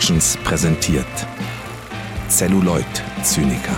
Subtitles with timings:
[0.00, 1.04] Productions präsentiert
[2.30, 2.86] Celluloid
[3.22, 3.76] Zyniker.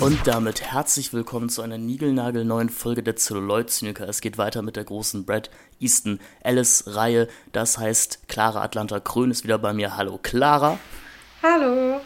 [0.00, 4.08] Und damit herzlich willkommen zu einer niegelnagelneuen Folge der Celluloid Zyniker.
[4.08, 7.28] Es geht weiter mit der großen Brad Easton Ellis Reihe.
[7.52, 9.96] Das heißt, Clara Atlanta Krön ist wieder bei mir.
[9.96, 10.76] Hallo Clara.
[11.40, 12.00] Hallo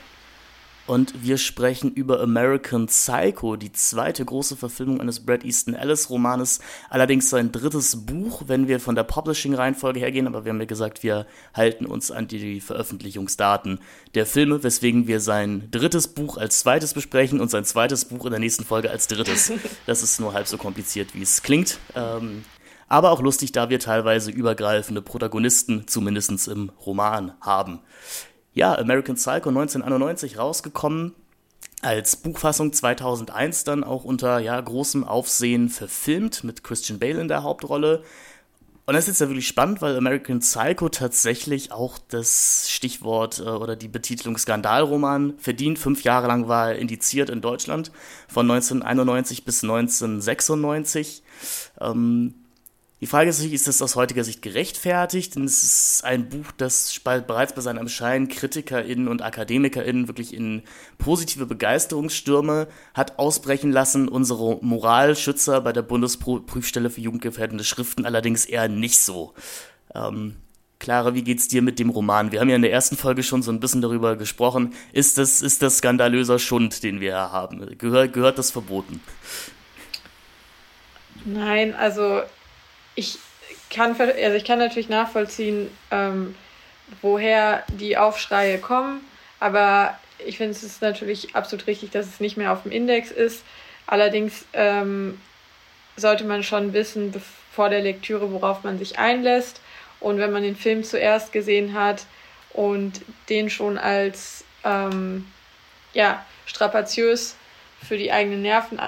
[0.87, 6.61] und wir sprechen über American Psycho, die zweite große Verfilmung eines Brad Easton Ellis Romanes,
[6.91, 11.03] allerdings sein drittes Buch, wenn wir von der Publishing-Reihenfolge hergehen, aber wir haben ja gesagt,
[11.03, 13.81] wir halten uns an die Veröffentlichungsdaten
[14.15, 18.33] der Filme, weswegen wir sein drittes Buch als zweites besprechen und sein zweites Buch in
[18.33, 19.53] der nächsten Folge als drittes.
[19.87, 21.79] Das ist nur halb so kompliziert, wie es klingt.
[21.95, 22.45] Ähm,
[22.89, 27.81] aber auch lustig, da wir teilweise übergreifende Protagonisten, zumindest im Roman, haben
[28.55, 31.15] ja, American Psycho 1991 rausgekommen,
[31.83, 37.43] als Buchfassung 2001 dann auch unter ja, großem Aufsehen verfilmt mit Christian Bale in der
[37.43, 38.03] Hauptrolle.
[38.87, 43.49] Und das ist jetzt ja wirklich spannend, weil American Psycho tatsächlich auch das Stichwort äh,
[43.49, 45.79] oder die Betitelung Skandalroman verdient.
[45.79, 47.91] Fünf Jahre lang war er indiziert in Deutschland,
[48.29, 51.23] von 1991 bis 1996.
[51.81, 52.35] Ähm,
[53.05, 55.35] die Frage ist ist das aus heutiger Sicht gerechtfertigt?
[55.35, 60.63] Denn es ist ein Buch, das bereits bei seinem Erscheinen KritikerInnen und AkademikerInnen wirklich in
[60.97, 64.09] positive Begeisterungsstürme hat ausbrechen lassen.
[64.09, 69.35] Unsere Moralschützer bei der Bundesprüfstelle für jugendgefährdende Schriften allerdings eher nicht so.
[69.95, 70.37] Ähm,
[70.79, 72.33] Clara, wie geht's dir mit dem Roman?
[72.33, 74.73] Wir haben ja in der ersten Folge schon so ein bisschen darüber gesprochen.
[74.95, 77.77] Ist das, ist das skandalöser Schund, den wir haben?
[77.77, 79.03] Gehör, gehört das verboten?
[81.27, 82.23] Nein, also
[82.95, 83.19] ich
[83.71, 86.35] kann, also ich kann natürlich nachvollziehen, ähm,
[87.03, 89.01] woher die Aufschreie kommen,
[89.41, 93.11] aber ich finde es ist natürlich absolut richtig, dass es nicht mehr auf dem Index
[93.11, 93.43] ist.
[93.87, 95.21] Allerdings ähm,
[95.97, 97.13] sollte man schon wissen,
[97.53, 99.61] vor der Lektüre, worauf man sich einlässt.
[100.01, 102.07] Und wenn man den Film zuerst gesehen hat
[102.53, 105.27] und den schon als ähm,
[105.93, 107.37] ja, strapaziös
[107.87, 108.81] für die eigenen Nerven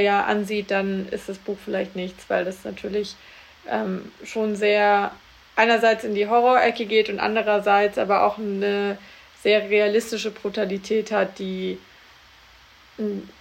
[0.00, 3.14] ja, ansieht, dann ist das Buch vielleicht nichts, weil das natürlich
[3.70, 5.12] ähm, schon sehr
[5.56, 8.96] einerseits in die Horrorecke geht und andererseits aber auch eine
[9.42, 11.78] sehr realistische Brutalität hat, die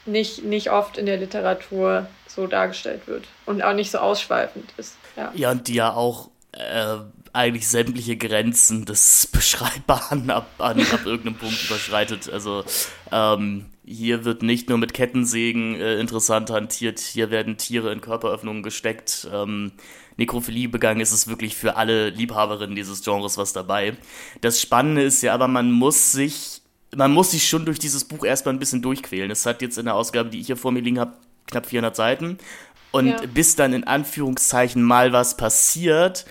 [0.06, 4.96] nicht, nicht oft in der Literatur so dargestellt wird und auch nicht so ausschweifend ist.
[5.16, 6.98] Ja, ja und die ja auch äh,
[7.34, 12.30] eigentlich sämtliche Grenzen des Beschreibbaren ab, an, ab irgendeinem Punkt überschreitet.
[12.32, 12.64] Also
[13.12, 18.64] ähm, hier wird nicht nur mit Kettensägen äh, interessant hantiert, hier werden Tiere in Körperöffnungen
[18.64, 19.28] gesteckt.
[19.32, 19.72] Ähm,
[20.18, 23.98] Nekrophilie begangen ist es wirklich für alle Liebhaberinnen dieses Genres was dabei.
[24.42, 26.62] Das Spannende ist ja aber, man muss sich,
[26.96, 29.32] man muss sich schon durch dieses Buch erstmal ein bisschen durchquälen.
[29.32, 31.14] Es hat jetzt in der Ausgabe, die ich hier vor mir liegen habe,
[31.48, 32.38] knapp 400 Seiten.
[32.92, 33.22] Und ja.
[33.34, 36.26] bis dann in Anführungszeichen mal was passiert,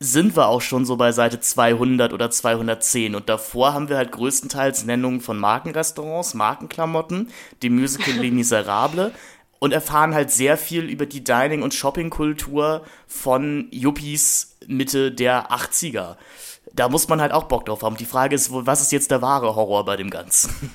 [0.00, 4.12] sind wir auch schon so bei Seite 200 oder 210 und davor haben wir halt
[4.12, 7.30] größtenteils Nennungen von Markenrestaurants, Markenklamotten,
[7.62, 9.12] die Musical Les Miserables
[9.58, 16.16] und erfahren halt sehr viel über die Dining- und Shoppingkultur von Yuppies Mitte der 80er.
[16.72, 17.96] Da muss man halt auch Bock drauf haben.
[17.96, 20.70] Die Frage ist, was ist jetzt der wahre Horror bei dem Ganzen?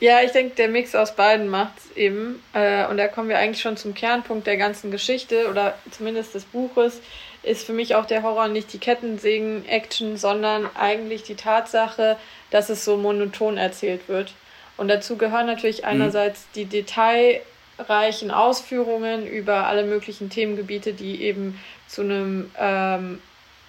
[0.00, 2.42] Ja, ich denke, der Mix aus beiden macht es eben.
[2.52, 6.44] Äh, und da kommen wir eigentlich schon zum Kernpunkt der ganzen Geschichte oder zumindest des
[6.44, 7.00] Buches
[7.44, 12.16] ist für mich auch der Horror nicht die Kettensägen-Action, sondern eigentlich die Tatsache,
[12.50, 14.34] dass es so monoton erzählt wird.
[14.76, 15.88] Und dazu gehören natürlich mhm.
[15.88, 23.20] einerseits die detailreichen Ausführungen über alle möglichen Themengebiete, die eben zu einem ähm,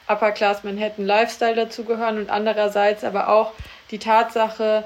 [0.07, 3.53] Upper Class Manhattan Lifestyle dazugehören und andererseits aber auch
[3.91, 4.83] die Tatsache,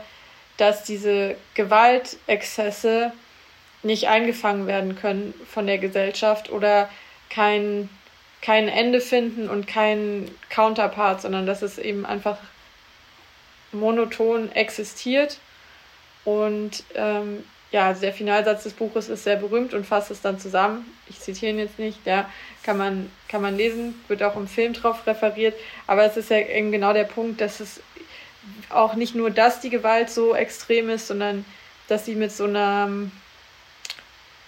[0.57, 3.11] dass diese Gewaltexzesse
[3.83, 6.89] nicht eingefangen werden können von der Gesellschaft oder
[7.29, 7.89] kein
[8.41, 12.37] kein Ende finden und kein Counterpart, sondern dass es eben einfach
[13.71, 15.39] monoton existiert.
[16.23, 20.39] Und ähm, ja, also der Finalsatz des Buches ist sehr berühmt und fasst es dann
[20.39, 20.85] zusammen.
[21.07, 22.29] Ich zitiere ihn jetzt nicht, der
[22.63, 25.55] kann man, kann man lesen, wird auch im Film drauf referiert.
[25.85, 27.81] Aber es ist ja eben genau der Punkt, dass es
[28.69, 31.45] auch nicht nur, dass die Gewalt so extrem ist, sondern
[31.87, 32.89] dass sie mit so einer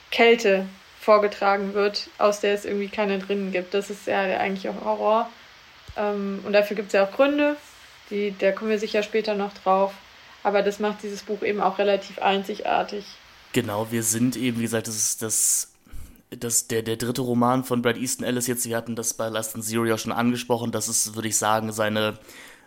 [0.10, 0.66] Kälte
[1.02, 3.74] vorgetragen wird, aus der es irgendwie keine drinnen gibt.
[3.74, 5.30] Das ist ja der eigentliche Horror.
[5.98, 7.58] Ähm, und dafür gibt es ja auch Gründe,
[8.12, 9.94] die, da kommen wir sicher später noch drauf.
[10.44, 13.06] Aber das macht dieses Buch eben auch relativ einzigartig.
[13.54, 15.72] Genau, wir sind eben, wie gesagt, das ist das,
[16.30, 18.66] das der, der dritte Roman von Brad Easton Ellis jetzt.
[18.66, 20.72] Wir hatten das bei Last and Zero ja schon angesprochen.
[20.72, 22.18] Das ist, würde ich sagen, seine,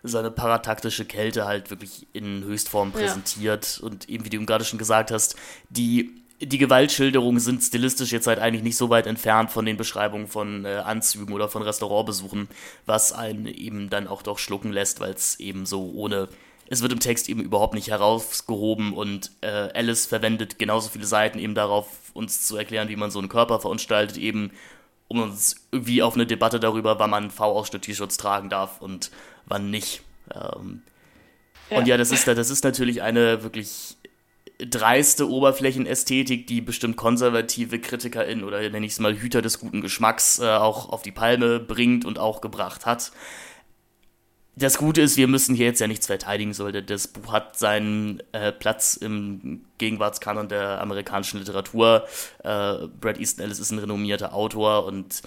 [0.03, 3.79] seine parataktische Kälte halt wirklich in Höchstform präsentiert.
[3.81, 3.87] Ja.
[3.87, 5.37] Und eben, wie du gerade schon gesagt hast,
[5.69, 10.27] die die Gewaltschilderungen sind stilistisch jetzt halt eigentlich nicht so weit entfernt von den Beschreibungen
[10.27, 12.49] von äh, Anzügen oder von Restaurantbesuchen,
[12.87, 16.29] was einen eben dann auch doch schlucken lässt, weil es eben so ohne
[16.69, 21.39] es wird im Text eben überhaupt nicht herausgehoben und äh, Alice verwendet genauso viele Seiten
[21.39, 24.51] eben darauf, uns zu erklären, wie man so einen Körper verunstaltet, eben
[25.09, 29.11] um uns irgendwie auf eine Debatte darüber, wann man V-Ausschnitt-T-Shirts tragen darf und
[29.45, 30.03] wann nicht.
[30.35, 30.83] Ähm,
[31.71, 31.79] ja.
[31.79, 33.97] Und ja, das ist, das ist natürlich eine wirklich
[34.59, 40.39] dreiste Oberflächenästhetik, die bestimmt konservative KritikerInnen oder nenne ich es mal Hüter des guten Geschmacks
[40.39, 43.13] äh, auch auf die Palme bringt und auch gebracht hat.
[44.57, 46.81] Das Gute ist, wir müssen hier jetzt ja nichts verteidigen, sollte.
[46.83, 52.07] Das Buch hat seinen äh, Platz im Gegenwartskanon der amerikanischen Literatur.
[52.39, 55.23] Äh, Brad Easton Ellis ist ein renommierter Autor und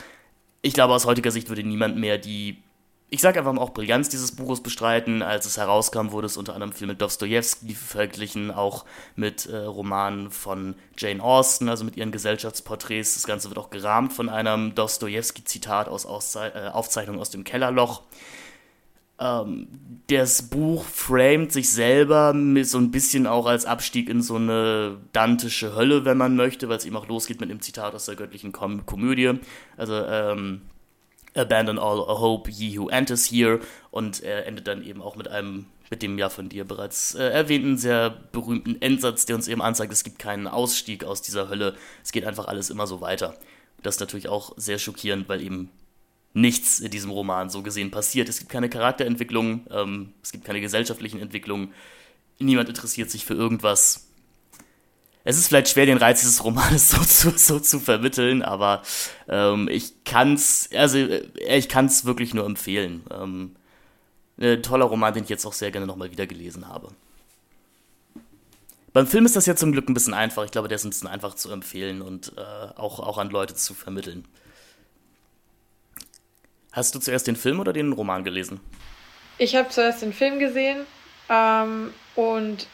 [0.62, 2.64] ich glaube, aus heutiger Sicht würde niemand mehr die
[3.10, 5.22] ich sage einfach mal auch Brillanz dieses Buches bestreiten.
[5.22, 8.84] Als es herauskam, wurde es unter anderem viel mit Dostoevsky verglichen, auch
[9.16, 13.14] mit äh, Romanen von Jane Austen, also mit ihren Gesellschaftsporträts.
[13.14, 18.02] Das Ganze wird auch gerahmt von einem Dostoevsky-Zitat aus Auszei äh, Aufzeichnung aus dem Kellerloch.
[19.20, 19.68] Ähm,
[20.08, 24.98] das Buch framet sich selber mit so ein bisschen auch als Abstieg in so eine
[25.14, 28.16] dantische Hölle, wenn man möchte, weil es eben auch losgeht mit dem Zitat aus der
[28.16, 29.40] göttlichen Kom Komödie.
[29.78, 30.62] Also, ähm,
[31.38, 33.60] Abandon all hope, ye who enters here.
[33.92, 37.30] Und er endet dann eben auch mit einem, mit dem ja von dir bereits äh,
[37.30, 41.76] erwähnten, sehr berühmten Endsatz, der uns eben anzeigt, es gibt keinen Ausstieg aus dieser Hölle.
[42.04, 43.36] Es geht einfach alles immer so weiter.
[43.84, 45.70] Das ist natürlich auch sehr schockierend, weil eben
[46.34, 48.30] nichts in diesem Roman so gesehen passiert.
[48.30, 51.74] Es gibt keine Charakterentwicklung, ähm, es gibt keine gesellschaftlichen Entwicklungen.
[52.40, 54.07] Niemand interessiert sich für irgendwas
[55.28, 58.82] es ist vielleicht schwer, den Reiz dieses Romanes so zu, so zu vermitteln, aber
[59.28, 61.28] ähm, ich kann's, also äh,
[61.58, 63.04] ich kann's wirklich nur empfehlen.
[63.12, 63.56] Ähm,
[64.40, 66.90] ein toller Roman, den ich jetzt auch sehr gerne nochmal wieder gelesen habe.
[68.94, 70.46] Beim Film ist das ja zum Glück ein bisschen einfach.
[70.46, 72.42] Ich glaube, der ist ein bisschen einfach zu empfehlen und äh,
[72.78, 74.26] auch, auch an Leute zu vermitteln.
[76.72, 78.62] Hast du zuerst den Film oder den Roman gelesen?
[79.40, 80.86] Ich habe zuerst den Film gesehen
[81.30, 82.68] ähm, und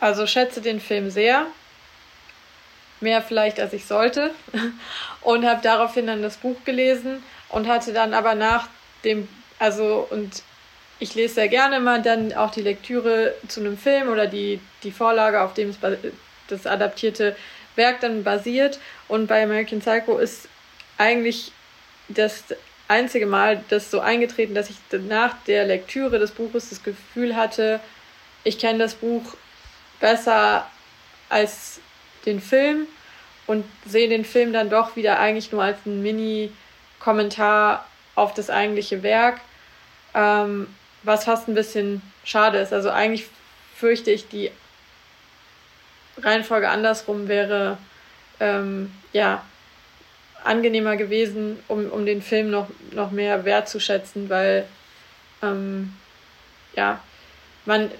[0.00, 1.46] also schätze den Film sehr.
[3.00, 4.30] Mehr vielleicht, als ich sollte.
[5.20, 8.68] Und habe daraufhin dann das Buch gelesen und hatte dann aber nach
[9.04, 9.28] dem,
[9.58, 10.42] also und
[10.98, 14.90] ich lese sehr gerne mal dann auch die Lektüre zu einem Film oder die, die
[14.90, 15.78] Vorlage, auf dem es
[16.48, 17.36] das adaptierte
[17.76, 18.78] Werk dann basiert.
[19.08, 20.48] Und bei American Psycho ist
[20.98, 21.52] eigentlich
[22.08, 22.44] das
[22.88, 27.80] einzige Mal das so eingetreten, dass ich nach der Lektüre des Buches das Gefühl hatte,
[28.44, 29.34] ich kenne das Buch
[30.00, 30.66] besser
[31.28, 31.80] als
[32.24, 32.86] den Film
[33.46, 39.02] und sehe den Film dann doch wieder eigentlich nur als ein Mini-Kommentar auf das eigentliche
[39.02, 39.40] Werk,
[40.14, 40.66] ähm,
[41.02, 42.72] was fast ein bisschen schade ist.
[42.72, 43.26] Also eigentlich
[43.76, 44.50] fürchte ich, die
[46.18, 47.78] Reihenfolge andersrum wäre
[48.40, 49.42] ähm, ja
[50.42, 54.66] angenehmer gewesen, um, um den Film noch, noch mehr wertzuschätzen, weil
[55.42, 55.94] ähm,
[56.74, 57.00] ja,
[57.64, 57.90] man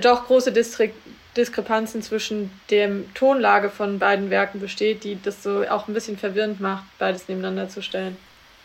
[0.00, 0.94] doch große Distrik
[1.38, 6.60] Diskrepanzen zwischen der Tonlage von beiden Werken besteht, die das so auch ein bisschen verwirrend
[6.60, 8.16] macht, beides nebeneinander zu stellen.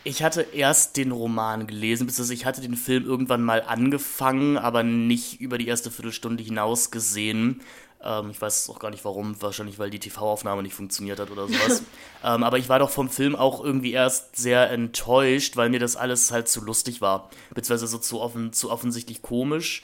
[0.05, 4.83] Ich hatte erst den Roman gelesen, beziehungsweise ich hatte den Film irgendwann mal angefangen, aber
[4.83, 7.61] nicht über die erste Viertelstunde hinaus gesehen.
[8.03, 11.47] Ähm, ich weiß auch gar nicht warum, wahrscheinlich weil die TV-Aufnahme nicht funktioniert hat oder
[11.47, 11.83] sowas.
[12.23, 15.95] ähm, aber ich war doch vom Film auch irgendwie erst sehr enttäuscht, weil mir das
[15.95, 17.29] alles halt zu lustig war.
[17.53, 19.83] Beziehungsweise so zu, offen, zu offensichtlich komisch.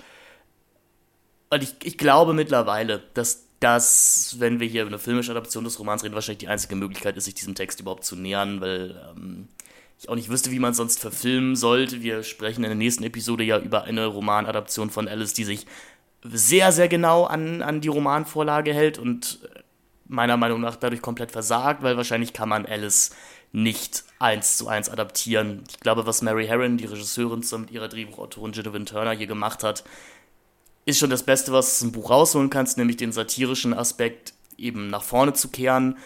[1.49, 5.79] Und ich, ich glaube mittlerweile, dass das, wenn wir hier über eine filmische Adaption des
[5.79, 9.47] Romans reden, wahrscheinlich die einzige Möglichkeit ist, sich diesem Text überhaupt zu nähern, weil ähm,
[9.99, 12.01] ich auch nicht wüsste, wie man es sonst verfilmen sollte.
[12.01, 15.65] Wir sprechen in der nächsten Episode ja über eine Romanadaption von Alice, die sich
[16.23, 19.39] sehr, sehr genau an, an die Romanvorlage hält und
[20.07, 23.11] meiner Meinung nach dadurch komplett versagt, weil wahrscheinlich kann man Alice
[23.51, 25.63] nicht eins zu eins adaptieren.
[25.69, 29.83] Ich glaube, was Mary Herron, die Regisseurin, mit ihrer Drehbuchautorin Ginevin Turner hier gemacht hat,
[30.89, 34.89] ist schon das Beste, was du dem Buch rausholen kannst, nämlich den satirischen Aspekt eben
[34.89, 35.97] nach vorne zu kehren,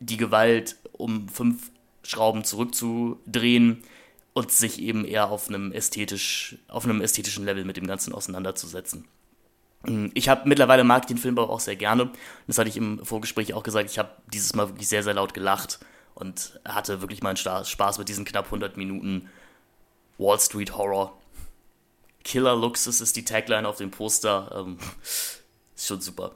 [0.00, 1.70] die Gewalt um fünf
[2.02, 3.82] Schrauben zurückzudrehen
[4.32, 9.06] und sich eben eher auf einem ästhetisch, auf einem ästhetischen Level mit dem Ganzen auseinanderzusetzen.
[10.14, 12.10] Ich habe mittlerweile mag den Film aber auch sehr gerne.
[12.46, 13.90] Das hatte ich im Vorgespräch auch gesagt.
[13.90, 15.78] Ich habe dieses Mal wirklich sehr, sehr laut gelacht
[16.14, 19.28] und hatte wirklich meinen Spaß mit diesen knapp 100 Minuten
[20.18, 21.16] Wall Street Horror.
[22.26, 24.64] Killer Luxus ist die Tagline auf dem Poster.
[24.66, 24.78] Ähm,
[25.76, 26.32] ist schon super.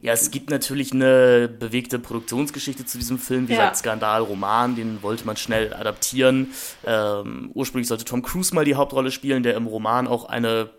[0.00, 3.48] Ja, es gibt natürlich eine bewegte Produktionsgeschichte zu diesem Film.
[3.48, 3.58] Wie ja.
[3.58, 6.52] gesagt, Skandal, Roman, den wollte man schnell adaptieren.
[6.86, 10.70] Ähm, ursprünglich sollte Tom Cruise mal die Hauptrolle spielen, der im Roman auch eine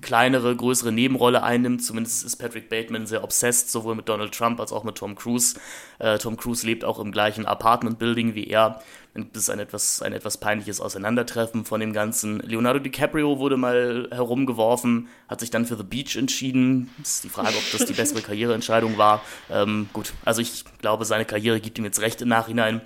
[0.00, 1.82] kleinere, größere Nebenrolle einnimmt.
[1.82, 5.58] Zumindest ist Patrick Bateman sehr obsessed, sowohl mit Donald Trump als auch mit Tom Cruise.
[5.98, 8.80] Äh, Tom Cruise lebt auch im gleichen Apartment-Building wie er.
[9.16, 12.40] Gibt es ein etwas, ein etwas peinliches Auseinandertreffen von dem Ganzen.
[12.40, 16.90] Leonardo DiCaprio wurde mal herumgeworfen, hat sich dann für The Beach entschieden.
[17.02, 19.22] ist die Frage, ob das die bessere Karriereentscheidung war.
[19.50, 22.82] Ähm, gut, also ich glaube, seine Karriere gibt ihm jetzt recht im Nachhinein.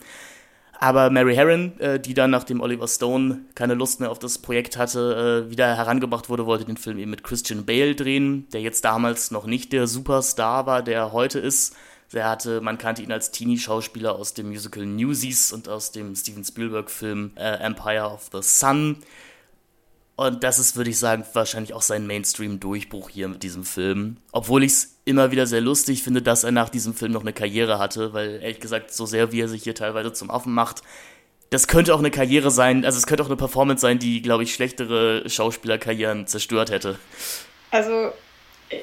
[0.83, 4.79] Aber Mary Herron, äh, die dann, nachdem Oliver Stone keine Lust mehr auf das Projekt
[4.79, 8.83] hatte, äh, wieder herangebracht wurde, wollte den Film eben mit Christian Bale drehen, der jetzt
[8.85, 11.77] damals noch nicht der Superstar war, der er heute ist.
[12.13, 16.45] Er hatte, man kannte ihn als Teenie-Schauspieler aus dem Musical Newsies und aus dem Steven
[16.45, 18.99] Spielberg-Film äh, Empire of the Sun.
[20.17, 24.19] Und das ist, würde ich sagen, wahrscheinlich auch sein Mainstream-Durchbruch hier mit diesem Film.
[24.33, 27.33] Obwohl ich es immer wieder sehr lustig finde, dass er nach diesem Film noch eine
[27.33, 30.83] Karriere hatte, weil ehrlich gesagt, so sehr wie er sich hier teilweise zum Affen macht,
[31.49, 34.43] das könnte auch eine Karriere sein, also es könnte auch eine Performance sein, die, glaube
[34.43, 36.99] ich, schlechtere Schauspielerkarrieren zerstört hätte.
[37.71, 38.13] Also,
[38.69, 38.79] äh,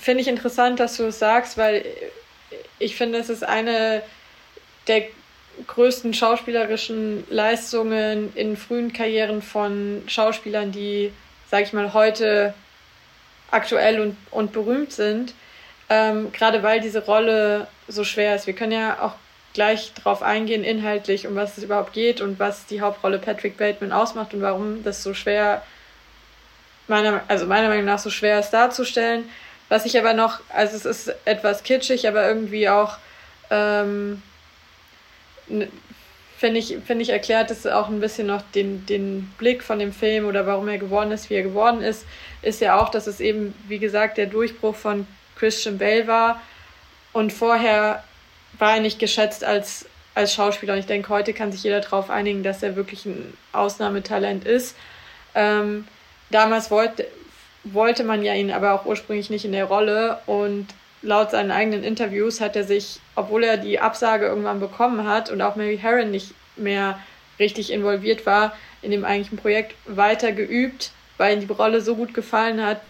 [0.00, 1.84] finde ich interessant, dass du es sagst, weil
[2.78, 4.02] ich finde, es ist eine
[4.86, 5.04] der
[5.66, 11.12] größten schauspielerischen Leistungen in frühen Karrieren von Schauspielern, die,
[11.50, 12.54] sag ich mal, heute
[13.50, 15.34] aktuell und, und berühmt sind.
[15.88, 18.46] Ähm, gerade weil diese Rolle so schwer ist.
[18.46, 19.14] Wir können ja auch
[19.52, 23.92] gleich darauf eingehen, inhaltlich, um was es überhaupt geht und was die Hauptrolle Patrick Bateman
[23.92, 25.62] ausmacht und warum das so schwer,
[26.86, 29.28] meiner, also meiner Meinung nach so schwer ist darzustellen.
[29.70, 32.98] Was ich aber noch, also es ist etwas kitschig, aber irgendwie auch
[33.50, 34.20] ähm,
[36.40, 39.92] finde ich, find ich, erklärt es auch ein bisschen noch den, den Blick von dem
[39.92, 42.06] Film oder warum er geworden ist, wie er geworden ist,
[42.42, 46.40] ist ja auch, dass es eben, wie gesagt, der Durchbruch von Christian Bale war.
[47.12, 48.02] Und vorher
[48.58, 50.72] war er nicht geschätzt als, als Schauspieler.
[50.72, 54.76] Und ich denke, heute kann sich jeder darauf einigen, dass er wirklich ein Ausnahmetalent ist.
[55.34, 55.86] Ähm,
[56.30, 57.06] damals wollte,
[57.64, 60.18] wollte man ja ihn aber auch ursprünglich nicht in der Rolle.
[60.26, 60.68] Und
[61.02, 65.42] laut seinen eigenen Interviews hat er sich, obwohl er die Absage irgendwann bekommen hat und
[65.42, 66.98] auch Mary Herron nicht mehr
[67.38, 68.52] richtig involviert war
[68.82, 72.80] in dem eigentlichen Projekt, weiter geübt, weil ihm die Rolle so gut gefallen hat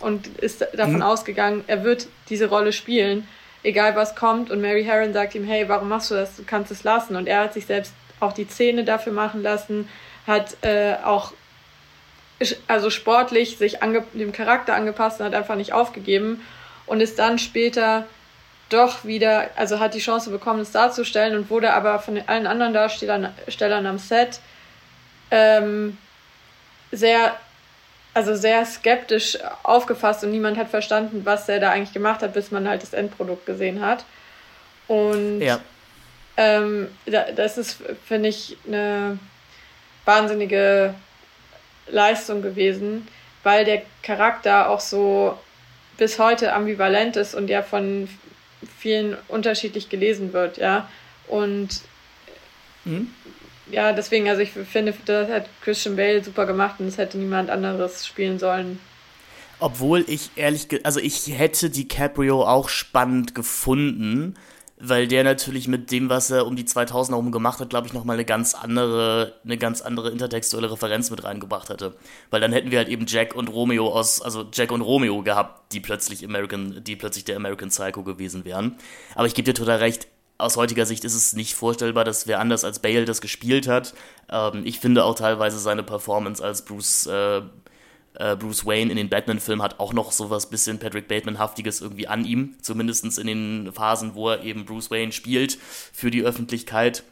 [0.00, 1.02] und ist davon mhm.
[1.02, 3.26] ausgegangen, er wird diese Rolle spielen,
[3.62, 4.50] egal was kommt.
[4.50, 6.36] Und Mary Herron sagt ihm, hey, warum machst du das?
[6.36, 7.16] Du kannst es lassen.
[7.16, 9.88] Und er hat sich selbst auch die Zähne dafür machen lassen,
[10.26, 11.32] hat äh, auch
[12.68, 13.78] also sportlich sich
[14.14, 16.44] dem Charakter angepasst und hat einfach nicht aufgegeben
[16.86, 18.06] und ist dann später
[18.70, 22.72] doch wieder, also hat die Chance bekommen, es darzustellen und wurde aber von allen anderen
[22.72, 24.40] Darstellern am Set
[25.30, 25.98] ähm,
[26.92, 27.36] sehr,
[28.14, 32.50] also sehr skeptisch aufgefasst und niemand hat verstanden, was er da eigentlich gemacht hat, bis
[32.50, 34.04] man halt das Endprodukt gesehen hat.
[34.88, 35.60] Und ja.
[36.36, 36.88] ähm,
[37.36, 39.18] das ist, finde ich, eine
[40.04, 40.94] wahnsinnige
[41.90, 43.06] Leistung gewesen,
[43.42, 45.38] weil der Charakter auch so
[45.96, 48.08] bis heute ambivalent ist und ja von
[48.78, 50.88] vielen unterschiedlich gelesen wird, ja.
[51.28, 51.82] Und
[52.84, 53.10] mhm.
[53.70, 57.50] ja, deswegen, also ich finde, das hat Christian Bale super gemacht und es hätte niemand
[57.50, 58.80] anderes spielen sollen.
[59.58, 64.34] Obwohl ich ehrlich, also ich hätte DiCaprio auch spannend gefunden,
[64.80, 67.92] weil der natürlich mit dem, was er um die 2000er herum gemacht hat, glaube ich,
[67.92, 71.94] nochmal eine ganz andere, eine ganz andere intertextuelle Referenz mit reingebracht hätte.
[72.30, 75.72] Weil dann hätten wir halt eben Jack und Romeo aus, also Jack und Romeo gehabt,
[75.72, 78.76] die plötzlich American, die plötzlich der American Psycho gewesen wären.
[79.14, 80.08] Aber ich gebe dir total recht,
[80.38, 83.94] aus heutiger Sicht ist es nicht vorstellbar, dass wer anders als Bale das gespielt hat.
[84.30, 87.42] Ähm, ich finde auch teilweise seine Performance als Bruce, äh,
[88.14, 92.24] äh, Bruce Wayne in den Batman-Filmen hat auch noch sowas bisschen Patrick Bateman-haftiges irgendwie an
[92.24, 95.58] ihm, zumindest in den Phasen, wo er eben Bruce Wayne spielt
[95.92, 97.04] für die Öffentlichkeit.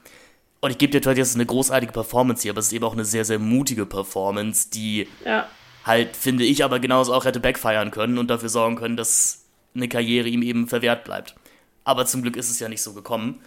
[0.61, 2.85] Und ich gebe dir total, das ist eine großartige Performance hier, aber es ist eben
[2.85, 5.47] auch eine sehr, sehr mutige Performance, die ja.
[5.85, 9.89] halt, finde ich, aber genauso auch hätte backfeiern können und dafür sorgen können, dass eine
[9.89, 11.37] Karriere ihm eben verwehrt bleibt.
[11.85, 13.41] Aber zum Glück ist es ja nicht so gekommen.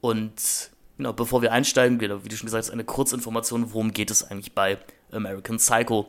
[0.00, 4.24] Und genau, bevor wir einsteigen, wie du schon gesagt hast, eine Kurzinformation, worum geht es
[4.24, 4.78] eigentlich bei
[5.12, 6.08] American Psycho?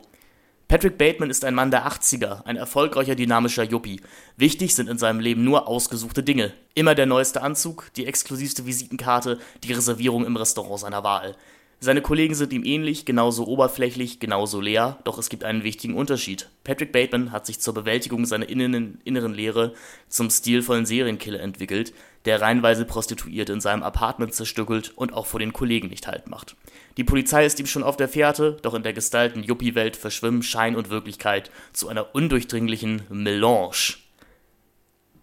[0.68, 4.02] Patrick Bateman ist ein Mann der 80er, ein erfolgreicher, dynamischer Yuppie.
[4.36, 6.52] Wichtig sind in seinem Leben nur ausgesuchte Dinge.
[6.74, 11.36] Immer der neueste Anzug, die exklusivste Visitenkarte, die Reservierung im Restaurant seiner Wahl.
[11.80, 16.50] Seine Kollegen sind ihm ähnlich, genauso oberflächlich, genauso leer, doch es gibt einen wichtigen Unterschied.
[16.64, 19.72] Patrick Bateman hat sich zur Bewältigung seiner inneren, inneren Leere
[20.10, 21.94] zum stilvollen Serienkiller entwickelt,
[22.26, 26.56] der reihenweise Prostituierte in seinem Apartment zerstückelt und auch vor den Kollegen nicht halt macht.
[26.98, 30.74] Die Polizei ist ihm schon auf der Fährte, doch in der gestalten Yuppie-Welt verschwimmen Schein
[30.74, 33.94] und Wirklichkeit zu einer undurchdringlichen Melange.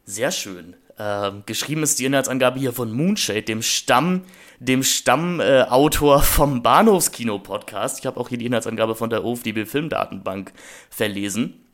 [0.06, 0.78] Sehr schön.
[0.98, 4.22] Äh, geschrieben ist die Inhaltsangabe hier von Moonshade, dem Stamm,
[4.60, 8.00] dem Stammautor äh, vom Bahnhofskino-Podcast.
[8.00, 10.54] Ich habe auch hier die Inhaltsangabe von der OFDB Filmdatenbank
[10.90, 11.66] verlesen.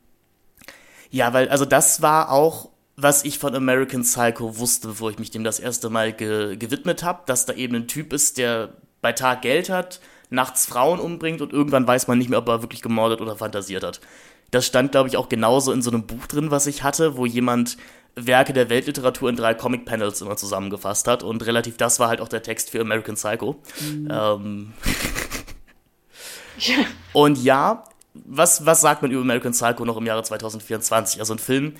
[1.10, 5.30] Ja, weil, also das war auch, was ich von American Psycho wusste, bevor ich mich
[5.30, 8.70] dem das erste Mal ge gewidmet habe, dass da eben ein Typ ist, der
[9.02, 12.62] bei Tag Geld hat, nachts Frauen umbringt und irgendwann weiß man nicht mehr, ob er
[12.62, 14.00] wirklich gemordet oder fantasiert hat.
[14.50, 17.26] Das stand, glaube ich, auch genauso in so einem Buch drin, was ich hatte, wo
[17.26, 17.76] jemand
[18.14, 21.22] Werke der Weltliteratur in drei Comic-Panels immer zusammengefasst hat.
[21.22, 23.56] Und relativ das war halt auch der Text für American Psycho.
[23.80, 24.08] Mhm.
[24.10, 24.72] Ähm.
[26.58, 26.76] ja.
[27.14, 31.20] Und ja, was, was sagt man über American Psycho noch im Jahre 2024?
[31.20, 31.74] Also ein Film,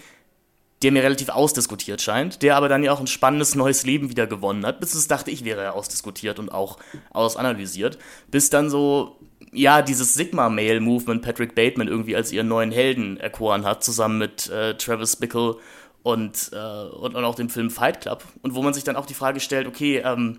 [0.82, 4.26] der mir relativ ausdiskutiert scheint, der aber dann ja auch ein spannendes neues Leben wieder
[4.26, 6.78] gewonnen hat, bis es dachte ich wäre ja ausdiskutiert und auch
[7.10, 7.98] ausanalysiert,
[8.30, 9.16] bis dann so,
[9.52, 14.76] ja, dieses Sigma-Male-Movement Patrick Bateman irgendwie als ihren neuen Helden erkoren hat, zusammen mit äh,
[14.76, 15.56] Travis Bickle
[16.02, 18.24] und, äh, und, und auch dem Film Fight Club.
[18.42, 20.38] Und wo man sich dann auch die Frage stellt, okay, ähm,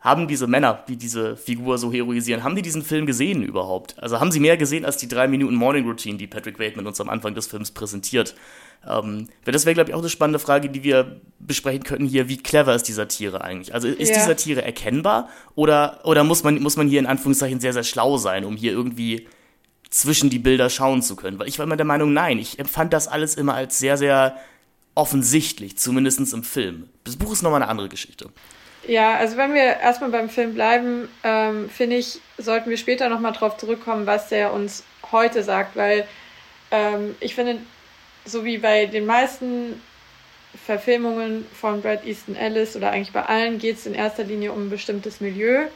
[0.00, 3.98] haben diese Männer, die diese Figur so heroisieren, haben die diesen Film gesehen überhaupt?
[3.98, 7.00] Also haben sie mehr gesehen als die drei Minuten Morning Routine, die Patrick Bateman uns
[7.00, 8.36] am Anfang des Films präsentiert?
[8.88, 12.28] Ähm, das wäre, glaube ich, auch eine spannende Frage, die wir besprechen könnten hier.
[12.28, 13.74] Wie clever ist dieser Tiere eigentlich?
[13.74, 14.16] Also ist ja.
[14.16, 18.16] dieser Tiere erkennbar oder, oder muss, man, muss man hier in Anführungszeichen sehr, sehr schlau
[18.16, 19.28] sein, um hier irgendwie
[19.90, 21.38] zwischen die Bilder schauen zu können?
[21.38, 24.36] Weil ich war immer der Meinung, nein, ich empfand das alles immer als sehr, sehr
[24.94, 26.88] offensichtlich, zumindest im Film.
[27.04, 28.30] Das Buch ist nochmal eine andere Geschichte.
[28.88, 33.32] Ja, also wenn wir erstmal beim Film bleiben, ähm, finde ich, sollten wir später nochmal
[33.32, 36.06] drauf zurückkommen, was der uns heute sagt, weil
[36.70, 37.58] ähm, ich finde,
[38.26, 39.80] so wie bei den meisten
[40.66, 44.66] Verfilmungen von Brad Easton Ellis oder eigentlich bei allen geht es in erster Linie um
[44.66, 45.66] ein bestimmtes Milieu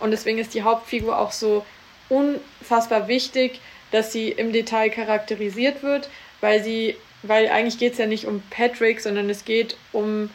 [0.00, 1.64] und deswegen ist die Hauptfigur auch so
[2.08, 6.08] unfassbar wichtig, dass sie im Detail charakterisiert wird,
[6.40, 10.30] weil sie, weil eigentlich geht es ja nicht um Patrick, sondern es geht um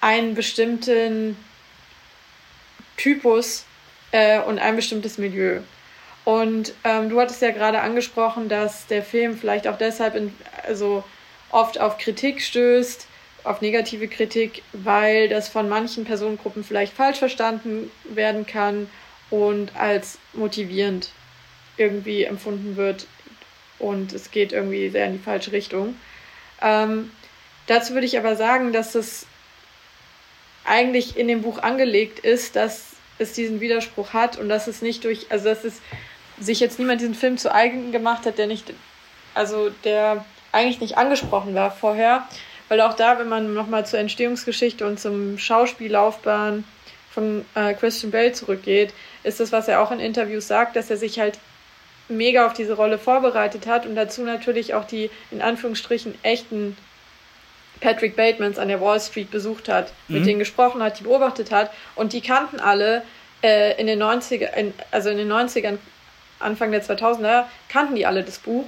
[0.00, 1.36] einen bestimmten
[2.96, 3.64] Typus
[4.10, 5.60] äh, und ein bestimmtes Milieu.
[6.24, 10.32] Und ähm, du hattest ja gerade angesprochen, dass der Film vielleicht auch deshalb in,
[10.66, 11.02] also
[11.50, 13.06] oft auf Kritik stößt,
[13.44, 18.88] auf negative Kritik, weil das von manchen Personengruppen vielleicht falsch verstanden werden kann
[19.30, 21.10] und als motivierend
[21.76, 23.06] irgendwie empfunden wird
[23.78, 25.96] und es geht irgendwie sehr in die falsche Richtung.
[26.60, 27.10] Ähm,
[27.66, 29.26] dazu würde ich aber sagen, dass es
[30.64, 35.04] eigentlich in dem Buch angelegt ist, dass es diesen Widerspruch hat und dass es nicht
[35.04, 35.80] durch, also dass es
[36.42, 38.72] sich jetzt niemand diesen Film zu eigen gemacht hat, der nicht,
[39.34, 42.26] also der eigentlich nicht angesprochen war vorher,
[42.68, 46.64] weil auch da, wenn man nochmal zur Entstehungsgeschichte und zum Schauspiellaufbahn
[47.10, 50.96] von äh, Christian Bale zurückgeht, ist das, was er auch in Interviews sagt, dass er
[50.96, 51.38] sich halt
[52.08, 56.76] mega auf diese Rolle vorbereitet hat und dazu natürlich auch die in Anführungsstrichen echten
[57.80, 60.16] Patrick Batemans an der Wall Street besucht hat, mhm.
[60.16, 63.02] mit denen gesprochen hat, die beobachtet hat und die kannten alle
[63.42, 65.78] äh, in den 90er, in, also in den 90ern,
[66.42, 68.66] Anfang der 2000er, kannten die alle das Buch,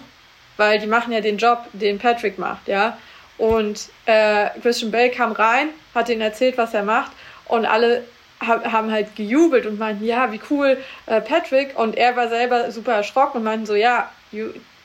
[0.57, 2.99] weil die machen ja den Job, den Patrick macht, ja.
[3.37, 7.11] Und äh, Christian Bale kam rein, hat ihnen erzählt, was er macht
[7.47, 8.05] und alle
[8.41, 11.79] haben halt gejubelt und meinten, ja, wie cool, äh, Patrick.
[11.79, 14.11] Und er war selber super erschrocken und meinten so, ja,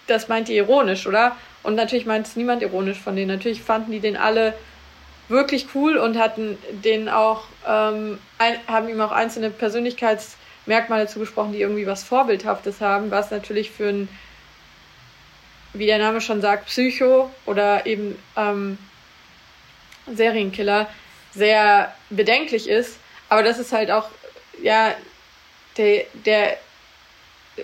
[0.07, 1.35] das meint ihr ironisch, oder?
[1.63, 3.27] Und natürlich meint es niemand ironisch von denen.
[3.27, 4.53] Natürlich fanden die den alle
[5.27, 9.49] wirklich cool und hatten den auch, ähm, ein, haben ihm auch einzelne
[10.69, 14.09] Persönlichkeitsmerkmale zugesprochen, die irgendwie was Vorbildhaftes haben, was natürlich für ein,
[15.73, 18.77] wie der Name schon sagt, Psycho oder eben ähm,
[20.13, 20.87] Serienkiller
[21.31, 22.99] sehr bedenklich ist.
[23.29, 24.09] Aber das ist halt auch,
[24.61, 24.93] ja,
[25.77, 26.57] der, der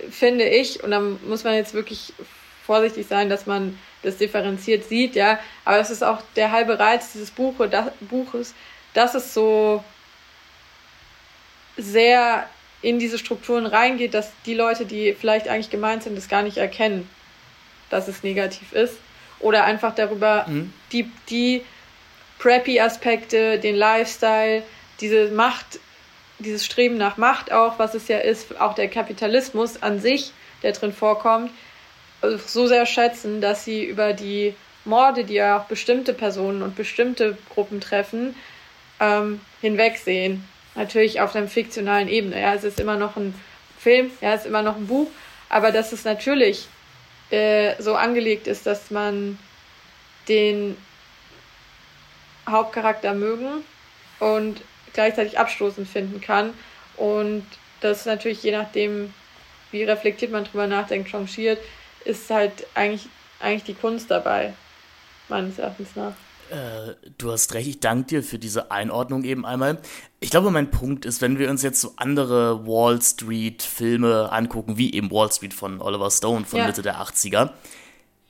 [0.09, 2.13] finde ich, und da muss man jetzt wirklich
[2.65, 5.39] vorsichtig sein, dass man das differenziert sieht, ja.
[5.63, 8.53] Aber es ist auch der halbe Reiz dieses Buche, das, Buches,
[8.93, 9.83] dass es so
[11.77, 12.47] sehr
[12.85, 16.57] in diese Strukturen reingeht, dass die Leute, die vielleicht eigentlich gemeint sind, das gar nicht
[16.57, 17.09] erkennen,
[17.89, 18.97] dass es negativ ist.
[19.39, 20.71] Oder einfach darüber mhm.
[20.91, 21.63] die, die
[22.37, 24.61] Preppy-Aspekte, den Lifestyle,
[25.01, 25.79] diese Macht,
[26.37, 30.73] dieses Streben nach Macht auch, was es ja ist, auch der Kapitalismus an sich, der
[30.73, 31.51] drin vorkommt,
[32.45, 34.53] so sehr schätzen, dass sie über die
[34.85, 38.35] Morde, die ja auch bestimmte Personen und bestimmte Gruppen treffen,
[38.99, 40.47] ähm, hinwegsehen.
[40.75, 42.39] Natürlich auf einer fiktionalen Ebene.
[42.39, 43.33] Ja, es ist immer noch ein
[43.77, 45.07] Film, ja, es ist immer noch ein Buch,
[45.49, 46.67] aber dass es natürlich
[47.31, 49.39] äh, so angelegt ist, dass man
[50.27, 50.77] den
[52.47, 53.63] Hauptcharakter mögen
[54.19, 54.61] und
[54.93, 56.53] gleichzeitig abstoßend finden kann.
[56.97, 57.45] Und
[57.81, 59.13] das natürlich je nachdem,
[59.71, 61.59] wie reflektiert man drüber nachdenkt, changiert,
[62.05, 63.07] ist halt eigentlich,
[63.39, 64.53] eigentlich die Kunst dabei,
[65.27, 66.13] meines Erachtens nach.
[66.51, 69.79] Äh, du hast recht, ich danke dir für diese Einordnung eben einmal.
[70.19, 74.93] Ich glaube, mein Punkt ist, wenn wir uns jetzt so andere Wall Street-Filme angucken, wie
[74.93, 76.67] eben Wall Street von Oliver Stone von ja.
[76.67, 77.49] Mitte der 80er,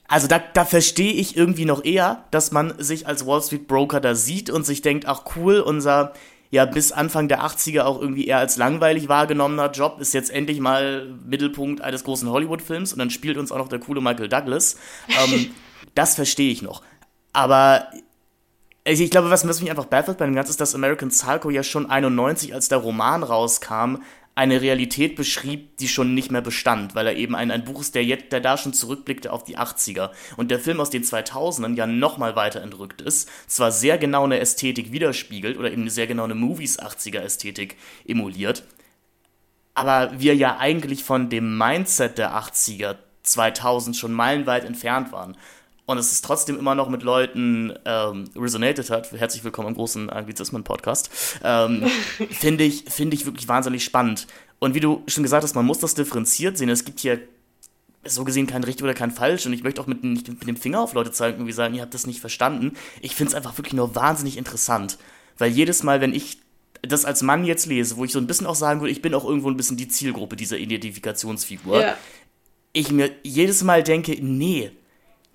[0.07, 3.99] also da, da verstehe ich irgendwie noch eher, dass man sich als Wall Street Broker
[3.99, 6.13] da sieht und sich denkt, ach cool, unser
[6.51, 10.59] ja bis Anfang der 80er auch irgendwie eher als langweilig wahrgenommener Job ist jetzt endlich
[10.59, 14.77] mal Mittelpunkt eines großen Hollywood-Films und dann spielt uns auch noch der coole Michael Douglas.
[15.09, 15.47] Ähm,
[15.95, 16.83] das verstehe ich noch.
[17.33, 17.87] Aber
[18.85, 21.49] also ich glaube, was, was mich einfach baffelt bei dem Ganzen ist, dass American Psycho
[21.49, 23.97] ja schon 91, als der Roman rauskam,
[24.35, 27.95] eine Realität beschrieb, die schon nicht mehr bestand, weil er eben ein, ein Buch ist,
[27.95, 30.11] der, jetzt, der da schon zurückblickte auf die 80er.
[30.35, 34.39] Und der Film aus den 2000ern ja nochmal weiter entrückt ist, zwar sehr genau eine
[34.39, 38.63] Ästhetik widerspiegelt oder eben sehr genau eine Movies 80er Ästhetik emuliert,
[39.73, 45.37] aber wir ja eigentlich von dem Mindset der 80er 2000 schon meilenweit entfernt waren
[45.85, 50.09] und es ist trotzdem immer noch mit Leuten ähm, resonated hat, herzlich willkommen im großen
[50.09, 51.09] Anglizismen-Podcast,
[51.43, 51.83] ähm,
[52.31, 54.27] finde ich, find ich wirklich wahnsinnig spannend.
[54.59, 56.69] Und wie du schon gesagt hast, man muss das differenziert sehen.
[56.69, 57.19] Es gibt hier
[58.03, 60.57] so gesehen kein richtig oder kein falsch und ich möchte auch mit, nicht mit dem
[60.57, 62.73] Finger auf Leute zeigen und sagen, ihr habt das nicht verstanden.
[63.01, 64.97] Ich finde es einfach wirklich nur wahnsinnig interessant,
[65.37, 66.39] weil jedes Mal, wenn ich
[66.81, 69.13] das als Mann jetzt lese, wo ich so ein bisschen auch sagen würde, ich bin
[69.15, 71.97] auch irgendwo ein bisschen die Zielgruppe dieser Identifikationsfigur, ja.
[72.73, 74.71] ich mir jedes Mal denke, nee,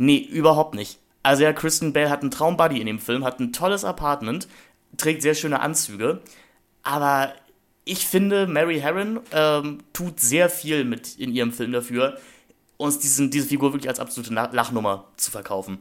[0.02, 0.98] Nee, überhaupt nicht.
[1.22, 4.48] Also ja, Kristen Bell hat einen Traumbuddy in dem Film, hat ein tolles Apartment,
[4.96, 6.22] trägt sehr schöne Anzüge,
[6.82, 7.34] aber
[7.84, 12.16] ich finde, Mary Herron ähm, tut sehr viel mit in ihrem Film dafür,
[12.78, 15.80] uns diesen, diese Figur wirklich als absolute Lachnummer zu verkaufen.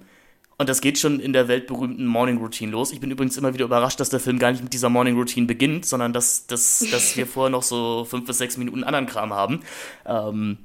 [0.58, 2.92] Und das geht schon in der weltberühmten Morning Routine los.
[2.92, 5.48] Ich bin übrigens immer wieder überrascht, dass der Film gar nicht mit dieser Morning Routine
[5.48, 9.32] beginnt, sondern dass, dass, dass wir vorher noch so fünf bis sechs Minuten anderen Kram
[9.32, 9.62] haben.
[10.06, 10.58] Ähm,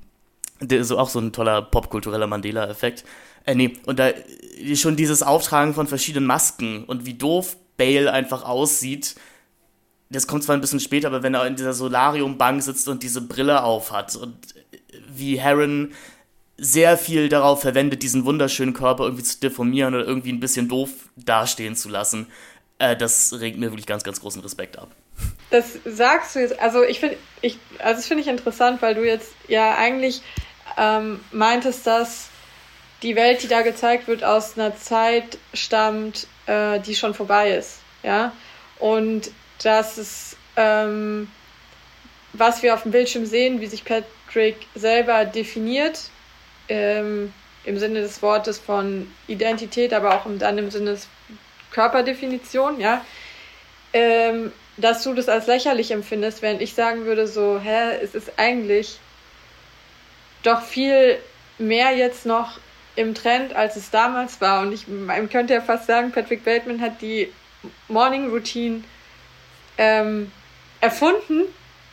[0.60, 3.04] der ist auch so ein toller popkultureller Mandela-Effekt.
[3.44, 4.11] Äh, nee, und da
[4.74, 9.14] schon dieses Auftragen von verschiedenen Masken und wie doof Bale einfach aussieht.
[10.11, 13.20] Das kommt zwar ein bisschen später, aber wenn er in dieser Solarium-Bank sitzt und diese
[13.20, 14.37] Brille aufhat und
[15.09, 15.92] wie Heron
[16.57, 20.90] sehr viel darauf verwendet, diesen wunderschönen Körper irgendwie zu deformieren oder irgendwie ein bisschen doof
[21.16, 22.28] dastehen zu lassen,
[22.78, 24.90] äh, das regt mir wirklich ganz, ganz großen Respekt ab.
[25.50, 29.04] Das sagst du jetzt, also ich finde, ich, also das finde ich interessant, weil du
[29.04, 30.22] jetzt ja eigentlich
[30.76, 32.28] ähm, meintest, dass
[33.04, 37.80] die Welt, die da gezeigt wird, aus einer Zeit stammt, äh, die schon vorbei ist.
[38.02, 38.32] Ja?
[38.78, 39.30] Und
[39.62, 41.30] das ist, ähm,
[42.32, 46.00] was wir auf dem Bildschirm sehen, wie sich Patrick selber definiert,
[46.68, 47.32] ähm,
[47.64, 51.06] im Sinne des Wortes von Identität, aber auch dann im Sinne des
[51.72, 53.04] Körperdefinition, ja,
[53.92, 58.32] ähm, dass du das als lächerlich empfindest, während ich sagen würde, so, hä, es ist
[58.38, 58.98] eigentlich
[60.42, 61.18] doch viel
[61.58, 62.58] mehr jetzt noch
[62.96, 64.62] im Trend, als es damals war.
[64.62, 67.33] Und ich man könnte ja fast sagen, Patrick Bateman hat die
[67.88, 68.85] Morning Routine
[69.78, 70.30] ähm,
[70.80, 71.42] erfunden,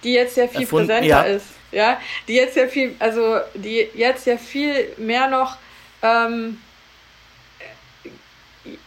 [0.04, 1.22] die jetzt ja viel erfunden, präsenter ja.
[1.24, 1.46] ist.
[1.72, 5.58] Ja, die jetzt ja viel, also die jetzt ja viel mehr noch
[6.02, 6.58] ähm,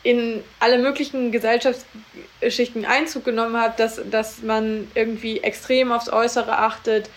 [0.02, 7.08] in alle möglichen Gesellschaftsschichten Einzug genommen hat, dass, dass man irgendwie extrem aufs Äußere achtet,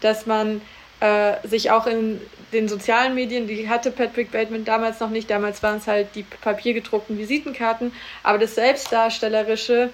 [0.00, 0.62] dass man
[1.00, 2.20] äh, sich auch in
[2.52, 6.22] den sozialen Medien, die hatte Patrick Bateman damals noch nicht, damals waren es halt die
[6.22, 9.90] papiergedruckten Visitenkarten, aber das Selbstdarstellerische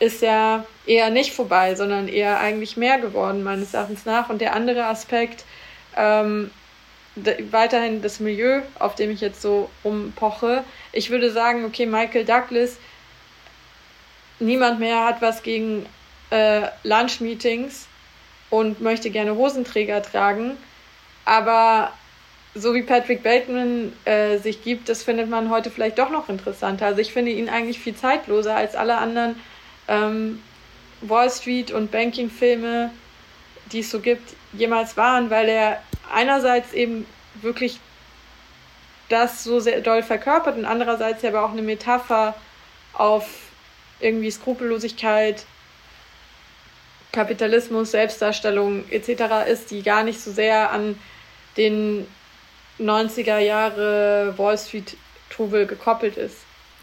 [0.00, 4.28] ist ja eher nicht vorbei, sondern eher eigentlich mehr geworden, meines Erachtens nach.
[4.28, 5.44] Und der andere Aspekt,
[5.96, 6.50] ähm,
[7.50, 10.62] weiterhin das Milieu, auf dem ich jetzt so rumpoche.
[10.92, 12.76] Ich würde sagen, okay, Michael Douglas,
[14.38, 15.86] niemand mehr hat was gegen
[16.30, 17.88] äh, Lunch-Meetings
[18.50, 20.56] und möchte gerne Hosenträger tragen.
[21.28, 21.92] Aber
[22.54, 26.86] so wie Patrick Bateman äh, sich gibt, das findet man heute vielleicht doch noch interessanter.
[26.86, 29.38] Also ich finde ihn eigentlich viel zeitloser als alle anderen
[29.88, 30.42] ähm,
[31.02, 32.90] Wall Street und Banking-Filme,
[33.72, 37.04] die es so gibt, jemals waren, weil er einerseits eben
[37.42, 37.78] wirklich
[39.10, 42.34] das so sehr doll verkörpert und andererseits aber auch eine Metapher
[42.94, 43.26] auf
[44.00, 45.44] irgendwie Skrupellosigkeit,
[47.12, 49.46] Kapitalismus, Selbstdarstellung etc.
[49.50, 50.98] ist, die gar nicht so sehr an
[51.58, 52.06] den
[52.80, 54.96] 90er Jahre Wall Street
[55.30, 56.36] Trubel gekoppelt ist.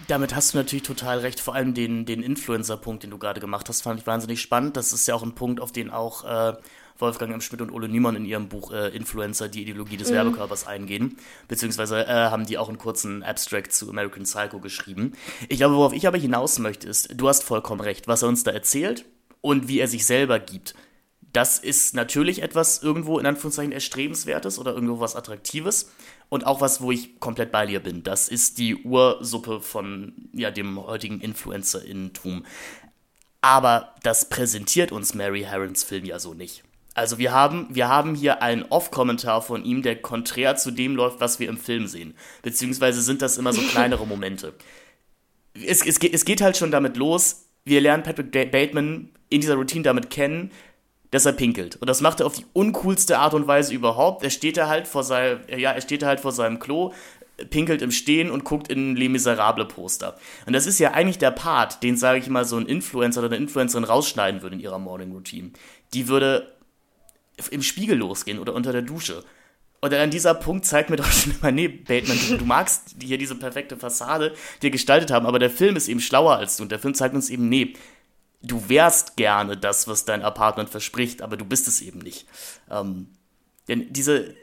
[0.08, 1.40] Damit hast du natürlich total recht.
[1.40, 4.78] Vor allem den, den Influencer-Punkt, den du gerade gemacht hast, fand ich wahnsinnig spannend.
[4.78, 6.54] Das ist ja auch ein Punkt, auf den auch äh,
[7.00, 7.42] Wolfgang M.
[7.42, 10.16] Schmidt und Ole Niemann in ihrem Buch äh, Influencer, die Ideologie des mhm.
[10.16, 11.18] Werbekörpers eingehen.
[11.48, 15.14] Beziehungsweise äh, haben die auch einen kurzen Abstract zu American Psycho geschrieben.
[15.48, 18.08] Ich glaube, worauf ich aber hinaus möchte, ist, du hast vollkommen recht.
[18.08, 19.06] Was er uns da erzählt,
[19.46, 20.74] und wie er sich selber gibt.
[21.36, 25.92] Das ist natürlich etwas irgendwo in Anführungszeichen erstrebenswertes oder irgendwo was Attraktives
[26.30, 28.04] und auch was, wo ich komplett bei dir bin.
[28.04, 32.46] Das ist die Ursuppe von ja, dem heutigen Influencer-Innentum.
[33.42, 36.64] Aber das präsentiert uns Mary Herons Film ja so nicht.
[36.94, 41.20] Also wir haben, wir haben hier einen Off-Kommentar von ihm, der konträr zu dem läuft,
[41.20, 42.16] was wir im Film sehen.
[42.42, 44.54] Beziehungsweise sind das immer so kleinere Momente.
[45.54, 49.84] Es, es, es geht halt schon damit los, wir lernen Patrick Bateman in dieser Routine
[49.84, 50.52] damit kennen,
[51.16, 51.78] dass er pinkelt.
[51.78, 54.24] Und das macht er auf die uncoolste Art und Weise überhaupt.
[54.24, 56.92] Er steht da halt vor seinem, ja, er steht da halt vor seinem Klo,
[57.50, 60.18] pinkelt im Stehen und guckt in Les Miserables Poster.
[60.46, 63.30] Und das ist ja eigentlich der Part, den, sage ich mal, so ein Influencer oder
[63.30, 65.52] eine Influencerin rausschneiden würde in ihrer Morning Routine.
[65.94, 66.54] Die würde
[67.50, 69.24] im Spiegel losgehen oder unter der Dusche.
[69.80, 72.96] Und dann an dieser Punkt zeigt mir doch schon immer, nee, Bateman, du, du magst
[73.02, 76.64] hier diese perfekte Fassade dir gestaltet haben, aber der Film ist eben schlauer als du.
[76.64, 77.76] Und der Film zeigt uns eben, nee,
[78.46, 82.28] du wärst gerne das, was dein Apartment verspricht, aber du bist es eben nicht.
[82.70, 83.08] Ähm,
[83.68, 84.36] denn diese,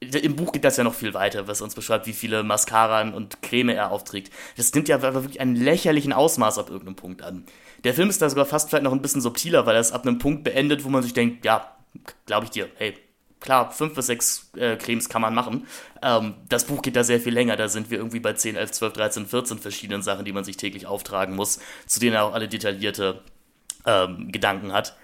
[0.00, 3.42] im Buch geht das ja noch viel weiter, was uns beschreibt, wie viele Mascaran und
[3.42, 4.32] Creme er aufträgt.
[4.56, 7.46] Das nimmt ja wirklich einen lächerlichen Ausmaß ab irgendeinem Punkt an.
[7.84, 10.06] Der Film ist da sogar fast vielleicht noch ein bisschen subtiler, weil er es ab
[10.06, 11.76] einem Punkt beendet, wo man sich denkt, ja,
[12.26, 12.94] glaube ich dir, hey,
[13.44, 15.66] klar, fünf bis sechs äh, Cremes kann man machen.
[16.02, 17.56] Ähm, das Buch geht da sehr viel länger.
[17.56, 20.56] Da sind wir irgendwie bei 10, 11, 12, 13, 14 verschiedenen Sachen, die man sich
[20.56, 23.20] täglich auftragen muss, zu denen er auch alle detaillierte
[23.86, 24.96] ähm, Gedanken hat.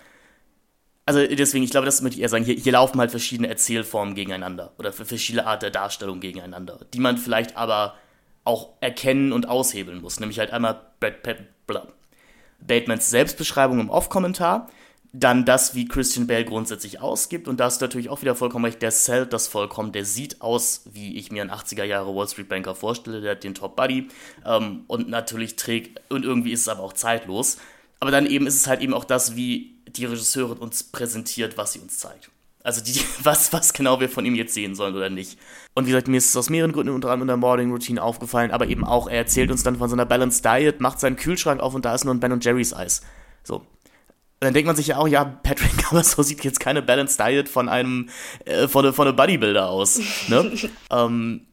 [1.05, 4.15] Also deswegen, ich glaube, das möchte ich eher sagen, hier, hier laufen halt verschiedene Erzählformen
[4.15, 7.95] gegeneinander oder für verschiedene Art der Darstellung gegeneinander, die man vielleicht aber
[8.45, 10.19] auch erkennen und aushebeln muss.
[10.19, 11.39] Nämlich halt einmal Brad Pitt,
[12.61, 14.69] Batemans Selbstbeschreibung im Off-Kommentar,
[15.13, 17.49] dann das, wie Christian Bale grundsätzlich ausgibt.
[17.49, 19.93] Und da ist natürlich auch wieder vollkommen recht, der zählt das vollkommen.
[19.93, 23.21] Der sieht aus, wie ich mir einen 80er Jahre Wall Street Banker vorstelle.
[23.21, 24.09] Der hat den Top Buddy
[24.47, 27.59] ähm, und natürlich trägt, und irgendwie ist es aber auch zeitlos.
[27.99, 31.73] Aber dann eben ist es halt eben auch das, wie die Regisseurin uns präsentiert, was
[31.73, 32.31] sie uns zeigt.
[32.63, 35.39] Also die, was, was genau wir von ihm jetzt sehen sollen oder nicht.
[35.75, 38.01] Und wie gesagt, mir ist es aus mehreren Gründen unter anderem in der Morning Routine
[38.01, 41.61] aufgefallen, aber eben auch, er erzählt uns dann von seiner Balanced Diet, macht seinen Kühlschrank
[41.61, 43.03] auf und da ist nur ein Ben Jerry's Eis.
[43.43, 43.67] So,
[44.41, 47.49] dann denkt man sich ja auch, ja, Patrick, aber so sieht jetzt keine Balanced Diet
[47.49, 48.09] von einem,
[48.45, 50.01] äh, von, von einem Bodybuilder aus.
[50.29, 50.53] Ne?
[50.91, 51.47] ähm,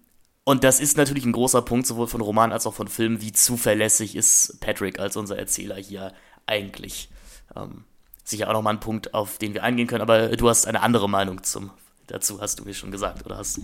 [0.46, 3.34] und das ist natürlich ein großer Punkt, sowohl von Roman als auch von Film, wie
[3.34, 6.14] zuverlässig ist Patrick als unser Erzähler hier
[6.46, 7.10] eigentlich.
[7.56, 7.84] Ähm,
[8.24, 11.10] sicher auch nochmal ein Punkt, auf den wir eingehen können, aber du hast eine andere
[11.10, 11.72] Meinung zum,
[12.08, 13.60] dazu, hast du mir schon gesagt, oder hast?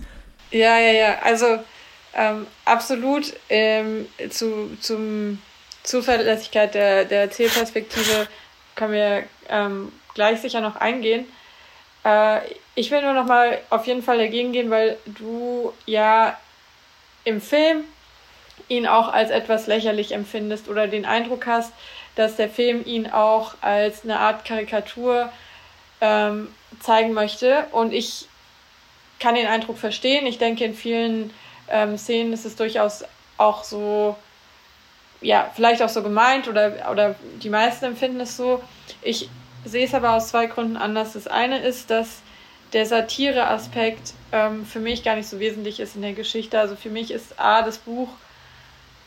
[0.50, 1.58] Ja, ja, ja, also
[2.14, 5.38] ähm, absolut ähm, zu, zum
[5.82, 8.28] Zuverlässigkeit der, der Erzählperspektive
[8.74, 11.26] können wir ähm, gleich sicher noch eingehen.
[12.04, 12.40] Äh,
[12.74, 16.36] ich will nur noch mal auf jeden Fall dagegen gehen, weil du ja
[17.24, 17.84] im Film
[18.68, 21.72] ihn auch als etwas lächerlich empfindest oder den Eindruck hast,
[22.14, 25.32] dass der Film ihn auch als eine Art Karikatur
[26.00, 26.48] ähm,
[26.80, 27.66] zeigen möchte.
[27.72, 28.26] Und ich
[29.20, 30.26] kann den Eindruck verstehen.
[30.26, 31.32] Ich denke, in vielen
[31.68, 33.04] ähm, Szenen ist es durchaus
[33.36, 34.16] auch so
[35.24, 38.62] ja, vielleicht auch so gemeint oder, oder die meisten empfinden es so.
[39.02, 39.30] Ich
[39.64, 41.14] sehe es aber aus zwei Gründen anders.
[41.14, 42.20] Das eine ist, dass
[42.74, 46.58] der Satire-Aspekt ähm, für mich gar nicht so wesentlich ist in der Geschichte.
[46.58, 48.08] Also für mich ist A, das Buch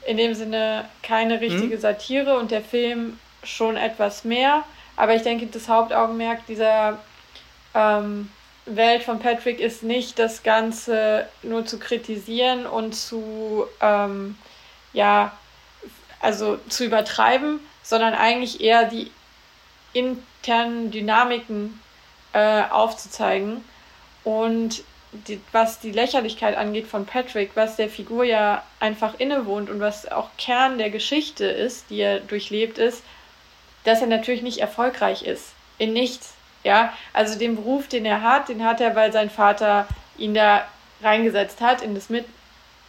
[0.08, 1.82] in dem Sinne keine richtige mhm.
[1.82, 4.64] Satire und der Film schon etwas mehr.
[4.96, 6.98] Aber ich denke, das Hauptaugenmerk dieser
[7.76, 8.32] ähm,
[8.66, 14.36] Welt von Patrick ist nicht, das Ganze nur zu kritisieren und zu, ähm,
[14.94, 15.32] ja,
[16.20, 19.12] also zu übertreiben, sondern eigentlich eher die
[19.94, 21.80] internen Dynamiken
[22.34, 23.64] äh, aufzuzeigen.
[24.24, 29.80] Und die, was die Lächerlichkeit angeht von Patrick, was der Figur ja einfach innewohnt und
[29.80, 33.04] was auch Kern der Geschichte ist, die er durchlebt ist,
[33.86, 35.54] dass er natürlich nicht erfolgreich ist.
[35.78, 36.34] In nichts.
[36.64, 40.68] Ja, also den Beruf, den er hat, den hat er, weil sein Vater ihn da
[41.02, 42.10] reingesetzt hat in das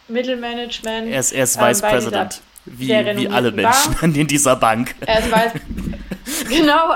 [0.09, 1.09] Mittelmanagement.
[1.09, 4.03] Er ist, er ist ähm, Vice President wie, wie alle Menschen war.
[4.03, 4.95] in dieser Bank.
[5.05, 5.61] Er ist Vice,
[6.49, 6.93] genau,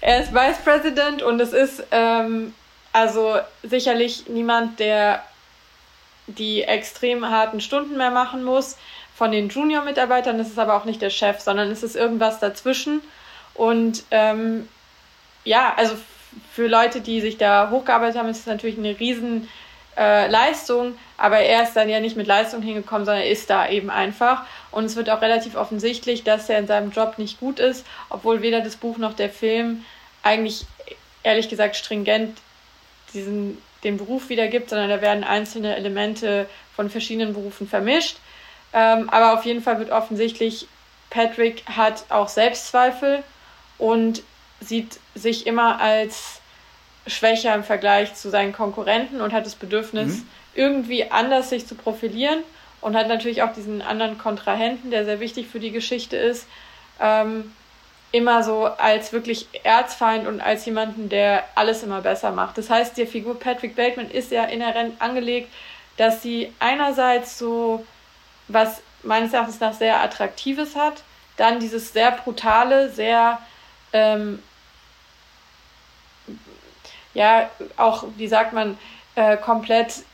[0.00, 2.52] er ist Vice President und es ist ähm,
[2.92, 5.22] also sicherlich niemand, der
[6.26, 8.76] die extrem harten Stunden mehr machen muss
[9.14, 10.38] von den Junior-Mitarbeitern.
[10.40, 13.00] Es ist aber auch nicht der Chef, sondern es ist irgendwas dazwischen.
[13.54, 14.68] Und ähm,
[15.44, 15.96] ja, also
[16.52, 19.48] für Leute, die sich da hochgearbeitet haben, ist es natürlich eine riesen
[19.96, 23.68] äh, Leistung, aber er ist dann ja nicht mit Leistung hingekommen, sondern er ist da
[23.68, 24.44] eben einfach.
[24.70, 28.42] Und es wird auch relativ offensichtlich, dass er in seinem Job nicht gut ist, obwohl
[28.42, 29.84] weder das Buch noch der Film
[30.22, 30.66] eigentlich,
[31.22, 32.38] ehrlich gesagt, stringent
[33.14, 38.16] diesen, den Beruf wiedergibt, sondern da werden einzelne Elemente von verschiedenen Berufen vermischt.
[38.72, 40.66] Ähm, aber auf jeden Fall wird offensichtlich,
[41.10, 43.22] Patrick hat auch Selbstzweifel
[43.78, 44.22] und
[44.60, 46.40] sieht sich immer als
[47.06, 50.28] schwächer im Vergleich zu seinen Konkurrenten und hat das Bedürfnis, mhm.
[50.54, 52.42] irgendwie anders sich zu profilieren
[52.80, 56.46] und hat natürlich auch diesen anderen Kontrahenten, der sehr wichtig für die Geschichte ist,
[57.00, 57.52] ähm,
[58.12, 62.56] immer so als wirklich Erzfeind und als jemanden, der alles immer besser macht.
[62.56, 65.52] Das heißt, die Figur Patrick Bateman ist ja inhärent angelegt,
[65.96, 67.84] dass sie einerseits so
[68.48, 71.02] was meines Erachtens nach sehr Attraktives hat,
[71.36, 73.38] dann dieses sehr brutale, sehr
[73.92, 74.42] ähm,
[77.14, 78.78] ja auch, wie sagt man,
[79.14, 80.04] äh, komplett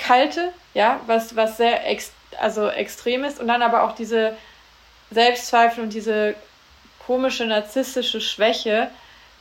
[0.00, 4.36] gefühlskalte, ja, was, was sehr ex also extrem ist und dann aber auch diese
[5.10, 6.34] Selbstzweifel und diese
[7.04, 8.88] komische narzisstische Schwäche,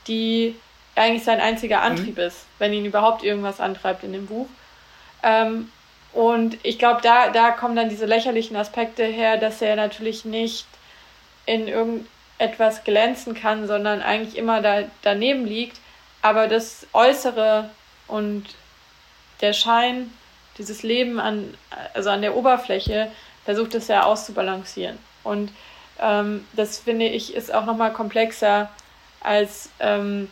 [0.07, 0.55] die
[0.95, 2.23] eigentlich sein einziger Antrieb mhm.
[2.23, 4.47] ist, wenn ihn überhaupt irgendwas antreibt in dem Buch.
[5.21, 5.71] Ähm,
[6.13, 10.65] und ich glaube, da, da kommen dann diese lächerlichen Aspekte her, dass er natürlich nicht
[11.45, 15.77] in irgendetwas glänzen kann, sondern eigentlich immer da, daneben liegt.
[16.23, 17.69] Aber das Äußere
[18.07, 18.45] und
[19.41, 20.11] der Schein,
[20.59, 21.53] dieses Leben an,
[21.93, 23.11] also an der Oberfläche,
[23.45, 24.97] versucht es ja auszubalancieren.
[25.23, 25.51] Und
[25.99, 28.69] ähm, das finde ich ist auch nochmal komplexer,
[29.21, 30.29] als ähm,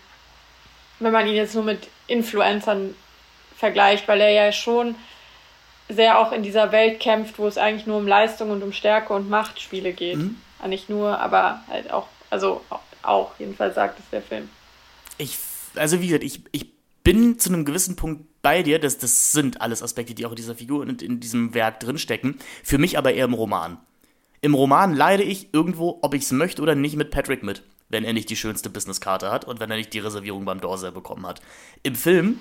[1.00, 2.96] wenn man ihn jetzt nur mit Influencern
[3.56, 4.96] vergleicht, weil er ja schon
[5.90, 9.14] sehr auch in dieser Welt kämpft, wo es eigentlich nur um Leistung und um Stärke
[9.14, 10.18] und Machtspiele geht.
[10.18, 10.42] Mhm.
[10.62, 12.62] Ja, nicht nur, aber halt auch, also
[13.04, 14.50] auch, jedenfalls sagt es der Film.
[15.18, 15.38] Ich,
[15.76, 16.68] also wie gesagt, ich, ich
[17.04, 20.38] bin zu einem gewissen Punkt bei dir, dass das sind alles Aspekte, die auch in
[20.38, 22.40] dieser Figur und in diesem Werk drinstecken.
[22.64, 23.78] Für mich aber eher im Roman.
[24.40, 28.06] Im Roman leide ich irgendwo, ob ich es möchte oder nicht, mit Patrick mit, wenn
[28.06, 31.28] er nicht die schönste Businesskarte hat und wenn er nicht die Reservierung beim Dorsey bekommen
[31.28, 31.42] hat.
[31.84, 32.40] Im Film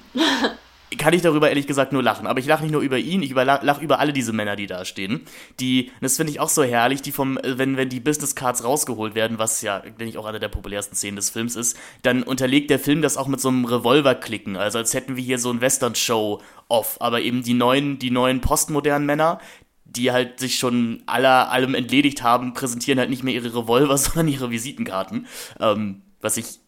[0.98, 2.26] kann ich darüber ehrlich gesagt nur lachen.
[2.26, 4.84] Aber ich lache nicht nur über ihn, ich lache über alle diese Männer, die da
[4.84, 5.22] stehen.
[5.58, 9.14] Die, das finde ich auch so herrlich, die vom, wenn, wenn die Business Cards rausgeholt
[9.14, 12.70] werden, was ja, denke ich, auch eine der populärsten Szenen des Films ist, dann unterlegt
[12.70, 14.56] der Film das auch mit so einem Revolver-Klicken.
[14.56, 16.96] Also als hätten wir hier so ein Western-Show off.
[17.00, 19.40] Aber eben die neuen, die neuen postmodernen Männer,
[19.84, 24.28] die halt sich schon aller, allem entledigt haben, präsentieren halt nicht mehr ihre Revolver, sondern
[24.28, 25.26] ihre Visitenkarten.
[25.58, 26.60] Ähm, was ich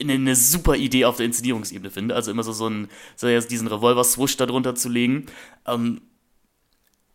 [0.00, 2.14] eine super Idee auf der Inszenierungsebene finde.
[2.14, 5.26] Also immer so, so, einen, so diesen Revolver-Swoosh darunter zu legen.
[5.66, 6.00] Ähm,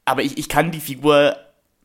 [0.05, 1.35] aber ich, ich kann die Figur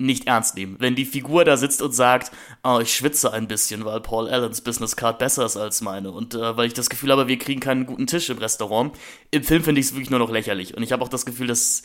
[0.01, 0.77] nicht ernst nehmen.
[0.79, 2.33] Wenn die Figur da sitzt und sagt,
[2.65, 6.35] oh, ich schwitze ein bisschen, weil Paul Allens Business Card besser ist als meine und
[6.35, 8.97] äh, weil ich das Gefühl habe, wir kriegen keinen guten Tisch im Restaurant.
[9.31, 11.49] Im Film finde ich es wirklich nur noch lächerlich und ich habe auch das Gefühl,
[11.49, 11.83] dass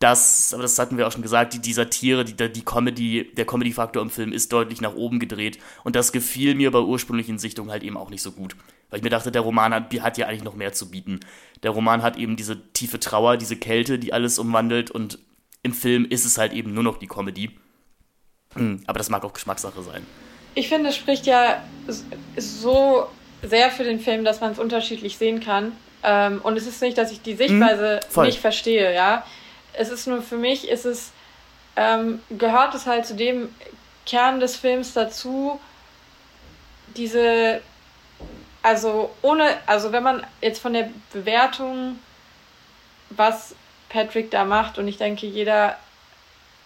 [0.00, 3.46] das, aber das hatten wir auch schon gesagt, die, die Satire, die, die Comedy, der
[3.46, 5.58] Comedy-Faktor im Film ist deutlich nach oben gedreht.
[5.84, 8.56] Und das gefiel mir bei ursprünglichen Sichtungen halt eben auch nicht so gut.
[8.90, 11.20] Weil ich mir dachte, der Roman hat, hat ja eigentlich noch mehr zu bieten.
[11.62, 14.90] Der Roman hat eben diese tiefe Trauer, diese Kälte, die alles umwandelt.
[14.90, 15.18] Und
[15.62, 17.50] im Film ist es halt eben nur noch die Comedy.
[18.54, 20.06] Hm, aber das mag auch Geschmackssache sein.
[20.54, 21.62] Ich finde, es spricht ja
[22.36, 23.06] so
[23.42, 25.72] sehr für den Film, dass man es unterschiedlich sehen kann.
[26.02, 29.24] Ähm, und es ist nicht, dass ich die Sichtweise hm, nicht verstehe, ja
[29.76, 31.12] es ist nur für mich, ist es,
[31.76, 33.54] ähm, gehört es halt zu dem
[34.06, 35.60] Kern des Films dazu,
[36.96, 37.60] diese,
[38.62, 41.98] also ohne, also wenn man jetzt von der Bewertung,
[43.10, 43.54] was
[43.88, 45.78] Patrick da macht, und ich denke, jeder,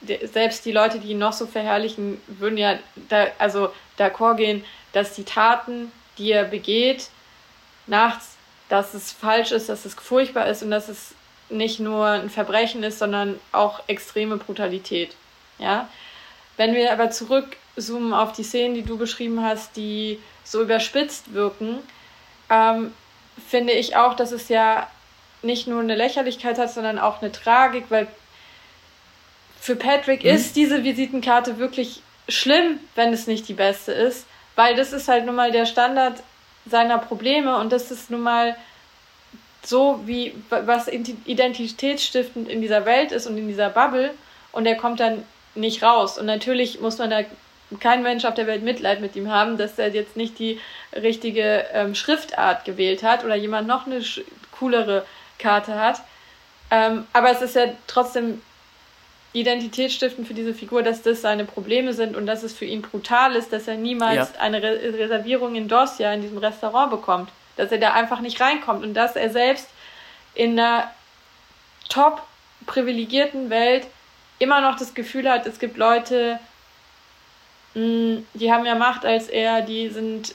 [0.01, 5.15] selbst die Leute, die ihn noch so verherrlichen, würden ja da, also d'accord gehen, dass
[5.15, 7.09] die Taten, die er begeht,
[7.87, 8.37] nachts,
[8.69, 11.15] dass es falsch ist, dass es furchtbar ist und dass es
[11.51, 15.15] nicht nur ein Verbrechen ist, sondern auch extreme Brutalität.
[15.59, 15.89] Ja?
[16.57, 21.79] Wenn wir aber zurückzoomen auf die Szenen, die du beschrieben hast, die so überspitzt wirken,
[22.51, 22.93] ähm,
[23.49, 24.89] finde ich auch, dass es ja
[25.43, 28.09] nicht nur eine Lächerlichkeit hat, sondern auch eine Tragik, weil
[29.61, 30.31] für Patrick mhm.
[30.31, 35.27] ist diese Visitenkarte wirklich schlimm, wenn es nicht die beste ist, weil das ist halt
[35.27, 36.23] nun mal der Standard
[36.67, 38.57] seiner Probleme und das ist nun mal
[39.63, 44.15] so wie was identitätsstiftend in dieser Welt ist und in dieser Bubble
[44.53, 46.19] und er kommt dann nicht raus.
[46.19, 47.21] Und natürlich muss man da
[47.81, 50.59] kein Mensch auf der Welt Mitleid mit ihm haben, dass er jetzt nicht die
[50.95, 54.03] richtige ähm, Schriftart gewählt hat oder jemand noch eine
[54.59, 55.05] coolere
[55.39, 56.01] Karte hat.
[56.71, 58.41] Ähm, aber es ist ja trotzdem
[59.35, 63.37] identitätsstiftend für diese Figur, dass das seine Probleme sind und dass es für ihn brutal
[63.37, 64.41] ist, dass er niemals ja.
[64.41, 68.85] eine Re Reservierung in Dorsia in diesem Restaurant bekommt dass er da einfach nicht reinkommt
[68.85, 69.69] und dass er selbst
[70.35, 70.91] in einer
[71.89, 72.23] top
[72.67, 73.87] privilegierten Welt
[74.39, 76.39] immer noch das Gefühl hat, es gibt Leute,
[77.75, 80.35] mm, die haben mehr Macht als er, die sind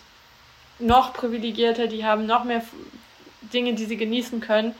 [0.79, 2.61] noch privilegierter, die haben noch mehr
[3.53, 4.75] Dinge, die sie genießen können.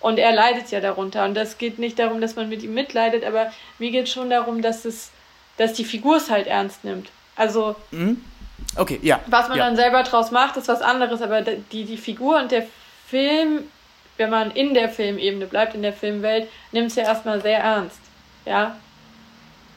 [0.00, 1.24] Und er leidet ja darunter.
[1.24, 4.60] Und das geht nicht darum, dass man mit ihm mitleidet, aber mir geht schon darum,
[4.60, 5.10] dass es,
[5.56, 7.10] dass die Figur es halt ernst nimmt.
[7.36, 8.22] Also, mhm.
[8.76, 9.20] Okay, ja.
[9.26, 9.66] Was man ja.
[9.66, 12.66] dann selber draus macht, ist was anderes, aber die, die Figur und der
[13.06, 13.64] Film,
[14.16, 18.00] wenn man in der Filmebene bleibt, in der Filmwelt, nimmt es ja erstmal sehr ernst.
[18.44, 18.76] Ja.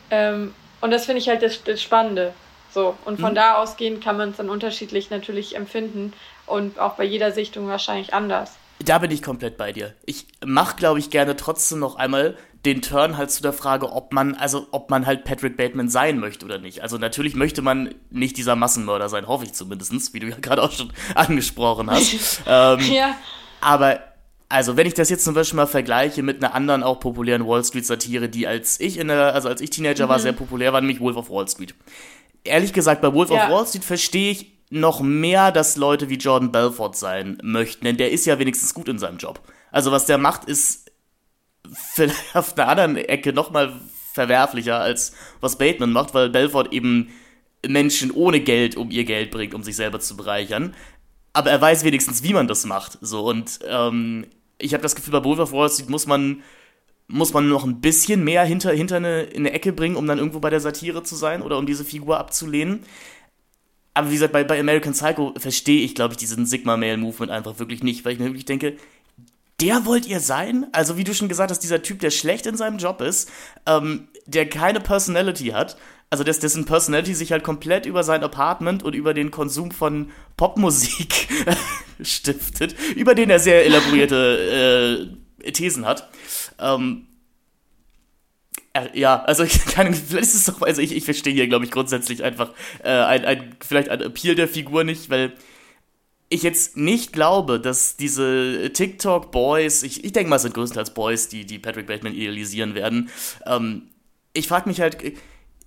[0.09, 2.33] Ähm, und das finde ich halt das, das Spannende.
[2.71, 2.95] So.
[3.05, 3.35] Und von mhm.
[3.35, 6.13] da ausgehend kann man es dann unterschiedlich natürlich empfinden
[6.45, 8.55] und auch bei jeder Sichtung wahrscheinlich anders.
[8.79, 9.93] Da bin ich komplett bei dir.
[10.05, 14.13] Ich mache, glaube ich, gerne trotzdem noch einmal den Turn halt zu der Frage, ob
[14.13, 16.81] man, also ob man halt Patrick Bateman sein möchte oder nicht.
[16.81, 20.63] Also natürlich möchte man nicht dieser Massenmörder sein, hoffe ich zumindest, wie du ja gerade
[20.63, 22.41] auch schon angesprochen hast.
[22.47, 23.15] ähm, ja.
[23.61, 23.99] Aber
[24.49, 27.63] also, wenn ich das jetzt zum Beispiel mal vergleiche mit einer anderen auch populären Wall
[27.65, 30.09] Street-Satire, die als ich in der, also als ich Teenager mhm.
[30.09, 31.75] war, sehr populär war, nämlich Wolf of Wall Street.
[32.45, 33.45] Ehrlich gesagt, bei Wolf ja.
[33.45, 37.97] of Wall Street verstehe ich noch mehr, dass Leute wie Jordan Belfort sein möchten, denn
[37.97, 39.41] der ist ja wenigstens gut in seinem Job.
[39.71, 40.86] Also, was der macht, ist
[41.73, 43.73] vielleicht auf einer anderen Ecke nochmal
[44.13, 47.09] verwerflicher, als was Bateman macht, weil Belfort eben
[47.65, 50.73] Menschen ohne Geld um ihr Geld bringt, um sich selber zu bereichern.
[51.33, 52.97] Aber er weiß wenigstens, wie man das macht.
[53.01, 54.25] So, und ähm,
[54.57, 56.41] ich habe das Gefühl, bei Street muss man,
[57.07, 60.17] muss man noch ein bisschen mehr hinter, hinter eine, in eine Ecke bringen, um dann
[60.17, 62.83] irgendwo bei der Satire zu sein oder um diese Figur abzulehnen.
[63.93, 67.83] Aber wie gesagt, bei, bei American Psycho verstehe ich, glaube ich, diesen Sigma-Male-Movement einfach wirklich
[67.83, 68.77] nicht, weil ich mir wirklich denke,
[69.61, 70.67] der wollt ihr sein?
[70.71, 73.29] Also, wie du schon gesagt hast, dieser Typ, der schlecht in seinem Job ist,
[73.65, 75.77] ähm, der keine Personality hat,
[76.09, 80.11] also dass dessen Personality sich halt komplett über sein Apartment und über den Konsum von
[80.37, 81.27] Popmusik
[82.01, 85.09] stiftet, über den er sehr elaborierte
[85.43, 86.09] äh, Thesen hat.
[86.59, 87.07] Ähm,
[88.73, 91.65] äh, ja, also ich kann, vielleicht ist es doch, also ich, ich verstehe hier, glaube
[91.65, 92.51] ich, grundsätzlich einfach
[92.83, 95.33] äh, ein, ein, vielleicht ein Appeal der Figur nicht, weil
[96.29, 101.29] ich jetzt nicht glaube, dass diese TikTok-Boys, ich, ich denke mal, es sind größtenteils Boys,
[101.29, 103.09] die, die Patrick Bateman idealisieren werden.
[103.45, 103.89] Ähm,
[104.33, 104.97] ich frage mich halt,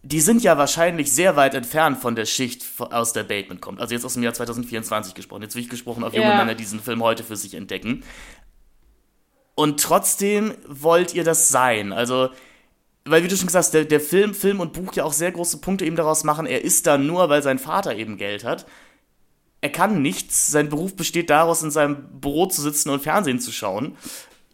[0.02, 3.80] die sind ja wahrscheinlich sehr weit entfernt von der Schicht, aus der Bateman kommt.
[3.80, 5.42] Also jetzt aus dem Jahr 2024 gesprochen.
[5.42, 6.36] Jetzt wie ich gesprochen auf junge ja.
[6.36, 8.02] Männer, die diesen Film heute für sich entdecken.
[9.54, 11.92] Und trotzdem wollt ihr das sein.
[11.92, 12.30] Also,
[13.04, 15.32] weil wie du schon gesagt hast, der, der Film, Film und Buch ja auch sehr
[15.32, 18.66] große Punkte eben daraus machen, er ist da nur, weil sein Vater eben Geld hat.
[19.60, 20.48] Er kann nichts.
[20.48, 23.96] Sein Beruf besteht daraus, in seinem Büro zu sitzen und Fernsehen zu schauen.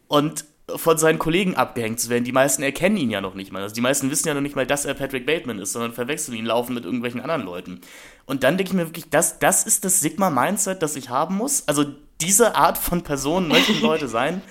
[0.08, 0.44] Und
[0.74, 2.24] von seinen Kollegen abgehängt zu werden.
[2.24, 3.62] Die meisten erkennen ihn ja noch nicht mal.
[3.62, 6.36] Also die meisten wissen ja noch nicht mal, dass er Patrick Bateman ist, sondern verwechseln
[6.36, 7.80] ihn laufen mit irgendwelchen anderen Leuten.
[8.24, 11.68] Und dann denke ich mir wirklich, das, das ist das Sigma-Mindset, das ich haben muss.
[11.68, 11.84] Also
[12.20, 14.42] diese Art von Personen möchten Leute sein.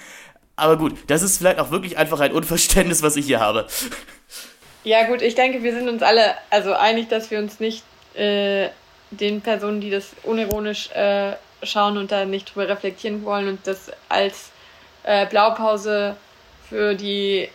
[0.56, 3.68] Aber gut, das ist vielleicht auch wirklich einfach ein Unverständnis, was ich hier habe.
[4.86, 7.84] Ja gut, ich denke, wir sind uns alle also einig, dass wir uns nicht
[8.14, 8.70] äh,
[9.18, 13.92] den Personen, die das unironisch äh, schauen und da nicht drüber reflektieren wollen und das
[14.10, 14.52] als
[15.04, 16.16] äh, Blaupause
[16.70, 17.50] für die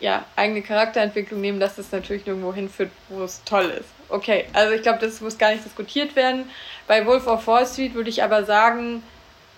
[0.00, 3.88] ja, eigene Charakterentwicklung nehmen, dass das natürlich nirgendwo hinführt, wo es toll ist.
[4.08, 6.48] Okay, also ich glaube, das muss gar nicht diskutiert werden.
[6.86, 9.02] Bei Wolf of Wall Street würde ich aber sagen,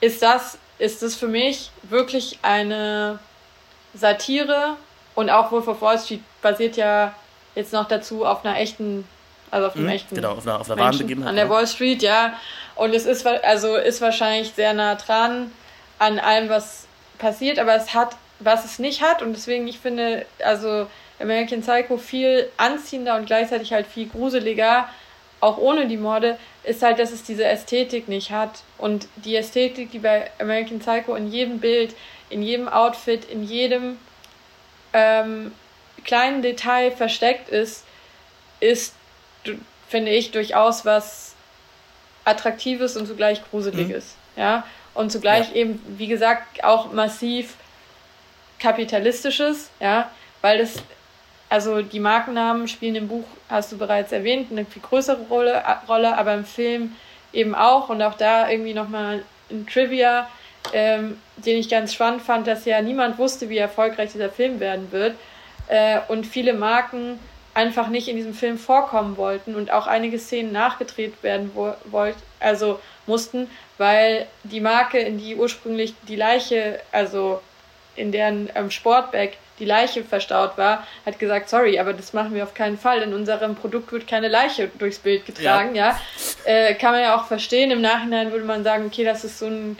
[0.00, 3.18] ist das, ist das für mich wirklich eine
[3.94, 4.76] Satire
[5.14, 7.14] und auch Wolf of Wall Street basiert ja
[7.54, 9.06] jetzt noch dazu auf einer echten,
[9.50, 10.14] also auf einem mhm, echten.
[10.14, 11.30] Genau, auf einer, auf einer wahren Begebenheit.
[11.30, 12.34] An der Wall Street, ja.
[12.74, 15.52] Und es ist, also ist wahrscheinlich sehr nah dran
[15.98, 16.86] an allem, was
[17.18, 20.86] passiert, aber es hat, was es nicht hat und deswegen, ich finde, also
[21.20, 24.88] American Psycho viel anziehender und gleichzeitig halt viel gruseliger,
[25.40, 28.62] auch ohne die Morde, ist halt, dass es diese Ästhetik nicht hat.
[28.76, 31.94] Und die Ästhetik, die bei American Psycho in jedem Bild,
[32.30, 33.98] in jedem Outfit, in jedem
[34.92, 35.52] ähm,
[36.04, 37.84] kleinen Detail versteckt ist,
[38.60, 38.94] ist,
[39.88, 41.34] finde ich, durchaus was
[42.24, 44.14] Attraktives und zugleich Gruseliges.
[44.36, 44.42] Mhm.
[44.42, 44.64] Ja,
[44.94, 45.56] und zugleich ja.
[45.56, 47.54] eben, wie gesagt, auch massiv
[48.58, 50.10] kapitalistisches, ja,
[50.42, 50.74] weil das,
[51.48, 56.16] also die Markennamen spielen im Buch, hast du bereits erwähnt, eine viel größere Rolle, Rolle
[56.16, 56.96] aber im Film
[57.32, 60.28] eben auch und auch da irgendwie nochmal ein Trivia,
[60.72, 64.90] ähm, den ich ganz spannend fand, dass ja niemand wusste, wie erfolgreich dieser Film werden
[64.92, 65.14] wird
[65.68, 67.18] äh, und viele Marken
[67.58, 72.14] einfach nicht in diesem Film vorkommen wollten und auch einige Szenen nachgedreht werden wo, wollt,
[72.38, 77.40] also mussten, weil die Marke, in die ursprünglich die Leiche, also
[77.96, 82.44] in deren ähm, Sportbag die Leiche verstaut war, hat gesagt, sorry, aber das machen wir
[82.44, 83.02] auf keinen Fall.
[83.02, 85.98] In unserem Produkt wird keine Leiche durchs Bild getragen, ja.
[86.44, 86.52] ja?
[86.52, 87.72] Äh, kann man ja auch verstehen.
[87.72, 89.76] Im Nachhinein würde man sagen, okay, das ist so ein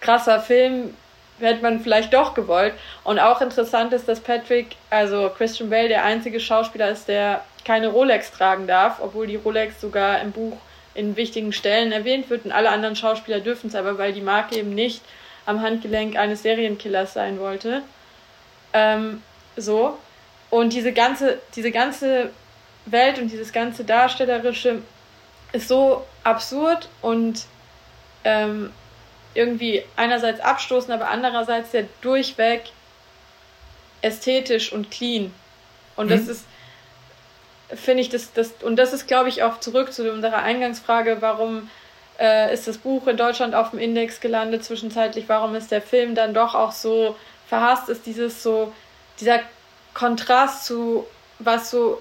[0.00, 0.94] krasser Film,
[1.40, 2.74] hätte man vielleicht doch gewollt.
[3.02, 7.88] Und auch interessant ist, dass Patrick, also Christian Bale, der einzige Schauspieler ist, der keine
[7.88, 10.56] Rolex tragen darf, obwohl die Rolex sogar im Buch
[10.94, 14.56] in wichtigen Stellen erwähnt wird und alle anderen Schauspieler dürfen es aber, weil die Marke
[14.56, 15.02] eben nicht
[15.46, 17.82] am Handgelenk eines Serienkillers sein wollte.
[18.72, 19.22] Ähm,
[19.56, 19.98] so.
[20.50, 22.30] Und diese ganze, diese ganze
[22.86, 24.82] Welt und dieses ganze Darstellerische
[25.52, 27.46] ist so absurd und
[28.24, 28.70] ähm,
[29.34, 32.62] irgendwie einerseits abstoßend, aber andererseits ja durchweg
[34.02, 35.34] ästhetisch und clean.
[35.96, 36.10] Und mhm.
[36.10, 36.46] das ist,
[37.74, 41.70] finde ich, das, das, und das ist, glaube ich, auch zurück zu unserer Eingangsfrage, warum
[42.18, 46.14] äh, ist das Buch in Deutschland auf dem Index gelandet zwischenzeitlich, warum ist der Film
[46.14, 47.16] dann doch auch so
[47.48, 48.72] verhasst, ist dieses so,
[49.20, 49.40] dieser
[49.94, 51.06] Kontrast zu
[51.38, 52.00] was so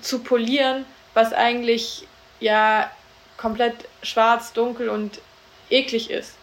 [0.00, 2.06] zu polieren, was eigentlich
[2.40, 2.90] ja
[3.36, 5.20] komplett schwarz, dunkel und
[5.70, 6.34] eklig ist.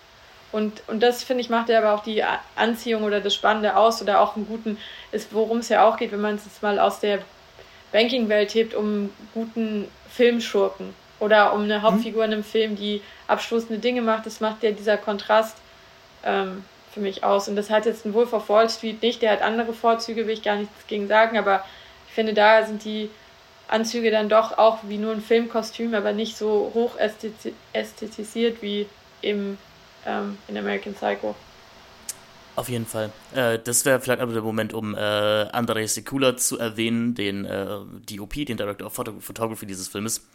[0.52, 2.24] Und, und das, finde ich, macht ja aber auch die
[2.56, 4.78] Anziehung oder das Spannende aus oder auch einen guten,
[5.12, 7.20] ist, worum es ja auch geht, wenn man es jetzt mal aus der
[7.92, 13.80] Banking-Welt hebt, um einen guten Filmschurken oder um eine Hauptfigur in einem Film, die abstoßende
[13.80, 14.28] Dinge macht.
[14.28, 15.58] Das macht ja dieser Kontrast
[16.24, 16.64] ähm,
[16.94, 17.48] für mich aus.
[17.48, 19.24] Und das hat jetzt ein Wolf of Wall Street nicht.
[19.24, 21.66] Der hat andere Vorzüge, will ich gar nichts gegen sagen, aber
[22.08, 23.10] ich finde, da sind die
[23.68, 26.92] Anzüge dann doch auch wie nur ein Filmkostüm, aber nicht so hoch
[27.74, 28.88] ästhetisiert wie
[29.24, 29.58] im,
[30.06, 31.36] ähm, in American Psycho.
[32.56, 33.12] Auf jeden Fall.
[33.34, 37.80] Äh, das wäre vielleicht aber der Moment, um äh, Andrei Sekula zu erwähnen, den äh,
[38.12, 40.28] DOP, den Director of Photography dieses Filmes.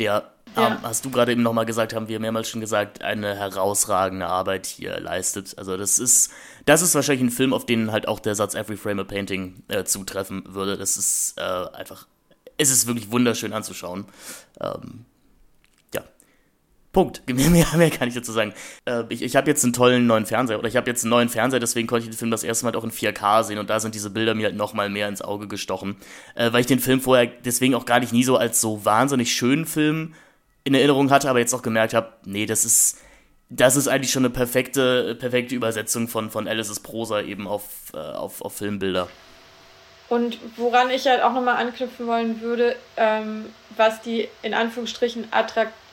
[0.00, 0.66] Der, ja.
[0.66, 4.66] ähm, hast du gerade eben nochmal gesagt, haben wir mehrmals schon gesagt, eine herausragende Arbeit
[4.66, 5.56] hier leistet.
[5.58, 6.32] Also das ist,
[6.64, 9.62] das ist wahrscheinlich ein Film, auf den halt auch der Satz Every Frame a Painting
[9.68, 10.76] äh, zutreffen würde.
[10.76, 12.06] Das ist äh, einfach
[12.56, 14.04] es ist wirklich wunderschön anzuschauen.
[14.60, 15.06] Ähm.
[16.92, 17.22] Punkt.
[17.32, 18.52] Mehr, mehr, kann ich dazu sagen.
[18.84, 21.28] Äh, ich ich habe jetzt einen tollen neuen Fernseher oder ich habe jetzt einen neuen
[21.28, 23.78] Fernseher, deswegen konnte ich den Film das erste Mal auch in 4K sehen und da
[23.78, 25.96] sind diese Bilder mir halt nochmal mehr ins Auge gestochen,
[26.34, 29.32] äh, weil ich den Film vorher deswegen auch gar nicht nie so als so wahnsinnig
[29.32, 30.14] schönen Film
[30.64, 32.98] in Erinnerung hatte, aber jetzt auch gemerkt habe, nee, das ist
[33.50, 37.98] das ist eigentlich schon eine perfekte, perfekte Übersetzung von, von Alice's Prosa eben auf, äh,
[37.98, 39.08] auf, auf Filmbilder.
[40.08, 45.32] Und woran ich halt auch nochmal anknüpfen wollen würde, ähm, was die in Anführungsstrichen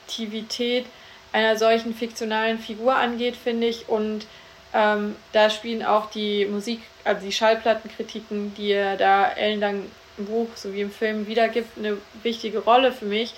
[0.08, 0.86] Attraktivität
[1.32, 3.88] einer solchen fiktionalen Figur angeht, finde ich.
[3.88, 4.26] Und
[4.72, 9.84] ähm, da spielen auch die Musik, also die Schallplattenkritiken, die er da ellenlang
[10.16, 13.34] im Buch sowie im Film wiedergibt, eine wichtige Rolle für mich.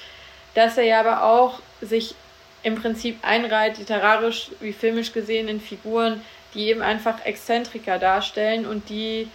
[0.54, 2.14] Dass er ja aber auch sich
[2.62, 6.22] im Prinzip einreiht, literarisch wie filmisch gesehen, in Figuren,
[6.54, 9.28] die eben einfach Exzentriker darstellen und die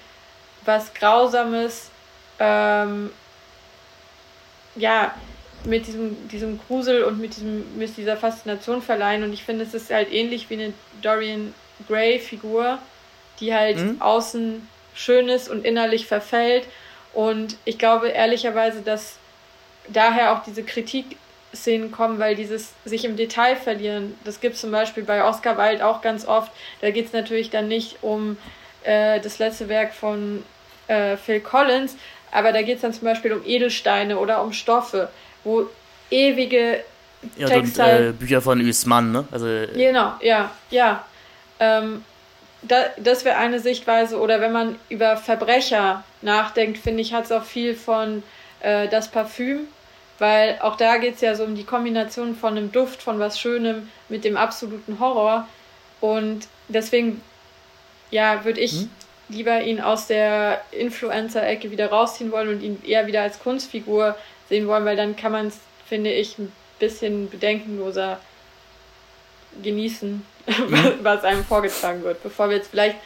[0.64, 1.90] was Grausames,
[2.40, 3.12] ähm,
[4.76, 5.14] ja,
[5.66, 9.24] mit diesem, diesem Grusel und mit, diesem, mit dieser Faszination verleihen.
[9.24, 11.53] Und ich finde, es ist halt ähnlich wie eine Dorian
[11.88, 12.80] Gray-Figur,
[13.39, 14.01] die halt mhm.
[14.01, 16.66] außen schön ist und innerlich verfällt.
[17.13, 19.18] Und ich glaube ehrlicherweise, dass
[19.88, 24.72] daher auch diese Kritik-Szenen kommen, weil dieses sich im Detail verlieren, das gibt es zum
[24.72, 26.51] Beispiel bei Oscar Wilde auch ganz oft.
[26.82, 28.38] Da geht es natürlich dann nicht um
[28.84, 30.43] äh, das letzte Werk von
[30.88, 31.95] äh, Phil Collins,
[32.32, 35.09] aber da geht es dann zum Beispiel um Edelsteine oder um Stoffe,
[35.46, 35.70] wo
[36.10, 36.84] ewige
[37.38, 37.84] ja, Texte.
[37.84, 39.26] Und, äh, Bücher von Usman, ne?
[39.32, 41.06] Also, genau, ja, ja.
[41.60, 42.04] Ähm,
[42.62, 44.20] da, das wäre eine Sichtweise.
[44.20, 48.24] Oder wenn man über Verbrecher nachdenkt, finde ich, hat es auch viel von
[48.62, 49.68] äh, das Parfüm,
[50.20, 53.39] weil auch da geht es ja so um die Kombination von einem Duft, von was
[53.39, 55.48] Schönem mit dem absoluten Horror.
[56.02, 57.22] Und deswegen,
[58.12, 58.89] ja, würde ich hm?
[59.30, 64.16] lieber ihn aus der Influencer-Ecke wieder rausziehen wollen und ihn eher wieder als Kunstfigur
[64.50, 68.20] sehen wollen, weil dann kann man es, finde ich, ein bisschen bedenkenloser
[69.62, 70.93] genießen, mhm.
[71.02, 72.22] was einem vorgetragen wird.
[72.24, 72.98] Bevor wir jetzt vielleicht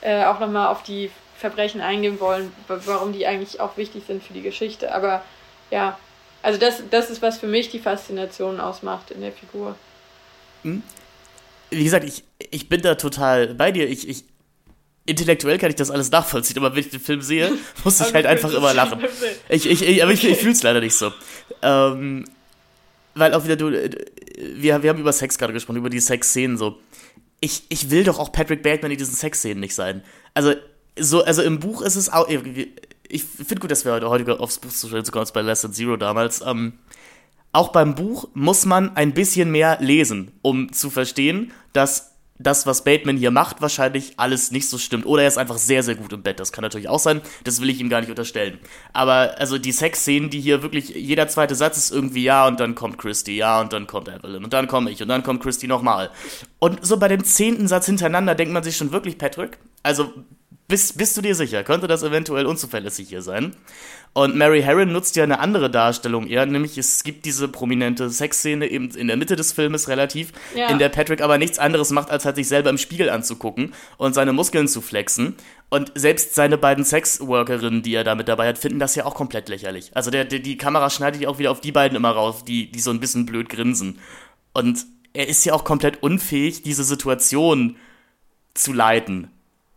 [0.00, 4.32] äh, auch nochmal auf die Verbrechen eingehen wollen, warum die eigentlich auch wichtig sind für
[4.32, 4.94] die Geschichte.
[4.94, 5.22] Aber
[5.70, 5.98] ja,
[6.42, 9.76] also das, das ist, was für mich die Faszination ausmacht in der Figur.
[10.62, 10.82] Mhm.
[11.70, 13.88] Wie gesagt, ich, ich bin da total bei dir.
[13.88, 14.24] Ich, ich
[15.06, 17.52] intellektuell kann ich das alles nachvollziehen, aber wenn ich den Film sehe,
[17.84, 19.00] muss ich halt einfach immer lachen.
[19.48, 21.12] Ich, ich, ich, aber ich, ich fühle es leider nicht so.
[21.62, 22.24] Ähm,
[23.14, 23.90] weil auch wieder du, äh,
[24.56, 26.78] wir, wir haben über Sex gerade gesprochen, über die Sexszenen so.
[27.40, 30.02] Ich, ich will doch auch Patrick Bateman in diesen Sexszenen nicht sein.
[30.32, 30.54] Also,
[30.98, 32.26] so, also im Buch ist es auch.
[33.08, 35.72] Ich finde gut, dass wir heute, heute aufs Buch zu stellen, sogar bei Less Than
[35.72, 36.40] Zero damals.
[36.40, 36.74] Ähm,
[37.52, 42.82] auch beim Buch muss man ein bisschen mehr lesen, um zu verstehen, dass das, was
[42.82, 45.06] Bateman hier macht, wahrscheinlich alles nicht so stimmt.
[45.06, 46.40] Oder er ist einfach sehr, sehr gut im Bett.
[46.40, 47.20] Das kann natürlich auch sein.
[47.44, 48.58] Das will ich ihm gar nicht unterstellen.
[48.92, 52.74] Aber also die Sexszenen, die hier wirklich, jeder zweite Satz ist irgendwie ja und dann
[52.74, 55.68] kommt Christy, ja und dann kommt Evelyn und dann komme ich und dann kommt Christy
[55.68, 56.10] nochmal.
[56.58, 60.12] Und so bei dem zehnten Satz hintereinander denkt man sich schon wirklich, Patrick, also
[60.66, 61.62] bist, bist du dir sicher?
[61.62, 63.54] Könnte das eventuell unzuverlässig hier sein?
[64.14, 68.68] Und Mary Herron nutzt ja eine andere Darstellung eher, nämlich es gibt diese prominente Sexszene
[68.68, 70.68] eben in der Mitte des Filmes relativ, ja.
[70.68, 74.14] in der Patrick aber nichts anderes macht, als halt sich selber im Spiegel anzugucken und
[74.14, 75.34] seine Muskeln zu flexen.
[75.68, 79.14] Und selbst seine beiden Sexworkerinnen, die er da mit dabei hat, finden das ja auch
[79.14, 79.90] komplett lächerlich.
[79.94, 82.70] Also der, der, die Kamera schneidet die auch wieder auf die beiden immer rauf, die,
[82.70, 83.98] die so ein bisschen blöd grinsen.
[84.52, 87.76] Und er ist ja auch komplett unfähig, diese Situation
[88.54, 89.30] zu leiten.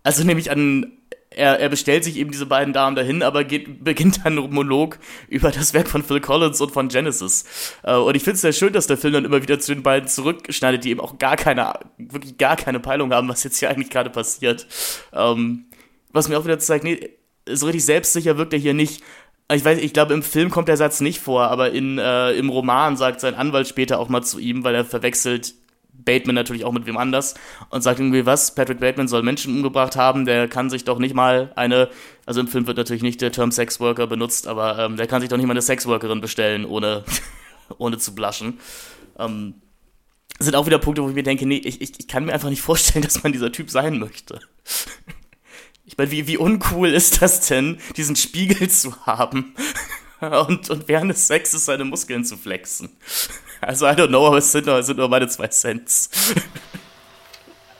[0.07, 0.93] Also nämlich an,
[1.31, 4.99] er, er bestellt sich eben diese beiden Damen dahin, aber geht, beginnt dann einen Monolog
[5.27, 7.43] über das Werk von Phil Collins und von Genesis.
[7.83, 9.83] Äh, und ich finde es sehr schön, dass der Film dann immer wieder zu den
[9.83, 13.69] beiden zurückschneidet, die eben auch gar keine, wirklich gar keine Peilung haben, was jetzt hier
[13.69, 14.65] eigentlich gerade passiert.
[15.11, 15.65] Ähm,
[16.13, 17.09] was mir auch wieder zeigt, nee,
[17.45, 19.03] so richtig selbstsicher wirkt er hier nicht.
[19.51, 22.47] Ich weiß, ich glaube, im Film kommt der Satz nicht vor, aber in, äh, im
[22.47, 25.53] Roman sagt sein Anwalt später auch mal zu ihm, weil er verwechselt
[26.07, 27.35] Bateman natürlich auch mit wem anders
[27.69, 31.13] und sagt irgendwie, was, Patrick Bateman soll Menschen umgebracht haben, der kann sich doch nicht
[31.13, 31.89] mal eine,
[32.25, 35.29] also im Film wird natürlich nicht der Term Sexworker benutzt, aber ähm, der kann sich
[35.29, 37.03] doch nicht mal eine Sexworkerin bestellen, ohne,
[37.77, 38.59] ohne zu blaschen.
[39.19, 39.55] Ähm,
[40.39, 42.49] sind auch wieder Punkte, wo ich mir denke, nee, ich, ich, ich kann mir einfach
[42.49, 44.39] nicht vorstellen, dass man dieser Typ sein möchte.
[45.85, 49.55] Ich meine, wie, wie uncool ist das denn, diesen Spiegel zu haben
[50.19, 52.89] und, und während des Sexes seine Muskeln zu flexen?
[53.67, 56.09] Also, I don't know, aber es sind nur, es sind nur meine zwei Cents.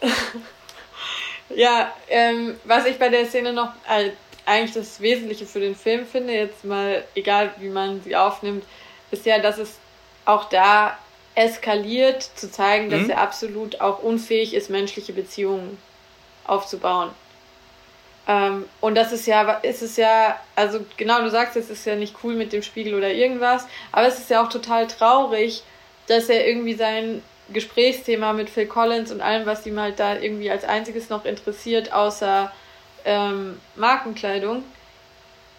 [1.56, 4.12] ja, ähm, was ich bei der Szene noch äh,
[4.46, 8.66] eigentlich das Wesentliche für den Film finde, jetzt mal egal wie man sie aufnimmt,
[9.12, 9.76] ist ja, dass es
[10.26, 10.98] auch da
[11.36, 13.12] eskaliert, zu zeigen, dass mhm.
[13.12, 15.78] er absolut auch unfähig ist, menschliche Beziehungen
[16.44, 17.12] aufzubauen.
[18.28, 21.96] Ähm, und das ist ja, ist es ja, also genau, du sagst, es ist ja
[21.96, 25.64] nicht cool mit dem Spiegel oder irgendwas, aber es ist ja auch total traurig,
[26.08, 30.52] dass er irgendwie sein Gesprächsthema mit Phil Collins und allem, was ihm halt da irgendwie
[30.52, 32.52] als einziges noch interessiert, außer
[33.06, 34.64] ähm, Markenkleidung,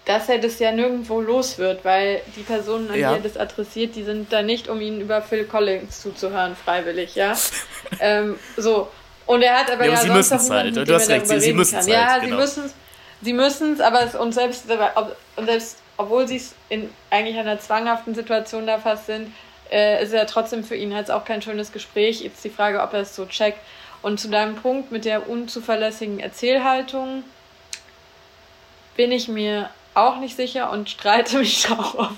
[0.04, 3.10] dass er das ja nirgendwo los wird, weil die Personen, an ja.
[3.10, 7.14] die er das adressiert, die sind da nicht, um ihn über Phil Collins zuzuhören, freiwillig,
[7.14, 7.36] ja.
[8.00, 8.88] ähm, so.
[9.26, 10.76] Und er hat aber ja, ja sie sonst müssen halt.
[10.76, 11.94] Du hast recht, sie, sie müssen es halt.
[11.94, 12.36] Ja, genau.
[12.36, 12.74] sie müssen es.
[13.20, 14.64] Sie müssen es, aber es, und selbst,
[15.36, 19.32] und selbst obwohl sie es in eigentlich einer zwanghaften Situation da fast sind,
[19.70, 22.20] äh, ist ja trotzdem für ihn jetzt auch kein schönes Gespräch.
[22.20, 23.58] Jetzt die Frage, ob er es so checkt.
[24.00, 27.24] Und zu deinem Punkt mit der unzuverlässigen Erzählhaltung
[28.96, 32.10] bin ich mir auch nicht sicher und streite mich auch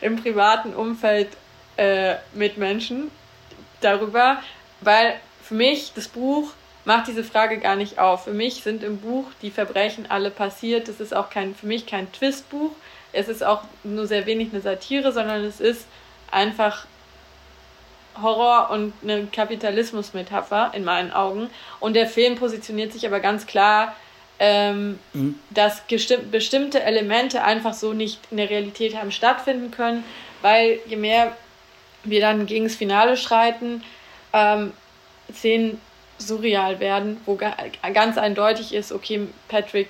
[0.00, 1.28] im privaten Umfeld
[1.76, 3.10] äh, mit Menschen
[3.80, 4.38] darüber,
[4.80, 6.50] weil für mich, das Buch
[6.84, 8.24] macht diese Frage gar nicht auf.
[8.24, 10.88] Für mich sind im Buch die Verbrechen alle passiert.
[10.88, 12.70] Es ist auch kein, für mich kein Twistbuch.
[13.12, 15.86] Es ist auch nur sehr wenig eine Satire, sondern es ist
[16.36, 16.86] einfach
[18.20, 21.50] Horror und eine Kapitalismus-Metapher in meinen Augen.
[21.80, 23.94] Und der Film positioniert sich aber ganz klar,
[24.38, 25.38] ähm, mhm.
[25.50, 25.82] dass
[26.30, 30.04] bestimmte Elemente einfach so nicht in der Realität haben stattfinden können,
[30.42, 31.36] weil je mehr
[32.04, 33.82] wir dann gegen das Finale schreiten,
[34.32, 34.72] ähm,
[35.32, 35.80] Szenen
[36.18, 39.88] surreal werden, wo ganz eindeutig ist, okay, Patrick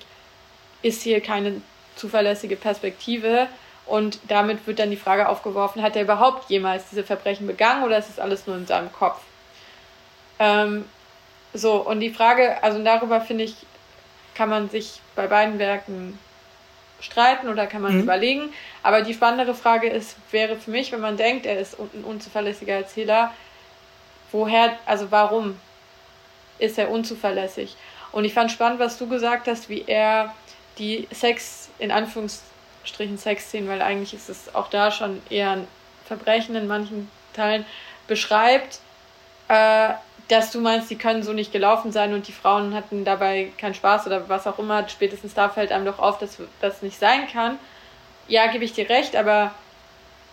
[0.82, 1.60] ist hier keine
[1.94, 3.48] zuverlässige Perspektive
[3.86, 7.98] und damit wird dann die Frage aufgeworfen, hat er überhaupt jemals diese Verbrechen begangen oder
[7.98, 9.20] ist es alles nur in seinem Kopf?
[10.38, 10.84] Ähm,
[11.54, 13.54] so, und die Frage, also darüber finde ich,
[14.34, 16.18] kann man sich bei beiden Werken
[17.00, 18.02] streiten oder kann man mhm.
[18.02, 18.52] überlegen.
[18.82, 22.74] Aber die spannendere Frage ist, wäre für mich, wenn man denkt, er ist ein unzuverlässiger
[22.74, 23.32] Erzähler,
[24.32, 25.58] woher, also warum
[26.58, 27.76] ist er unzuverlässig?
[28.12, 30.34] Und ich fand spannend, was du gesagt hast, wie er
[30.78, 31.90] die Sex, in
[32.86, 35.68] Anführungsstrichen Sexszenen, weil eigentlich ist es auch da schon eher ein
[36.06, 37.66] Verbrechen in manchen Teilen,
[38.06, 38.78] beschreibt,
[39.48, 39.90] äh,
[40.28, 43.74] dass du meinst, die können so nicht gelaufen sein und die Frauen hatten dabei keinen
[43.74, 44.88] Spaß oder was auch immer.
[44.88, 47.58] Spätestens da fällt einem doch auf, dass das nicht sein kann.
[48.28, 49.52] Ja, gebe ich dir recht, aber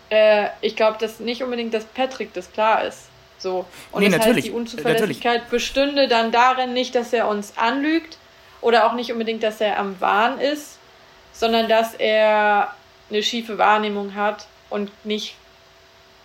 [0.09, 3.09] äh, ich glaube, dass nicht unbedingt, dass Patrick das klar ist.
[3.37, 3.65] So.
[3.91, 4.45] Und nee, das natürlich.
[4.45, 5.51] heißt, die Unzuverlässigkeit natürlich.
[5.51, 8.17] bestünde dann darin nicht, dass er uns anlügt
[8.61, 10.79] oder auch nicht unbedingt, dass er am Wahn ist,
[11.33, 12.73] sondern dass er
[13.09, 15.35] eine schiefe Wahrnehmung hat und nicht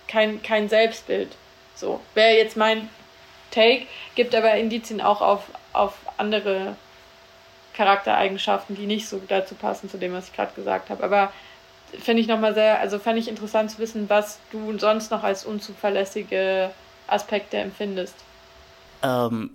[0.06, 1.36] kein, kein Selbstbild.
[1.74, 2.00] So.
[2.14, 2.88] Wäre jetzt mein
[3.50, 6.76] Take, gibt aber Indizien auch auf, auf andere
[7.74, 11.02] Charaktereigenschaften, die nicht so dazu passen, zu dem, was ich gerade gesagt habe.
[11.02, 11.32] Aber
[11.98, 15.44] finde ich nochmal sehr, also fand ich interessant zu wissen, was du sonst noch als
[15.44, 16.70] unzuverlässige
[17.06, 18.14] Aspekte empfindest?
[19.02, 19.50] Ähm,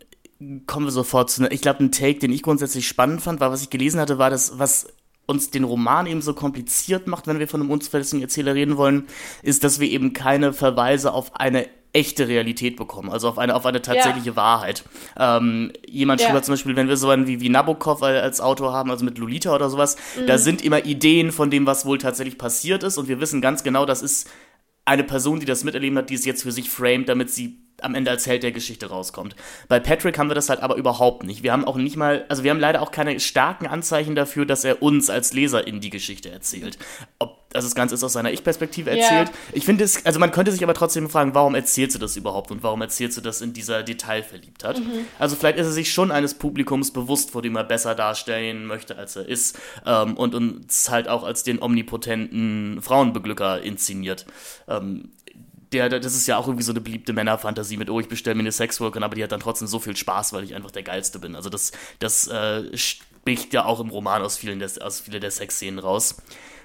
[0.66, 1.46] kommen wir sofort zu.
[1.52, 4.30] Ich glaube, ein Take, den ich grundsätzlich spannend fand, war, was ich gelesen hatte, war
[4.30, 4.88] das, was
[5.26, 9.08] uns den Roman eben so kompliziert macht, wenn wir von einem unzuverlässigen Erzähler reden wollen,
[9.42, 13.66] ist, dass wir eben keine Verweise auf eine echte Realität bekommen, also auf eine, auf
[13.68, 14.36] eine tatsächliche ja.
[14.36, 14.84] Wahrheit.
[15.18, 16.30] Ähm, jemand ja.
[16.30, 19.20] schreibt zum Beispiel, wenn wir so einen wie, wie Nabokov als Autor haben, also mit
[19.20, 20.26] Lolita oder sowas, mhm.
[20.26, 23.64] da sind immer Ideen von dem, was wohl tatsächlich passiert ist und wir wissen ganz
[23.64, 24.28] genau, das ist
[24.86, 27.96] eine Person, die das miterleben hat, die es jetzt für sich framed, damit sie am
[27.96, 29.36] Ende als Held der Geschichte rauskommt.
[29.68, 31.44] Bei Patrick haben wir das halt aber überhaupt nicht.
[31.44, 34.64] Wir haben auch nicht mal, also wir haben leider auch keine starken Anzeichen dafür, dass
[34.64, 36.78] er uns als Leser in die Geschichte erzählt.
[37.20, 39.30] Ob also das Ganze ist aus seiner Ich-Perspektive erzählt.
[39.30, 39.38] Yeah.
[39.54, 42.52] Ich finde es, also man könnte sich aber trotzdem fragen, warum erzählt sie das überhaupt
[42.52, 44.80] und warum erzählt sie das in dieser Detailverliebtheit?
[44.80, 45.06] Mhm.
[45.20, 48.98] Also vielleicht ist er sich schon eines Publikums bewusst, vor dem er besser darstellen möchte,
[48.98, 54.26] als er ist ähm, und uns halt auch als den omnipotenten Frauenbeglücker inszeniert.
[54.68, 55.12] Ähm,
[55.74, 58.42] der, das ist ja auch irgendwie so eine beliebte Männerfantasie mit, oh, ich bestelle mir
[58.42, 61.20] eine Sexworkerin, aber die hat dann trotzdem so viel Spaß, weil ich einfach der Geilste
[61.20, 61.36] bin.
[61.36, 65.32] Also das, das äh, spricht ja auch im Roman aus vielen der, aus vielen der
[65.32, 66.18] Sexszenen raus.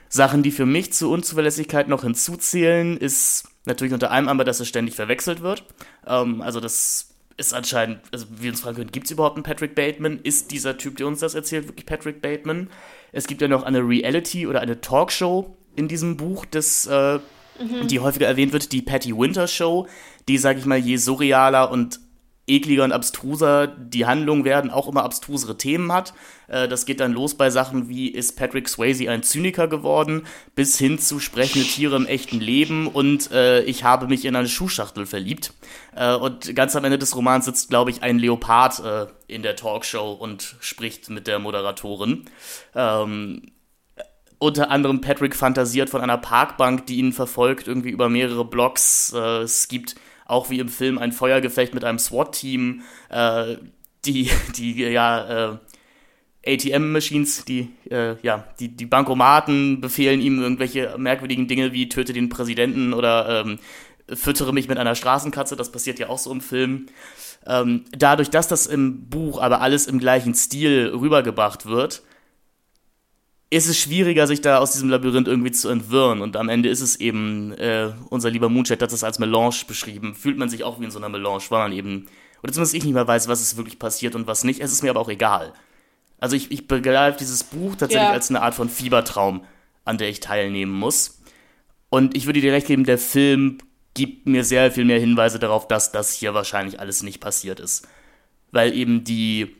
[0.08, 4.68] Sachen, die für mich zur Unzuverlässigkeit noch hinzuzählen, ist natürlich unter einem aber, dass es
[4.68, 5.64] ständig verwechselt wird.
[6.06, 9.74] Ähm, also das ist anscheinend, also wir uns fragen können, gibt es überhaupt einen Patrick
[9.74, 10.18] Bateman?
[10.22, 12.68] Ist dieser Typ, der uns das erzählt, wirklich Patrick Bateman?
[13.12, 17.20] Es gibt ja noch eine Reality oder eine Talkshow in diesem Buch, das, äh,
[17.60, 17.88] mhm.
[17.88, 19.86] die häufiger erwähnt wird, die Patty Winter Show,
[20.28, 22.00] die, sag ich mal, je surrealer und
[22.48, 26.14] ekliger und abstruser die Handlung werden, auch immer abstrusere Themen hat.
[26.48, 30.78] Äh, das geht dann los bei Sachen wie, ist Patrick Swayze ein Zyniker geworden, bis
[30.78, 35.06] hin zu sprechende Tiere im echten Leben und äh, ich habe mich in eine Schuhschachtel
[35.06, 35.52] verliebt.
[35.94, 39.56] Äh, und ganz am Ende des Romans sitzt, glaube ich, ein Leopard äh, in der
[39.56, 42.24] Talkshow und spricht mit der Moderatorin.
[42.74, 43.42] Ähm,
[44.38, 49.12] unter anderem Patrick fantasiert von einer Parkbank, die ihn verfolgt, irgendwie über mehrere Blocks.
[49.14, 53.56] Äh, es gibt auch wie im Film ein Feuergefecht mit einem SWAT-Team, äh,
[54.04, 55.58] die, die, ja, äh,
[56.46, 62.28] ATM-Machines, die, äh, ja, die, die Bankomaten befehlen ihm irgendwelche merkwürdigen Dinge wie töte den
[62.28, 63.58] Präsidenten oder ähm,
[64.14, 66.86] füttere mich mit einer Straßenkatze, das passiert ja auch so im Film.
[67.46, 72.02] Ähm, dadurch, dass das im Buch aber alles im gleichen Stil rübergebracht wird,
[73.50, 76.20] ist es schwieriger, sich da aus diesem Labyrinth irgendwie zu entwirren.
[76.20, 80.14] Und am Ende ist es eben, äh, unser lieber Moonshade hat das als Melange beschrieben.
[80.14, 82.06] Fühlt man sich auch wie in so einer Melange, weil man eben,
[82.42, 84.60] oder zumindest ich nicht mehr weiß, was ist wirklich passiert und was nicht.
[84.60, 85.54] Es ist mir aber auch egal.
[86.18, 88.12] Also ich, ich begreife dieses Buch tatsächlich ja.
[88.12, 89.44] als eine Art von Fiebertraum,
[89.84, 91.22] an der ich teilnehmen muss.
[91.88, 93.58] Und ich würde dir recht geben, der Film
[93.94, 97.88] gibt mir sehr viel mehr Hinweise darauf, dass das hier wahrscheinlich alles nicht passiert ist.
[98.50, 99.56] Weil eben die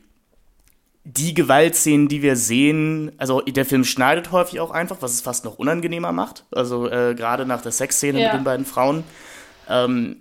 [1.03, 5.45] die Gewaltszenen, die wir sehen, also der Film schneidet häufig auch einfach, was es fast
[5.45, 6.45] noch unangenehmer macht.
[6.51, 8.27] Also äh, gerade nach der Sexszene ja.
[8.27, 9.03] mit den beiden Frauen.
[9.67, 10.17] Ähm,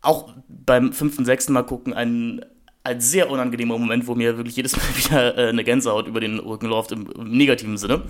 [0.00, 2.44] auch beim fünften, sechsten Mal gucken ein,
[2.82, 6.40] ein sehr unangenehmer Moment, wo mir wirklich jedes Mal wieder äh, eine Gänsehaut über den
[6.40, 8.02] Rücken läuft, im, im negativen Sinne.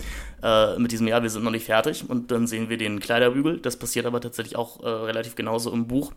[0.43, 2.09] Äh, mit diesem Jahr, wir sind noch nicht fertig.
[2.09, 3.59] Und dann sehen wir den Kleiderbügel.
[3.59, 6.12] Das passiert aber tatsächlich auch äh, relativ genauso im Buch.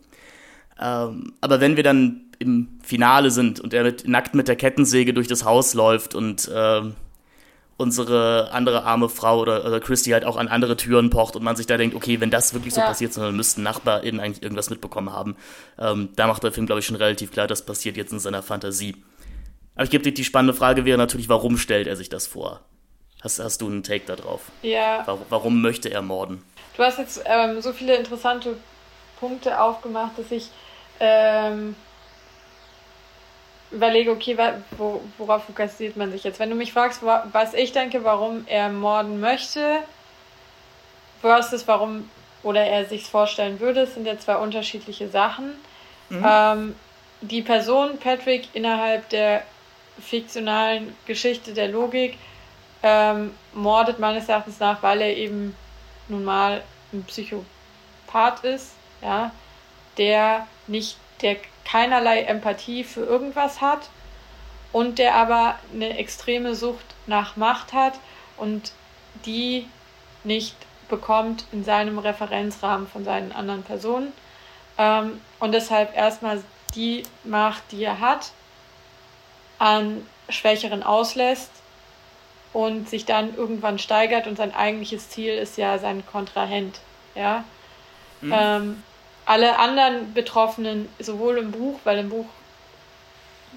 [0.80, 5.14] Ähm, aber wenn wir dann im Finale sind und er mit, nackt mit der Kettensäge
[5.14, 6.82] durch das Haus läuft und äh,
[7.78, 11.56] unsere andere arme Frau oder, oder Christy halt auch an andere Türen pocht und man
[11.56, 12.86] sich da denkt, okay, wenn das wirklich so ja.
[12.86, 15.36] passiert, dann müssten NachbarInnen eigentlich irgendwas mitbekommen haben.
[15.78, 18.42] Ähm, da macht der Film, glaube ich, schon relativ klar, das passiert jetzt in seiner
[18.42, 18.96] Fantasie.
[19.74, 22.60] Aber ich gebe dir die spannende Frage wäre natürlich, warum stellt er sich das vor?
[23.22, 24.40] Hast, hast du einen Take da drauf?
[24.62, 25.02] Ja.
[25.04, 26.42] Warum, warum möchte er morden?
[26.76, 28.56] Du hast jetzt ähm, so viele interessante
[29.20, 30.50] Punkte aufgemacht, dass ich
[31.00, 31.74] ähm,
[33.70, 34.36] überlege, okay,
[34.76, 36.38] wo, worauf fokussiert man sich jetzt?
[36.38, 39.80] Wenn du mich fragst, was ich denke, warum er morden möchte,
[41.20, 42.08] versus warum
[42.42, 45.52] oder er sich vorstellen würde, sind ja zwei unterschiedliche Sachen.
[46.08, 46.24] Mhm.
[46.26, 46.76] Ähm,
[47.20, 49.42] die Person Patrick innerhalb der
[49.98, 52.16] fiktionalen Geschichte der Logik
[52.82, 55.56] ähm, mordet meines Erachtens nach, weil er eben
[56.08, 58.72] nun mal ein Psychopath ist,
[59.02, 59.32] ja,
[59.98, 63.88] der nicht, der keinerlei Empathie für irgendwas hat
[64.72, 67.94] und der aber eine extreme Sucht nach Macht hat
[68.36, 68.72] und
[69.24, 69.66] die
[70.24, 70.56] nicht
[70.88, 74.12] bekommt in seinem Referenzrahmen von seinen anderen Personen
[74.78, 76.42] ähm, und deshalb erstmal
[76.74, 78.32] die Macht, die er hat,
[79.58, 81.50] an Schwächeren auslässt
[82.52, 86.80] und sich dann irgendwann steigert und sein eigentliches Ziel ist ja sein Kontrahent,
[87.14, 87.44] ja.
[88.20, 88.34] Mhm.
[88.34, 88.82] Ähm,
[89.26, 92.26] alle anderen Betroffenen, sowohl im Buch, weil im Buch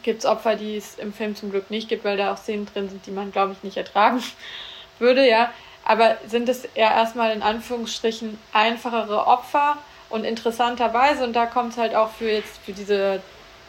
[0.04, 2.66] gibt es Opfer, die es im Film zum Glück nicht gibt, weil da auch Szenen
[2.66, 4.22] drin sind, die man, glaube ich, nicht ertragen
[5.00, 5.52] würde, ja.
[5.86, 9.78] Aber sind es ja erstmal in Anführungsstrichen einfachere Opfer
[10.10, 13.22] und interessanterweise, und da kommt es halt auch für jetzt für diese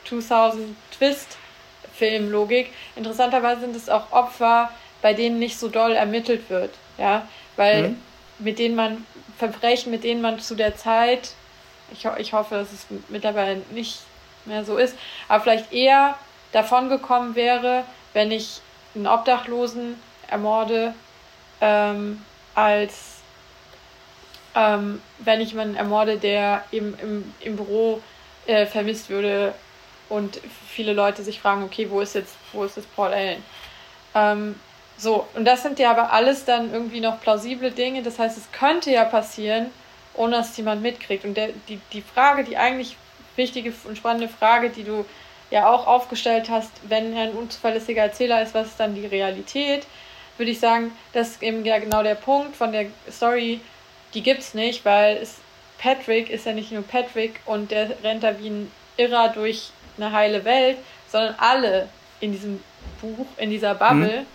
[0.09, 1.37] 2000 Twist
[1.95, 4.71] Filmlogik, interessanterweise sind es auch Opfer,
[5.03, 7.27] bei denen nicht so doll ermittelt wird, ja,
[7.57, 8.03] weil mhm.
[8.39, 9.07] mit denen man
[9.39, 11.33] Verbrechen, mit denen man zu der Zeit
[11.93, 14.01] Ich, ich hoffe, dass es mittlerweile nicht
[14.45, 14.97] mehr so ist.
[15.29, 16.17] Aber vielleicht eher
[16.53, 18.61] davon gekommen wäre, wenn ich
[18.95, 20.95] einen Obdachlosen ermorde,
[21.61, 22.25] ähm,
[22.55, 23.21] als
[24.55, 28.03] ähm, wenn ich jemanden ermorde, der eben im, im Büro
[28.47, 29.55] äh, vermisst würde
[30.09, 33.43] und viele Leute sich fragen, okay, wo ist jetzt, wo ist jetzt Paul Allen?
[34.15, 34.57] Ähm,
[34.97, 38.03] so, und das sind ja aber alles dann irgendwie noch plausible Dinge.
[38.03, 39.71] Das heißt, es könnte ja passieren,
[40.21, 41.25] ohne dass jemand mitkriegt.
[41.25, 42.97] Und der, die, die Frage, die eigentlich
[43.37, 45.07] wichtige und spannende Frage, die du
[45.51, 49.87] ja auch aufgestellt hast, wenn er ein unzuverlässiger Erzähler ist, was ist dann die Realität?
[50.37, 53.61] Würde ich sagen, das ist eben ja genau der Punkt von der Story,
[54.13, 55.39] die gibt's nicht, weil es,
[55.79, 60.13] Patrick ist ja nicht nur Patrick und der rennt da wie ein Irrer durch eine
[60.13, 60.77] heile Welt,
[61.09, 61.89] sondern alle
[62.21, 62.63] in diesem
[63.01, 64.27] Buch, in dieser Bubble, mhm.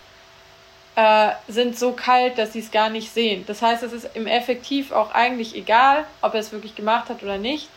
[0.96, 3.44] Äh, sind so kalt, dass sie es gar nicht sehen.
[3.46, 7.22] Das heißt, es ist im Effektiv auch eigentlich egal, ob er es wirklich gemacht hat
[7.22, 7.68] oder nicht.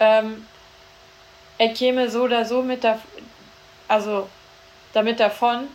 [0.00, 0.46] Ähm,
[1.56, 3.00] er käme so oder so mit da,
[3.88, 4.28] also
[4.92, 5.66] damit davon,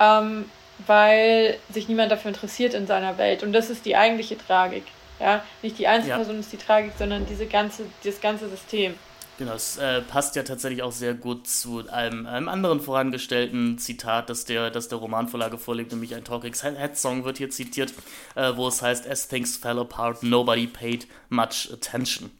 [0.00, 0.48] ähm,
[0.86, 3.42] weil sich niemand dafür interessiert in seiner Welt.
[3.42, 4.84] Und das ist die eigentliche Tragik.
[5.18, 6.40] Ja, nicht die Einzelperson ja.
[6.40, 8.94] ist die Tragik, sondern diese ganze, das ganze System.
[9.38, 14.28] Genau, es äh, passt ja tatsächlich auch sehr gut zu einem, einem anderen vorangestellten Zitat,
[14.28, 17.94] das der, das der Romanvorlage vorliegt, nämlich ein Talking's Head Song wird hier zitiert,
[18.34, 22.30] äh, wo es heißt, As things fell apart, nobody paid much attention.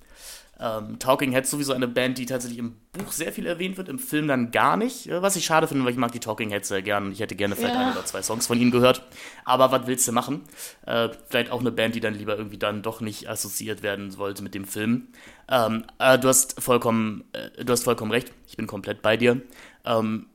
[0.60, 3.98] Ähm, Talking Heads sowieso eine Band, die tatsächlich im Buch sehr viel erwähnt wird, im
[3.98, 5.08] Film dann gar nicht.
[5.08, 7.12] Äh, was ich schade finde, weil ich mag die Talking Heads sehr gern.
[7.12, 7.88] Ich hätte gerne vielleicht ja.
[7.88, 9.02] ein oder zwei Songs von ihnen gehört.
[9.44, 10.42] Aber was willst du machen?
[10.86, 14.42] Äh, vielleicht auch eine Band, die dann lieber irgendwie dann doch nicht assoziiert werden wollte
[14.42, 15.08] mit dem Film.
[15.48, 18.32] Ähm, äh, du hast vollkommen, äh, du hast vollkommen recht.
[18.48, 19.40] Ich bin komplett bei dir.
[19.84, 20.26] Ähm,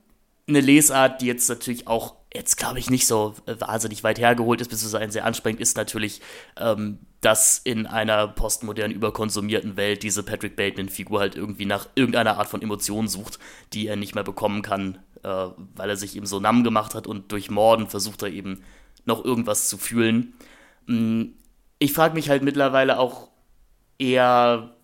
[0.48, 4.68] eine Lesart, die jetzt natürlich auch jetzt glaube ich nicht so wahnsinnig weit hergeholt ist,
[4.68, 6.20] beziehungsweise sehr anstrengend ist natürlich,
[6.56, 12.48] ähm, dass in einer postmodern überkonsumierten Welt diese Patrick Bateman-Figur halt irgendwie nach irgendeiner Art
[12.48, 13.38] von Emotionen sucht,
[13.72, 17.06] die er nicht mehr bekommen kann, äh, weil er sich eben so namm gemacht hat
[17.06, 18.62] und durch Morden versucht er eben
[19.04, 20.34] noch irgendwas zu fühlen.
[20.86, 21.26] Mm,
[21.78, 23.28] ich frage mich halt mittlerweile auch
[23.98, 24.74] eher,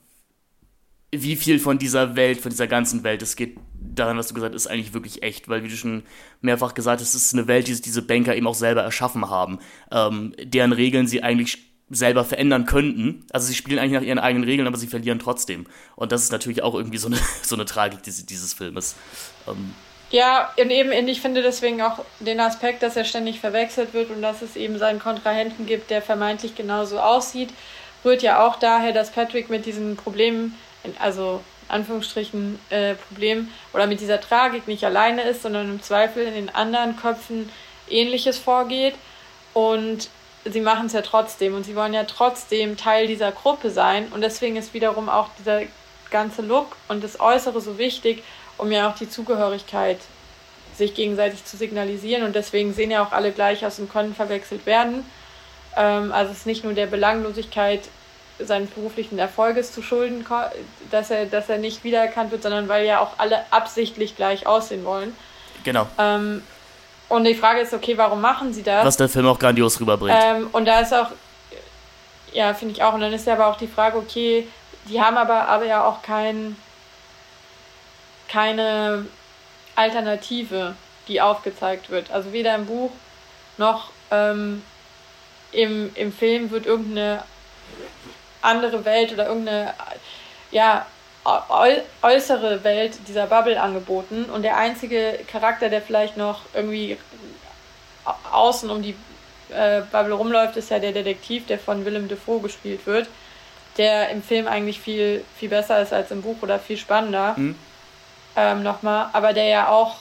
[1.10, 4.54] wie viel von dieser Welt, von dieser ganzen Welt es geht daran, was du gesagt
[4.54, 6.02] hast, ist eigentlich wirklich echt, weil wie du schon
[6.40, 9.58] mehrfach gesagt hast, es ist eine Welt, die diese Banker eben auch selber erschaffen haben,
[9.90, 11.58] ähm, deren Regeln sie eigentlich
[11.90, 13.26] selber verändern könnten.
[13.32, 15.66] Also sie spielen eigentlich nach ihren eigenen Regeln, aber sie verlieren trotzdem.
[15.96, 18.94] Und das ist natürlich auch irgendwie so eine, so eine Tragik dieses, dieses Filmes.
[19.48, 19.74] Ähm,
[20.10, 24.22] ja, und eben, ich finde deswegen auch den Aspekt, dass er ständig verwechselt wird und
[24.22, 27.50] dass es eben seinen Kontrahenten gibt, der vermeintlich genauso aussieht,
[28.04, 30.56] rührt ja auch daher, dass Patrick mit diesen Problemen,
[30.98, 31.40] also
[31.70, 36.54] Anführungsstrichen äh, Problem oder mit dieser Tragik nicht alleine ist, sondern im Zweifel in den
[36.54, 37.50] anderen Köpfen
[37.88, 38.94] ähnliches vorgeht.
[39.54, 40.08] Und
[40.44, 44.08] sie machen es ja trotzdem und sie wollen ja trotzdem Teil dieser Gruppe sein.
[44.12, 45.62] Und deswegen ist wiederum auch dieser
[46.10, 48.22] ganze Look und das Äußere so wichtig,
[48.58, 49.98] um ja auch die Zugehörigkeit
[50.76, 52.24] sich gegenseitig zu signalisieren.
[52.24, 55.04] Und deswegen sehen ja auch alle gleich aus und können verwechselt werden.
[55.76, 57.82] Ähm, also es ist nicht nur der Belanglosigkeit
[58.44, 60.24] seines beruflichen Erfolges zu schulden,
[60.90, 64.84] dass er, dass er nicht wiedererkannt wird, sondern weil ja auch alle absichtlich gleich aussehen
[64.84, 65.14] wollen.
[65.64, 65.86] Genau.
[65.98, 66.42] Ähm,
[67.08, 68.84] und die Frage ist, okay, warum machen sie das?
[68.84, 70.18] Was der Film auch grandios rüberbringt.
[70.22, 71.08] Ähm, und da ist auch,
[72.32, 72.94] ja, finde ich auch.
[72.94, 74.46] Und dann ist ja aber auch die Frage, okay,
[74.88, 76.56] die haben aber, aber ja auch kein,
[78.28, 79.06] keine
[79.74, 80.74] Alternative,
[81.08, 82.10] die aufgezeigt wird.
[82.12, 82.92] Also weder im Buch
[83.58, 84.62] noch ähm,
[85.52, 87.22] im, im Film wird irgendeine
[88.42, 89.74] andere Welt oder irgendeine
[90.50, 90.86] ja,
[92.02, 94.24] äußere Welt dieser Bubble angeboten.
[94.24, 96.98] Und der einzige Charakter, der vielleicht noch irgendwie
[98.32, 98.94] außen um die
[99.50, 103.08] äh, Bubble rumläuft, ist ja der Detektiv, der von Willem Dafoe gespielt wird,
[103.76, 107.34] der im Film eigentlich viel, viel besser ist als im Buch oder viel spannender.
[107.36, 107.56] Mhm.
[108.36, 109.96] Ähm, nochmal, aber der ja auch,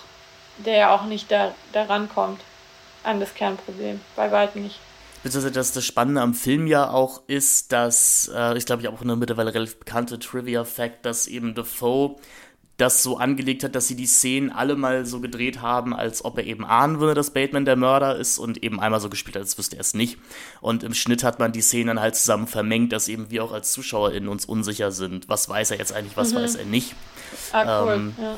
[0.58, 2.42] der ja auch nicht da, da rankommt
[3.04, 4.02] an das Kernproblem.
[4.16, 4.80] Bei weitem nicht.
[5.24, 9.02] Beziehungsweise dass das Spannende am Film ja auch ist, dass, äh, ich glaube, ich auch
[9.02, 12.16] eine mittlerweile relativ bekannte Trivia-Fact, dass eben Defoe
[12.80, 16.38] das so angelegt hat, dass sie die Szenen alle mal so gedreht haben, als ob
[16.38, 19.42] er eben ahnen würde, dass Bateman der Mörder ist und eben einmal so gespielt hat,
[19.42, 20.18] als wüsste er es nicht.
[20.62, 23.52] Und im Schnitt hat man die Szenen dann halt zusammen vermengt, dass eben wir auch
[23.52, 25.28] als ZuschauerInnen uns unsicher sind.
[25.28, 26.38] Was weiß er jetzt eigentlich, was mhm.
[26.38, 26.96] weiß er nicht.
[27.52, 27.94] Ah, cool.
[27.94, 28.38] Ähm, ja.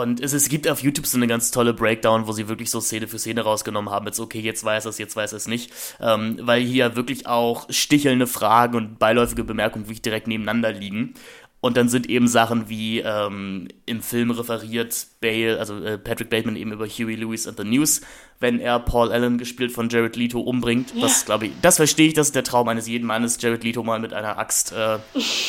[0.00, 2.80] Und es, es gibt auf YouTube so eine ganz tolle Breakdown, wo sie wirklich so
[2.80, 4.06] Szene für Szene rausgenommen haben.
[4.06, 5.72] Jetzt, okay, jetzt weiß er es, jetzt weiß er es nicht.
[6.00, 11.14] Ähm, weil hier wirklich auch stichelnde Fragen und beiläufige Bemerkungen wirklich direkt nebeneinander liegen.
[11.60, 16.54] Und dann sind eben Sachen wie ähm, im Film referiert Bale, also äh, Patrick Bateman
[16.54, 18.00] eben über Huey Lewis and the News,
[18.38, 20.94] wenn er Paul Allen, gespielt von Jared Leto, umbringt.
[20.94, 21.02] Ja.
[21.02, 23.82] Das glaube ich, das verstehe ich, das ist der Traum eines jeden Mannes, Jared Leto
[23.82, 24.98] mal mit einer Axt äh,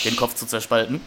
[0.03, 0.99] den Kopf zu zerspalten.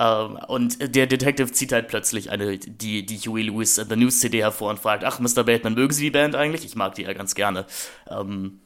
[0.00, 4.38] Ähm, und der Detective zieht halt plötzlich eine, die, die Huey Lewis the News CD
[4.40, 5.44] hervor und fragt, ach, Mr.
[5.44, 6.64] Bateman, mögen Sie die Band eigentlich?
[6.64, 7.66] Ich mag die ja ganz gerne.
[8.08, 8.60] Ähm,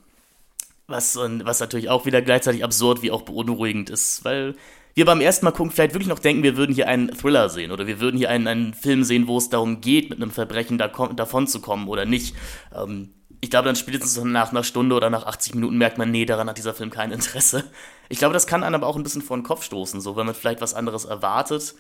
[0.87, 4.55] was, was natürlich auch wieder gleichzeitig absurd wie auch beunruhigend ist, weil
[4.95, 7.73] wir beim ersten Mal gucken vielleicht wirklich noch denken, wir würden hier einen Thriller sehen
[7.73, 10.79] oder wir würden hier einen, einen Film sehen, wo es darum geht, mit einem Verbrechen
[10.79, 12.37] da, davon zu kommen oder nicht.
[12.73, 13.11] Ähm,
[13.45, 16.49] ich glaube, dann spätestens nach einer Stunde oder nach 80 Minuten merkt man, nee, daran
[16.49, 17.65] hat dieser Film kein Interesse.
[18.09, 20.25] Ich glaube, das kann einem aber auch ein bisschen vor den Kopf stoßen, so wenn
[20.25, 21.75] man vielleicht was anderes erwartet.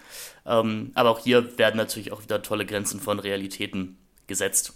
[0.44, 3.96] Ähm, aber auch hier werden natürlich auch wieder tolle Grenzen von Realitäten
[4.26, 4.74] gesetzt.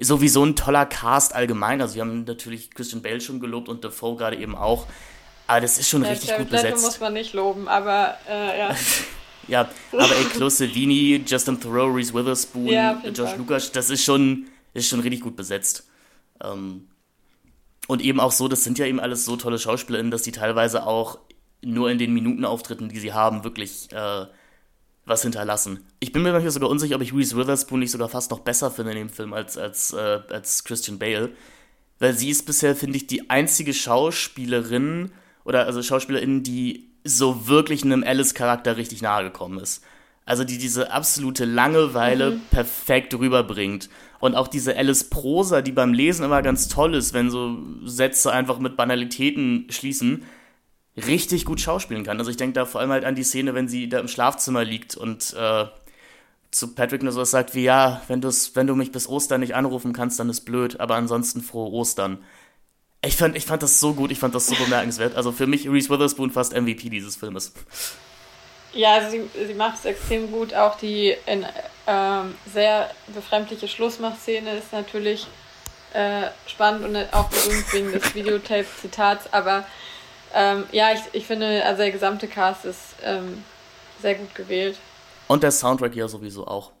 [0.00, 1.80] Sowieso ein toller Cast allgemein.
[1.80, 4.88] Also wir haben natürlich Christian Bale schon gelobt und Defoe gerade eben auch.
[5.46, 6.82] Aber das ist schon ja, richtig gut besetzt.
[6.82, 8.76] muss man nicht loben, aber äh, ja.
[9.46, 9.60] ja,
[9.92, 14.88] aber ey, Chloe Sevigny, Justin Thoreau, Reese Witherspoon, ja, Josh Lucas, das ist schon, ist
[14.88, 15.84] schon richtig gut besetzt.
[16.42, 16.88] Ähm,
[17.88, 20.86] und eben auch so, das sind ja eben alles so tolle SchauspielerInnen, dass die teilweise
[20.86, 21.18] auch
[21.62, 24.26] nur in den Minutenauftritten, die sie haben, wirklich äh,
[25.04, 25.84] was hinterlassen.
[25.98, 28.70] Ich bin mir manchmal sogar unsicher, ob ich Reese Witherspoon nicht sogar fast noch besser
[28.70, 31.30] finde in dem Film als, als, äh, als Christian Bale.
[31.98, 35.12] Weil sie ist bisher, finde ich, die einzige Schauspielerin,
[35.44, 39.82] oder also SchauspielerInnen, die so wirklich einem Alice-Charakter richtig nahe gekommen ist.
[40.24, 42.40] Also die diese absolute Langeweile mhm.
[42.50, 43.88] perfekt rüberbringt.
[44.20, 48.58] Und auch diese Alice-Prosa, die beim Lesen immer ganz toll ist, wenn so Sätze einfach
[48.58, 50.24] mit Banalitäten schließen,
[50.96, 52.18] richtig gut schauspielen kann.
[52.18, 54.64] Also ich denke da vor allem halt an die Szene, wenn sie da im Schlafzimmer
[54.64, 55.64] liegt und äh,
[56.50, 59.54] zu Patrick nur so was sagt wie, ja, wenn, wenn du mich bis Ostern nicht
[59.54, 62.18] anrufen kannst, dann ist blöd, aber ansonsten frohe Ostern.
[63.02, 65.16] Ich fand, ich fand das so gut, ich fand das so bemerkenswert.
[65.16, 67.54] Also für mich Reese Witherspoon fast MVP dieses Filmes.
[68.72, 70.54] Ja, also sie, sie macht es extrem gut.
[70.54, 71.44] Auch die in,
[71.86, 75.26] ähm, sehr befremdliche Schlussmachszene ist natürlich
[75.92, 79.32] äh, spannend und auch berühmt wegen des Videotape-Zitats.
[79.32, 79.66] Aber
[80.34, 83.42] ähm, ja, ich, ich finde, also der gesamte Cast ist ähm,
[84.00, 84.78] sehr gut gewählt.
[85.26, 86.72] Und der Soundtrack ja sowieso auch.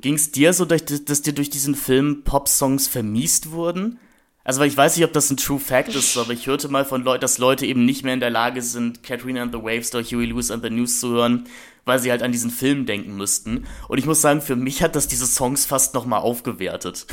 [0.00, 3.98] Ging es dir so, dass dir durch diesen Film Pop-Songs vermiest wurden?
[4.46, 6.84] Also, weil ich weiß nicht, ob das ein True Fact ist, aber ich hörte mal
[6.84, 9.92] von Leuten, dass Leute eben nicht mehr in der Lage sind, Katrina and the Waves
[9.92, 11.48] oder Huey Lewis and the News zu hören,
[11.84, 13.66] weil sie halt an diesen Film denken müssten.
[13.88, 17.08] Und ich muss sagen, für mich hat das diese Songs fast nochmal aufgewertet.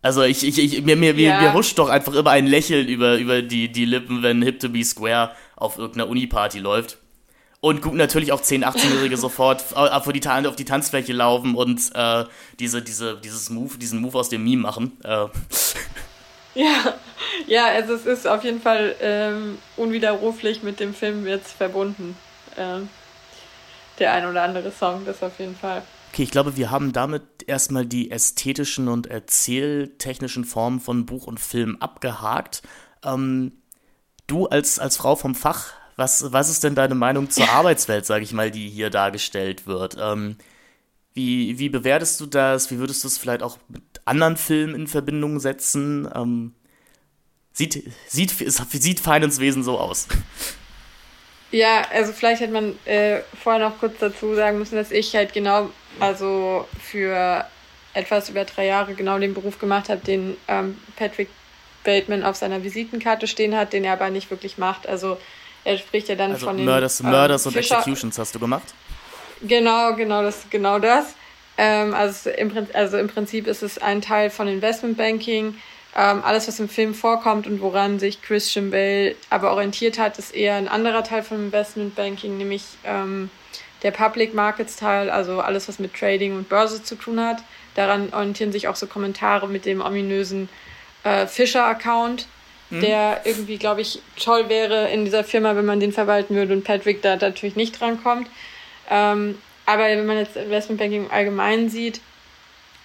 [0.00, 1.42] Also ich, ich, ich mir, mir, ja.
[1.42, 4.70] mir, huscht doch einfach immer ein Lächeln über, über die, die Lippen, wenn Hip to
[4.70, 6.96] be Square auf irgendeiner Uni-Party läuft.
[7.60, 12.24] Und gucken natürlich auch 10-, 18-Jährige sofort auf die, auf die Tanzfläche laufen und äh,
[12.60, 14.98] diese, diese, dieses Move, diesen Move aus dem Meme machen.
[15.04, 15.26] Äh.
[16.54, 16.94] Ja,
[17.46, 22.16] ja, also es ist auf jeden Fall ähm, unwiderruflich mit dem Film jetzt verbunden.
[22.56, 22.88] Ähm,
[24.00, 25.82] der ein oder andere Song, das auf jeden Fall.
[26.12, 31.38] Okay, ich glaube, wir haben damit erstmal die ästhetischen und erzähltechnischen Formen von Buch und
[31.38, 32.62] Film abgehakt.
[33.04, 33.52] Ähm,
[34.26, 38.22] du als, als Frau vom Fach, was, was ist denn deine Meinung zur Arbeitswelt, sage
[38.22, 39.96] ich mal, die hier dargestellt wird?
[40.00, 40.36] Ähm,
[41.12, 42.70] wie, wie bewertest du das?
[42.70, 46.08] Wie würdest du es vielleicht auch mit anderen Filmen in Verbindung setzen?
[46.14, 46.54] Ähm,
[47.52, 50.06] sieht, sieht, sieht Finance Wesen so aus?
[51.50, 55.32] Ja, also vielleicht hätte man äh, vorher noch kurz dazu sagen müssen, dass ich halt
[55.32, 57.44] genau, also für
[57.94, 61.28] etwas über drei Jahre genau den Beruf gemacht habe, den ähm, Patrick
[61.84, 64.86] Bateman auf seiner Visitenkarte stehen hat, den er aber nicht wirklich macht.
[64.86, 65.18] Also
[65.68, 68.74] er spricht ja dann also von den Murders, ähm, Murders und Executions hast du gemacht?
[69.42, 71.14] Genau, genau das, genau das.
[71.58, 75.56] Ähm, also, im, also im Prinzip ist es ein Teil von Investmentbanking.
[75.94, 80.34] Ähm, alles, was im Film vorkommt und woran sich Christian Bale aber orientiert hat, ist
[80.34, 83.30] eher ein anderer Teil von Investmentbanking, nämlich ähm,
[83.82, 87.42] der Public Markets Teil, also alles, was mit Trading und Börse zu tun hat.
[87.74, 90.48] Daran orientieren sich auch so Kommentare mit dem ominösen
[91.04, 92.26] äh, Fischer-Account,
[92.70, 92.80] mhm.
[92.80, 96.64] der irgendwie, glaube ich, toll wäre in dieser Firma, wenn man den verwalten würde und
[96.64, 98.28] Patrick da natürlich nicht drankommt.
[98.90, 102.00] Ähm, aber wenn man jetzt Investmentbanking allgemein sieht,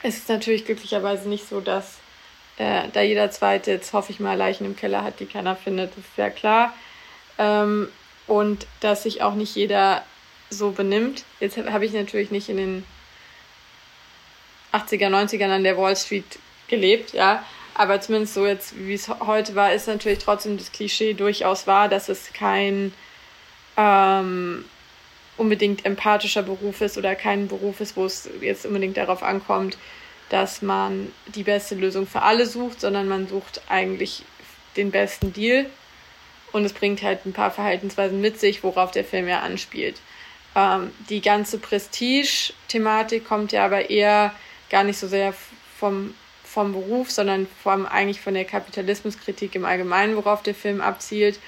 [0.04, 2.00] ist es natürlich glücklicherweise nicht so, dass
[2.58, 5.92] äh, da jeder Zweite jetzt, hoffe ich mal, Leichen im Keller hat, die keiner findet.
[5.92, 6.74] Das ist sehr klar.
[7.38, 7.88] Ähm,
[8.28, 10.04] und dass sich auch nicht jeder
[10.50, 11.24] so benimmt.
[11.40, 12.86] Jetzt habe ich natürlich nicht in den
[14.72, 17.44] 80er, 90ern an der Wall Street gelebt, ja.
[17.76, 21.90] Aber zumindest so jetzt, wie es heute war, ist natürlich trotzdem das Klischee durchaus wahr,
[21.90, 22.94] dass es kein
[23.78, 24.66] ähm,
[25.38, 29.78] unbedingt empathischer Beruf ist oder kein Beruf ist, wo es jetzt unbedingt darauf ankommt,
[30.30, 34.24] dass man die beste Lösung für alle sucht, sondern man sucht eigentlich
[34.76, 35.68] den besten Deal.
[36.52, 40.00] und es bringt halt ein paar Verhaltensweisen mit sich, worauf der Film ja anspielt.
[40.56, 44.34] Ähm, die ganze Prestige-Thematik kommt ja aber eher
[44.70, 45.34] gar nicht so sehr
[45.80, 46.14] vom,
[46.54, 51.40] vom Beruf, sondern vom, eigentlich von der Kapitalismuskritik im Allgemeinen, worauf der Film abzielt.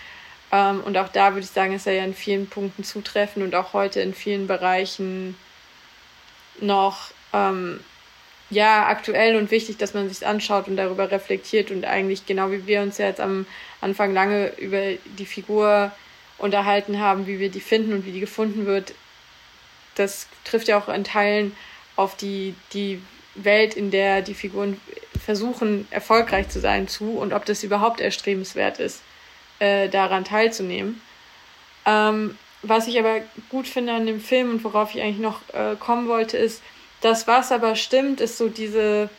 [0.52, 3.54] Ähm, und auch da würde ich sagen, ist er ja in vielen Punkten zutreffend und
[3.56, 5.38] auch heute in vielen Bereichen
[6.60, 7.80] noch ähm,
[8.50, 12.66] ja, aktuell und wichtig, dass man sich anschaut und darüber reflektiert und eigentlich genau wie
[12.66, 13.46] wir uns ja jetzt am
[13.82, 15.92] Anfang lange über die Figur
[16.38, 18.94] unterhalten haben, wie wir die finden und wie die gefunden wird,
[19.96, 21.56] das trifft ja auch in Teilen
[21.96, 23.02] auf die, die
[23.36, 24.80] Welt, in der die Figuren
[25.24, 29.02] versuchen, erfolgreich zu sein, zu und ob das überhaupt erstrebenswert ist,
[29.60, 31.02] äh, daran teilzunehmen.
[31.86, 35.76] Ähm, was ich aber gut finde an dem Film und worauf ich eigentlich noch äh,
[35.76, 36.62] kommen wollte, ist,
[37.02, 39.10] das, was aber stimmt, ist so diese,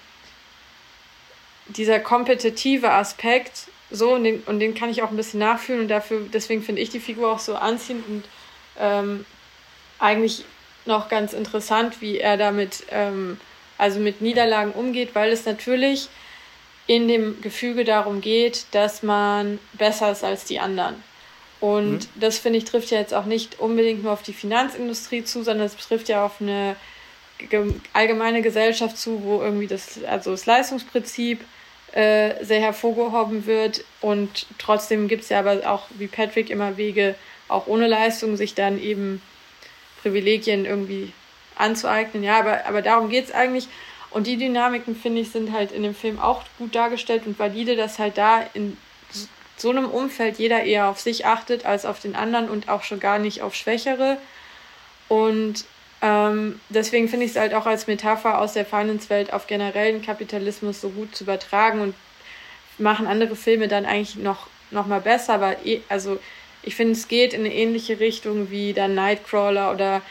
[1.69, 5.89] dieser kompetitive Aspekt, so, und den, und den kann ich auch ein bisschen nachfühlen und
[5.89, 8.25] dafür, deswegen finde ich die Figur auch so anziehend und
[8.81, 9.25] ähm,
[9.99, 10.45] eigentlich
[10.85, 13.39] noch ganz interessant, wie er damit, ähm,
[13.79, 16.09] also mit Niederlagen umgeht, weil es natürlich
[16.87, 21.03] in dem Gefüge darum geht, dass man besser ist als die anderen.
[21.61, 22.09] Und mhm.
[22.21, 25.67] das finde ich trifft ja jetzt auch nicht unbedingt nur auf die Finanzindustrie zu, sondern
[25.67, 26.77] es trifft ja auf eine
[27.93, 31.41] allgemeine Gesellschaft zu, wo irgendwie das, also das Leistungsprinzip
[31.93, 33.85] äh, sehr hervorgehoben wird.
[34.01, 37.15] Und trotzdem gibt es ja aber auch, wie Patrick, immer Wege,
[37.49, 39.23] auch ohne Leistung, sich dann eben
[40.03, 41.13] Privilegien irgendwie
[41.57, 42.23] anzueignen.
[42.23, 43.69] Ja, aber, aber darum geht es eigentlich.
[44.11, 47.77] Und die Dynamiken, finde ich, sind halt in dem Film auch gut dargestellt und valide,
[47.77, 48.77] dass halt da in
[49.57, 53.01] so einem Umfeld jeder eher auf sich achtet als auf den anderen und auch schon
[53.01, 54.19] gar nicht auf Schwächere.
[55.09, 55.65] Und
[56.03, 60.81] ähm, deswegen finde ich es halt auch als Metapher aus der Finance-Welt auf generellen Kapitalismus
[60.81, 61.95] so gut zu übertragen und
[62.79, 65.35] machen andere Filme dann eigentlich noch, noch mal besser.
[65.35, 66.19] Aber eh, also
[66.63, 70.03] ich finde, es geht in eine ähnliche Richtung wie dann Nightcrawler oder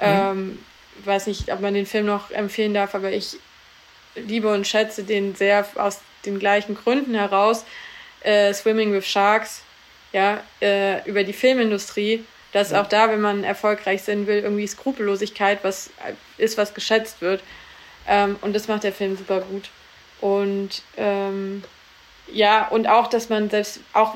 [0.00, 0.58] mhm.
[1.04, 3.36] Weiß nicht, ob man den Film noch empfehlen darf, aber ich
[4.14, 7.64] liebe und schätze den sehr aus den gleichen Gründen heraus.
[8.20, 9.62] Äh, Swimming with Sharks,
[10.12, 15.62] ja, äh, über die Filmindustrie dass auch da, wenn man erfolgreich sein will, irgendwie Skrupellosigkeit
[15.62, 15.90] was
[16.36, 17.42] ist, was geschätzt wird.
[18.08, 19.70] Ähm, und das macht der Film super gut.
[20.20, 21.62] Und ähm,
[22.32, 24.14] ja, und auch, dass man selbst, auch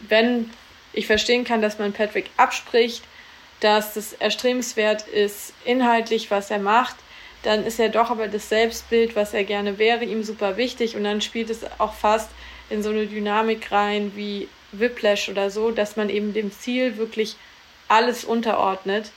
[0.00, 0.50] wenn
[0.92, 3.02] ich verstehen kann, dass man Patrick abspricht,
[3.64, 6.96] dass es erstrebenswert ist, inhaltlich, was er macht,
[7.44, 10.96] dann ist er doch aber das Selbstbild, was er gerne wäre, ihm super wichtig.
[10.96, 12.28] Und dann spielt es auch fast
[12.68, 17.36] in so eine Dynamik rein, wie Whiplash oder so, dass man eben dem Ziel wirklich
[17.88, 19.12] alles unterordnet.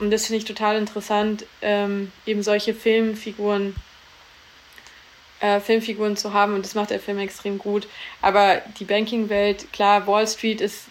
[0.00, 3.76] Und das finde ich total interessant, ähm, eben solche Filmfiguren,
[5.38, 6.54] äh, Filmfiguren zu haben.
[6.54, 7.86] Und das macht der Film extrem gut.
[8.22, 10.86] Aber die Banking-Welt, klar, Wall Street ist,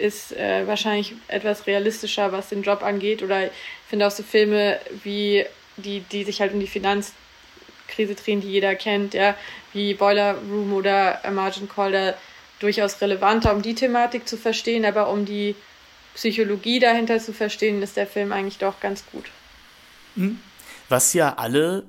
[0.00, 3.22] ist äh, wahrscheinlich etwas realistischer, was den Job angeht.
[3.22, 3.52] Oder ich
[3.88, 5.44] finde auch so Filme wie
[5.76, 9.34] die, die sich halt um die Finanzkrise drehen, die jeder kennt, ja,
[9.72, 12.14] wie Boiler Room oder Margin Call, da
[12.60, 15.56] durchaus relevanter, um die Thematik zu verstehen, aber um die
[16.14, 19.26] Psychologie dahinter zu verstehen, ist der Film eigentlich doch ganz gut.
[20.16, 20.40] Hm.
[20.88, 21.84] Was ja alle,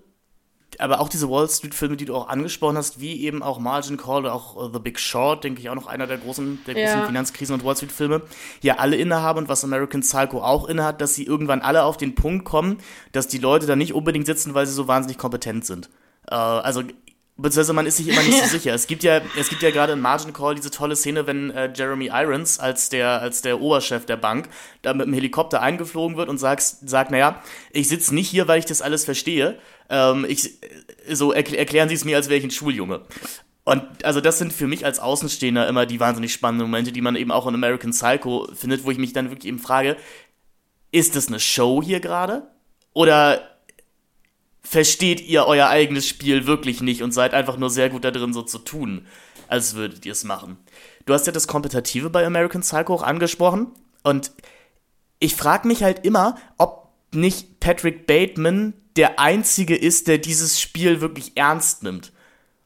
[0.82, 4.22] aber auch diese Wall Street-Filme, die du auch angesprochen hast, wie eben auch Margin Call
[4.22, 7.00] oder auch uh, The Big Short, denke ich auch noch einer der großen, der großen
[7.00, 7.06] ja.
[7.06, 8.22] Finanzkrisen und Wall Street-Filme,
[8.62, 12.16] ja alle innehaben und was American Psycho auch innehat, dass sie irgendwann alle auf den
[12.16, 12.78] Punkt kommen,
[13.12, 15.90] dass die Leute da nicht unbedingt sitzen, weil sie so wahnsinnig kompetent sind.
[16.30, 16.84] Uh, also
[17.42, 18.74] Beziehungsweise man ist sich immer nicht so sicher.
[18.74, 21.72] Es gibt ja, es gibt ja gerade in Margin Call diese tolle Szene, wenn äh,
[21.76, 24.50] Jeremy Irons als der, als der Oberchef der Bank
[24.82, 28.60] da mit dem Helikopter eingeflogen wird und sagt, sagt naja, ich sitze nicht hier, weil
[28.60, 29.60] ich das alles verstehe.
[29.90, 30.60] Ähm, ich,
[31.10, 33.02] so erkl erklären Sie es mir, als wäre ich ein Schuljunge.
[33.64, 37.16] Und also das sind für mich als Außenstehender immer die wahnsinnig spannenden Momente, die man
[37.16, 39.98] eben auch in American Psycho findet, wo ich mich dann wirklich eben frage,
[40.92, 42.48] ist das eine Show hier gerade?
[42.94, 43.51] Oder
[44.72, 48.32] versteht ihr euer eigenes Spiel wirklich nicht und seid einfach nur sehr gut da drin,
[48.32, 49.06] so zu tun,
[49.50, 50.58] als würdet ihr es machen.
[51.06, 53.68] Du hast ja das Kompetitive bei American Psycho auch angesprochen
[54.04, 54.32] und
[55.20, 61.02] ich frage mich halt immer, ob nicht Patrick Bateman der Einzige ist, der dieses Spiel
[61.02, 62.14] wirklich ernst nimmt.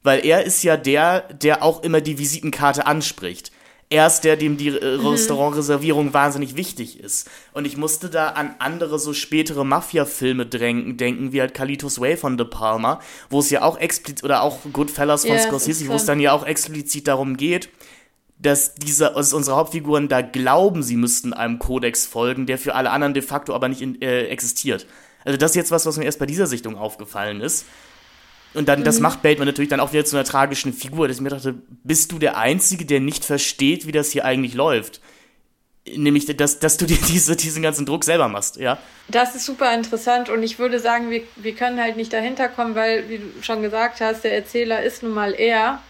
[0.03, 3.51] Weil er ist ja der, der auch immer die Visitenkarte anspricht
[3.89, 5.07] er ist der, dem die äh, mhm.
[5.07, 7.29] Restaurantreservierung wahnsinnig wichtig ist.
[7.53, 12.37] Und ich musste da an andere so spätere Mafia-Filme denken, wie halt Kalitos Way von
[12.37, 12.99] De Palma,
[13.29, 16.31] wo es ja auch explizit, oder auch Goodfellas von yeah, Scorsese, wo es dann ja
[16.31, 17.69] auch explizit darum geht,
[18.39, 22.89] dass diese, also unsere Hauptfiguren da glauben, sie müssten einem Kodex folgen, der für alle
[22.89, 24.87] anderen de facto aber nicht in, äh, existiert.
[25.23, 27.65] Also das ist jetzt was, was mir erst bei dieser Sichtung aufgefallen ist.
[28.55, 29.03] Und dann, das mhm.
[29.03, 32.11] macht Bateman natürlich dann auch wieder zu einer tragischen Figur, dass ich mir dachte, bist
[32.11, 35.01] du der Einzige, der nicht versteht, wie das hier eigentlich läuft?
[35.87, 38.77] Nämlich, dass, dass du dir diese, diesen ganzen Druck selber machst, ja?
[39.07, 42.73] Das ist super interessant und ich würde sagen, wir, wir können halt nicht dahinter kommen,
[42.73, 45.81] weil, wie du schon gesagt hast, der Erzähler ist nun mal er.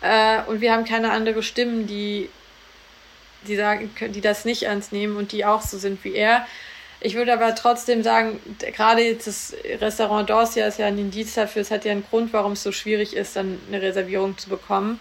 [0.00, 2.28] Äh, und wir haben keine andere Stimmen, die,
[3.46, 6.46] die sagen, die das nicht ernst nehmen und die auch so sind wie er.
[7.04, 8.40] Ich würde aber trotzdem sagen,
[8.74, 12.32] gerade jetzt das Restaurant Dorsia ist ja ein Indiz dafür, es hat ja einen Grund,
[12.32, 14.98] warum es so schwierig ist, dann eine Reservierung zu bekommen.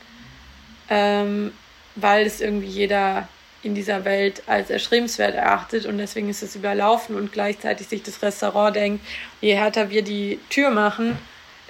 [0.90, 1.54] Ähm,
[1.96, 3.30] weil es irgendwie jeder
[3.62, 8.22] in dieser Welt als erstrebenswert erachtet und deswegen ist es überlaufen und gleichzeitig sich das
[8.22, 9.06] Restaurant denkt,
[9.40, 11.18] je härter wir die Tür machen,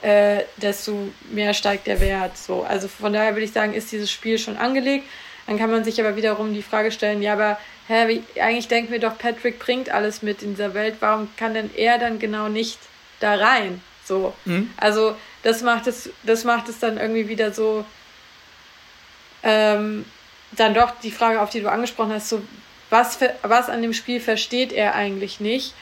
[0.01, 2.39] äh, desto mehr steigt der Wert.
[2.39, 5.05] So, also von daher würde ich sagen, ist dieses Spiel schon angelegt.
[5.47, 7.57] Dann kann man sich aber wiederum die Frage stellen, ja, aber
[7.87, 11.53] hä, wie, eigentlich denken wir doch, Patrick bringt alles mit in dieser Welt, warum kann
[11.53, 12.79] denn er dann genau nicht
[13.19, 13.81] da rein?
[14.05, 14.33] So.
[14.45, 14.69] Mhm.
[14.77, 17.85] Also das macht es, das macht es dann irgendwie wieder so,
[19.43, 20.05] ähm,
[20.51, 22.41] dann doch die Frage, auf die du angesprochen hast, so,
[22.89, 25.73] was, für, was an dem Spiel versteht er eigentlich nicht?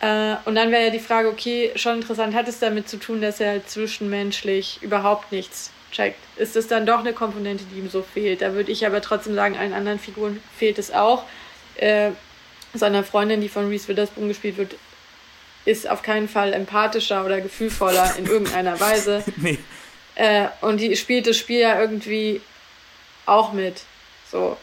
[0.00, 3.22] Äh, und dann wäre ja die Frage, okay, schon interessant, hat es damit zu tun,
[3.22, 6.18] dass er zwischenmenschlich überhaupt nichts checkt?
[6.36, 8.42] Ist es dann doch eine Komponente, die ihm so fehlt?
[8.42, 11.24] Da würde ich aber trotzdem sagen, allen anderen Figuren fehlt es auch.
[11.76, 12.10] Äh,
[12.74, 14.76] seiner Freundin, die von Reese Witherspoon gespielt wird,
[15.64, 19.24] ist auf keinen Fall empathischer oder gefühlvoller in irgendeiner Weise.
[19.36, 19.58] nee.
[20.14, 22.40] Äh, und die spielt das Spiel ja irgendwie
[23.26, 23.82] auch mit.
[24.30, 24.56] So.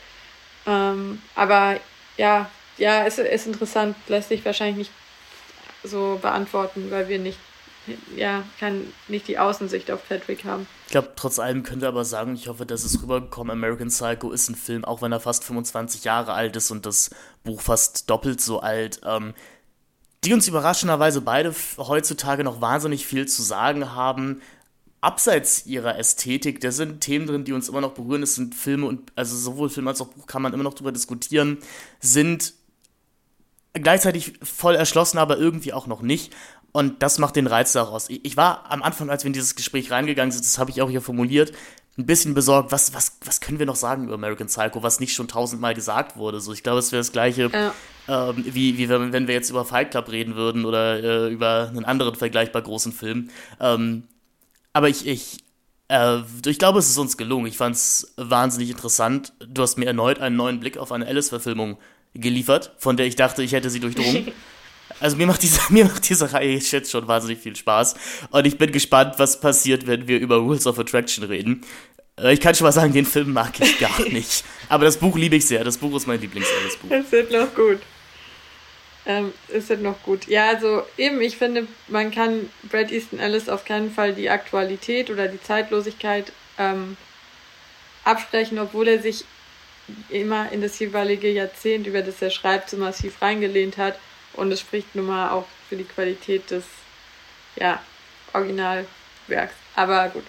[0.65, 1.79] Ähm, aber
[2.17, 4.91] ja, ja, es ist interessant, lässt sich wahrscheinlich nicht
[5.83, 7.39] so beantworten, weil wir nicht,
[8.15, 10.67] ja, kann nicht die Außensicht auf Patrick haben.
[10.87, 14.31] Ich glaube, trotz allem können wir aber sagen, ich hoffe, dass es rübergekommen, American Psycho
[14.31, 17.09] ist ein Film, auch wenn er fast 25 Jahre alt ist und das
[17.43, 19.33] Buch fast doppelt so alt, ähm,
[20.23, 24.41] die uns überraschenderweise beide heutzutage noch wahnsinnig viel zu sagen haben,
[25.01, 28.23] abseits ihrer Ästhetik, da sind Themen drin, die uns immer noch berühren.
[28.23, 30.93] Es sind Filme und, also sowohl Film als auch Buch kann man immer noch drüber
[30.93, 31.57] diskutieren,
[31.99, 32.53] sind
[33.73, 36.33] gleichzeitig voll erschlossen, aber irgendwie auch noch nicht.
[36.77, 38.07] Und das macht den Reiz daraus.
[38.07, 40.91] Ich war am Anfang, als wir in dieses Gespräch reingegangen sind, das habe ich auch
[40.91, 41.51] hier formuliert,
[41.97, 45.15] ein bisschen besorgt, was, was, was können wir noch sagen über American Psycho, was nicht
[45.15, 46.39] schon tausendmal gesagt wurde.
[46.39, 48.29] So, ich glaube, es wäre das Gleiche, ja.
[48.29, 51.83] ähm, wie, wie wenn wir jetzt über Fight Club reden würden oder äh, über einen
[51.83, 53.31] anderen vergleichbar großen Film.
[53.59, 54.03] Ähm,
[54.71, 55.39] aber ich, ich,
[55.87, 57.47] äh, ich glaube, es ist uns gelungen.
[57.47, 59.33] Ich fand es wahnsinnig interessant.
[59.39, 61.79] Du hast mir erneut einen neuen Blick auf eine Alice-Verfilmung
[62.13, 64.31] geliefert, von der ich dachte, ich hätte sie durchdrungen.
[64.99, 67.95] Also mir macht diese, mir macht diese Reihe jetzt schon wahnsinnig viel Spaß.
[68.31, 71.65] Und ich bin gespannt, was passiert, wenn wir über Rules of Attraction reden.
[72.19, 74.43] Äh, ich kann schon mal sagen, den Film mag ich gar nicht.
[74.69, 75.63] Aber das Buch liebe ich sehr.
[75.63, 76.91] Das Buch ist mein Lieblings-Alice-Buch.
[76.91, 77.79] Es wird noch gut.
[79.05, 80.27] Ähm, ist halt noch gut.
[80.27, 85.09] Ja, also eben, ich finde, man kann Brad Easton Ellis auf keinen Fall die Aktualität
[85.09, 86.97] oder die Zeitlosigkeit ähm,
[88.03, 89.23] absprechen, obwohl er sich
[90.09, 93.97] immer in das jeweilige Jahrzehnt, über das er schreibt, so massiv reingelehnt hat.
[94.37, 96.63] Und es spricht nun mal auch für die Qualität des
[97.57, 97.81] ja,
[98.33, 99.53] Originalwerks.
[99.75, 100.23] Aber gut,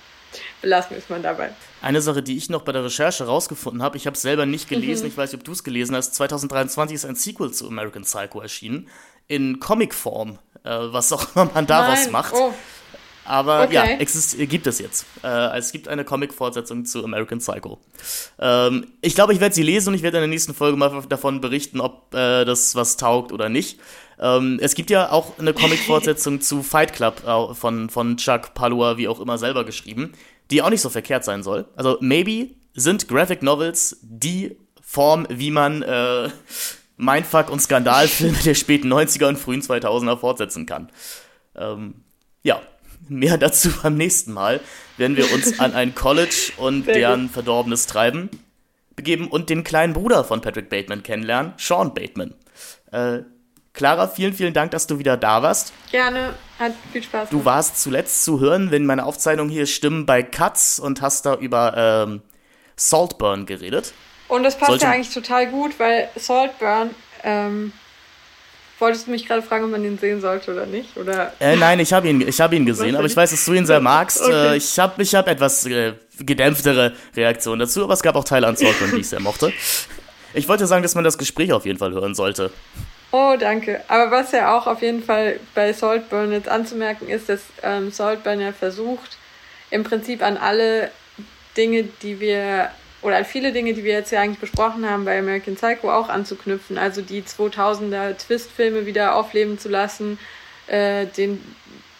[0.61, 1.53] belassen wir es mal dabei.
[1.81, 4.69] Eine Sache, die ich noch bei der Recherche rausgefunden habe, ich habe es selber nicht
[4.69, 5.11] gelesen, mhm.
[5.11, 8.41] ich weiß nicht, ob du es gelesen hast, 2023 ist ein Sequel zu American Psycho
[8.41, 8.89] erschienen,
[9.29, 12.13] in Comicform, äh, was auch immer man daraus Nein.
[12.13, 12.35] macht.
[12.35, 12.55] Oh.
[13.29, 13.75] Aber okay.
[13.75, 15.07] ja, exist gibt es jetzt.
[15.23, 17.79] Äh, es gibt eine Comic-Fortsetzung zu American Psycho.
[18.39, 21.03] Ähm, ich glaube, ich werde sie lesen und ich werde in der nächsten Folge mal
[21.09, 23.79] davon berichten, ob äh, das was taugt oder nicht.
[24.21, 28.97] Ähm, es gibt ja auch eine Comic-Fortsetzung zu Fight Club äh, von, von Chuck Palua,
[28.97, 30.15] wie auch immer, selber geschrieben
[30.51, 31.67] die auch nicht so verkehrt sein soll.
[31.77, 36.31] Also maybe sind Graphic Novels die Form, wie man äh,
[36.97, 40.91] Mindfuck und Skandalfilme der späten 90er und frühen 2000er fortsetzen kann.
[41.55, 42.03] Ähm,
[42.43, 42.63] ja,
[43.09, 44.61] mehr dazu beim nächsten Mal,
[44.97, 48.31] wenn wir uns an ein College und deren verdorbenes Treiben
[48.97, 52.35] begeben und den kleinen Bruder von Patrick Bateman kennenlernen, Sean Bateman.
[52.91, 53.21] Äh,
[53.73, 55.73] Clara, vielen, vielen Dank, dass du wieder da warst.
[55.93, 57.31] Gerne, hat viel Spaß.
[57.31, 61.37] Du warst zuletzt zu hören, wenn meine Aufzeichnungen hier stimmen, bei Cuts und hast da
[61.37, 62.23] über ähm,
[62.75, 63.93] Saltburn geredet.
[64.27, 66.91] Und das passt Sollte ja eigentlich total gut, weil Saltburn,
[67.23, 67.73] ähm,
[68.79, 70.97] wolltest du mich gerade fragen, ob man ihn sehen sollte oder nicht?
[70.97, 71.33] Oder?
[71.41, 73.67] Äh, nein, ich habe ihn, ich hab ihn gesehen, aber ich weiß, dass du ihn
[73.67, 74.23] sehr magst.
[74.23, 74.53] Okay.
[74.53, 78.47] Äh, ich habe ich hab etwas äh, gedämpftere Reaktionen dazu, aber es gab auch Teile
[78.47, 79.53] an Saltburn, die ich sehr mochte.
[80.35, 82.51] Ich wollte sagen, dass man das Gespräch auf jeden Fall hören sollte.
[83.11, 83.81] Oh, danke.
[83.89, 88.41] Aber was ja auch auf jeden Fall bei Saltburn jetzt anzumerken ist, dass ähm, Saltburn
[88.41, 89.17] ja versucht,
[89.71, 90.91] im Prinzip an alle
[91.57, 95.55] Dinge, die wir, oder viele Dinge, die wir jetzt ja eigentlich besprochen haben, bei American
[95.55, 96.79] Psycho auch anzuknüpfen.
[96.79, 100.19] Also die 2000er Twist-Filme wieder aufleben zu lassen,
[100.67, 101.41] äh, den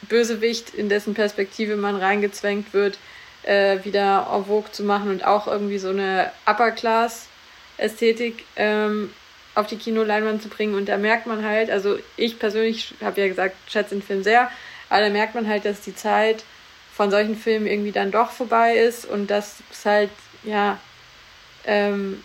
[0.09, 2.99] Bösewicht, in dessen Perspektive man reingezwängt wird,
[3.45, 9.13] äh, wieder en vogue zu machen und auch irgendwie so eine Upper-Class-Ästhetik ähm,
[9.55, 10.75] auf die Kinoleinwand zu bringen.
[10.75, 14.51] Und da merkt man halt, also ich persönlich habe ja gesagt, schätze den Film sehr,
[14.89, 16.45] aber da merkt man halt, dass die Zeit
[16.93, 20.11] von solchen Filmen irgendwie dann doch vorbei ist und dass es halt,
[20.43, 20.79] ja,
[21.69, 22.23] ähm,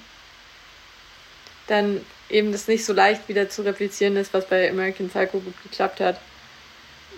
[1.68, 5.62] dann eben das nicht so leicht wieder zu replizieren ist, was bei American Psycho gut
[5.62, 6.20] geklappt hat.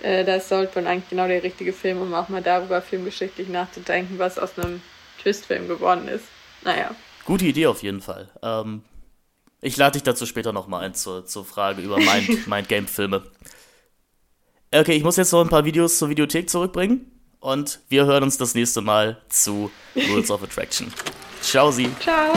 [0.01, 4.19] Äh, das sollte man eigentlich genau der richtige Film, um auch mal darüber filmgeschichtlich nachzudenken,
[4.19, 4.81] was aus einem
[5.21, 6.25] Twistfilm geworden ist.
[6.63, 6.93] Naja.
[7.23, 8.29] Gute Idee auf jeden Fall.
[8.41, 8.83] Ähm,
[9.61, 13.23] ich lade dich dazu später nochmal ein zur, zur Frage über Mind, Mindgame-Filme.
[14.71, 17.14] Okay, ich muss jetzt noch ein paar Videos zur Videothek zurückbringen
[17.45, 20.91] und wir hören uns das nächste Mal zu Rules of Attraction.
[21.41, 21.89] Ciao, Sie.
[21.99, 22.33] Ciao.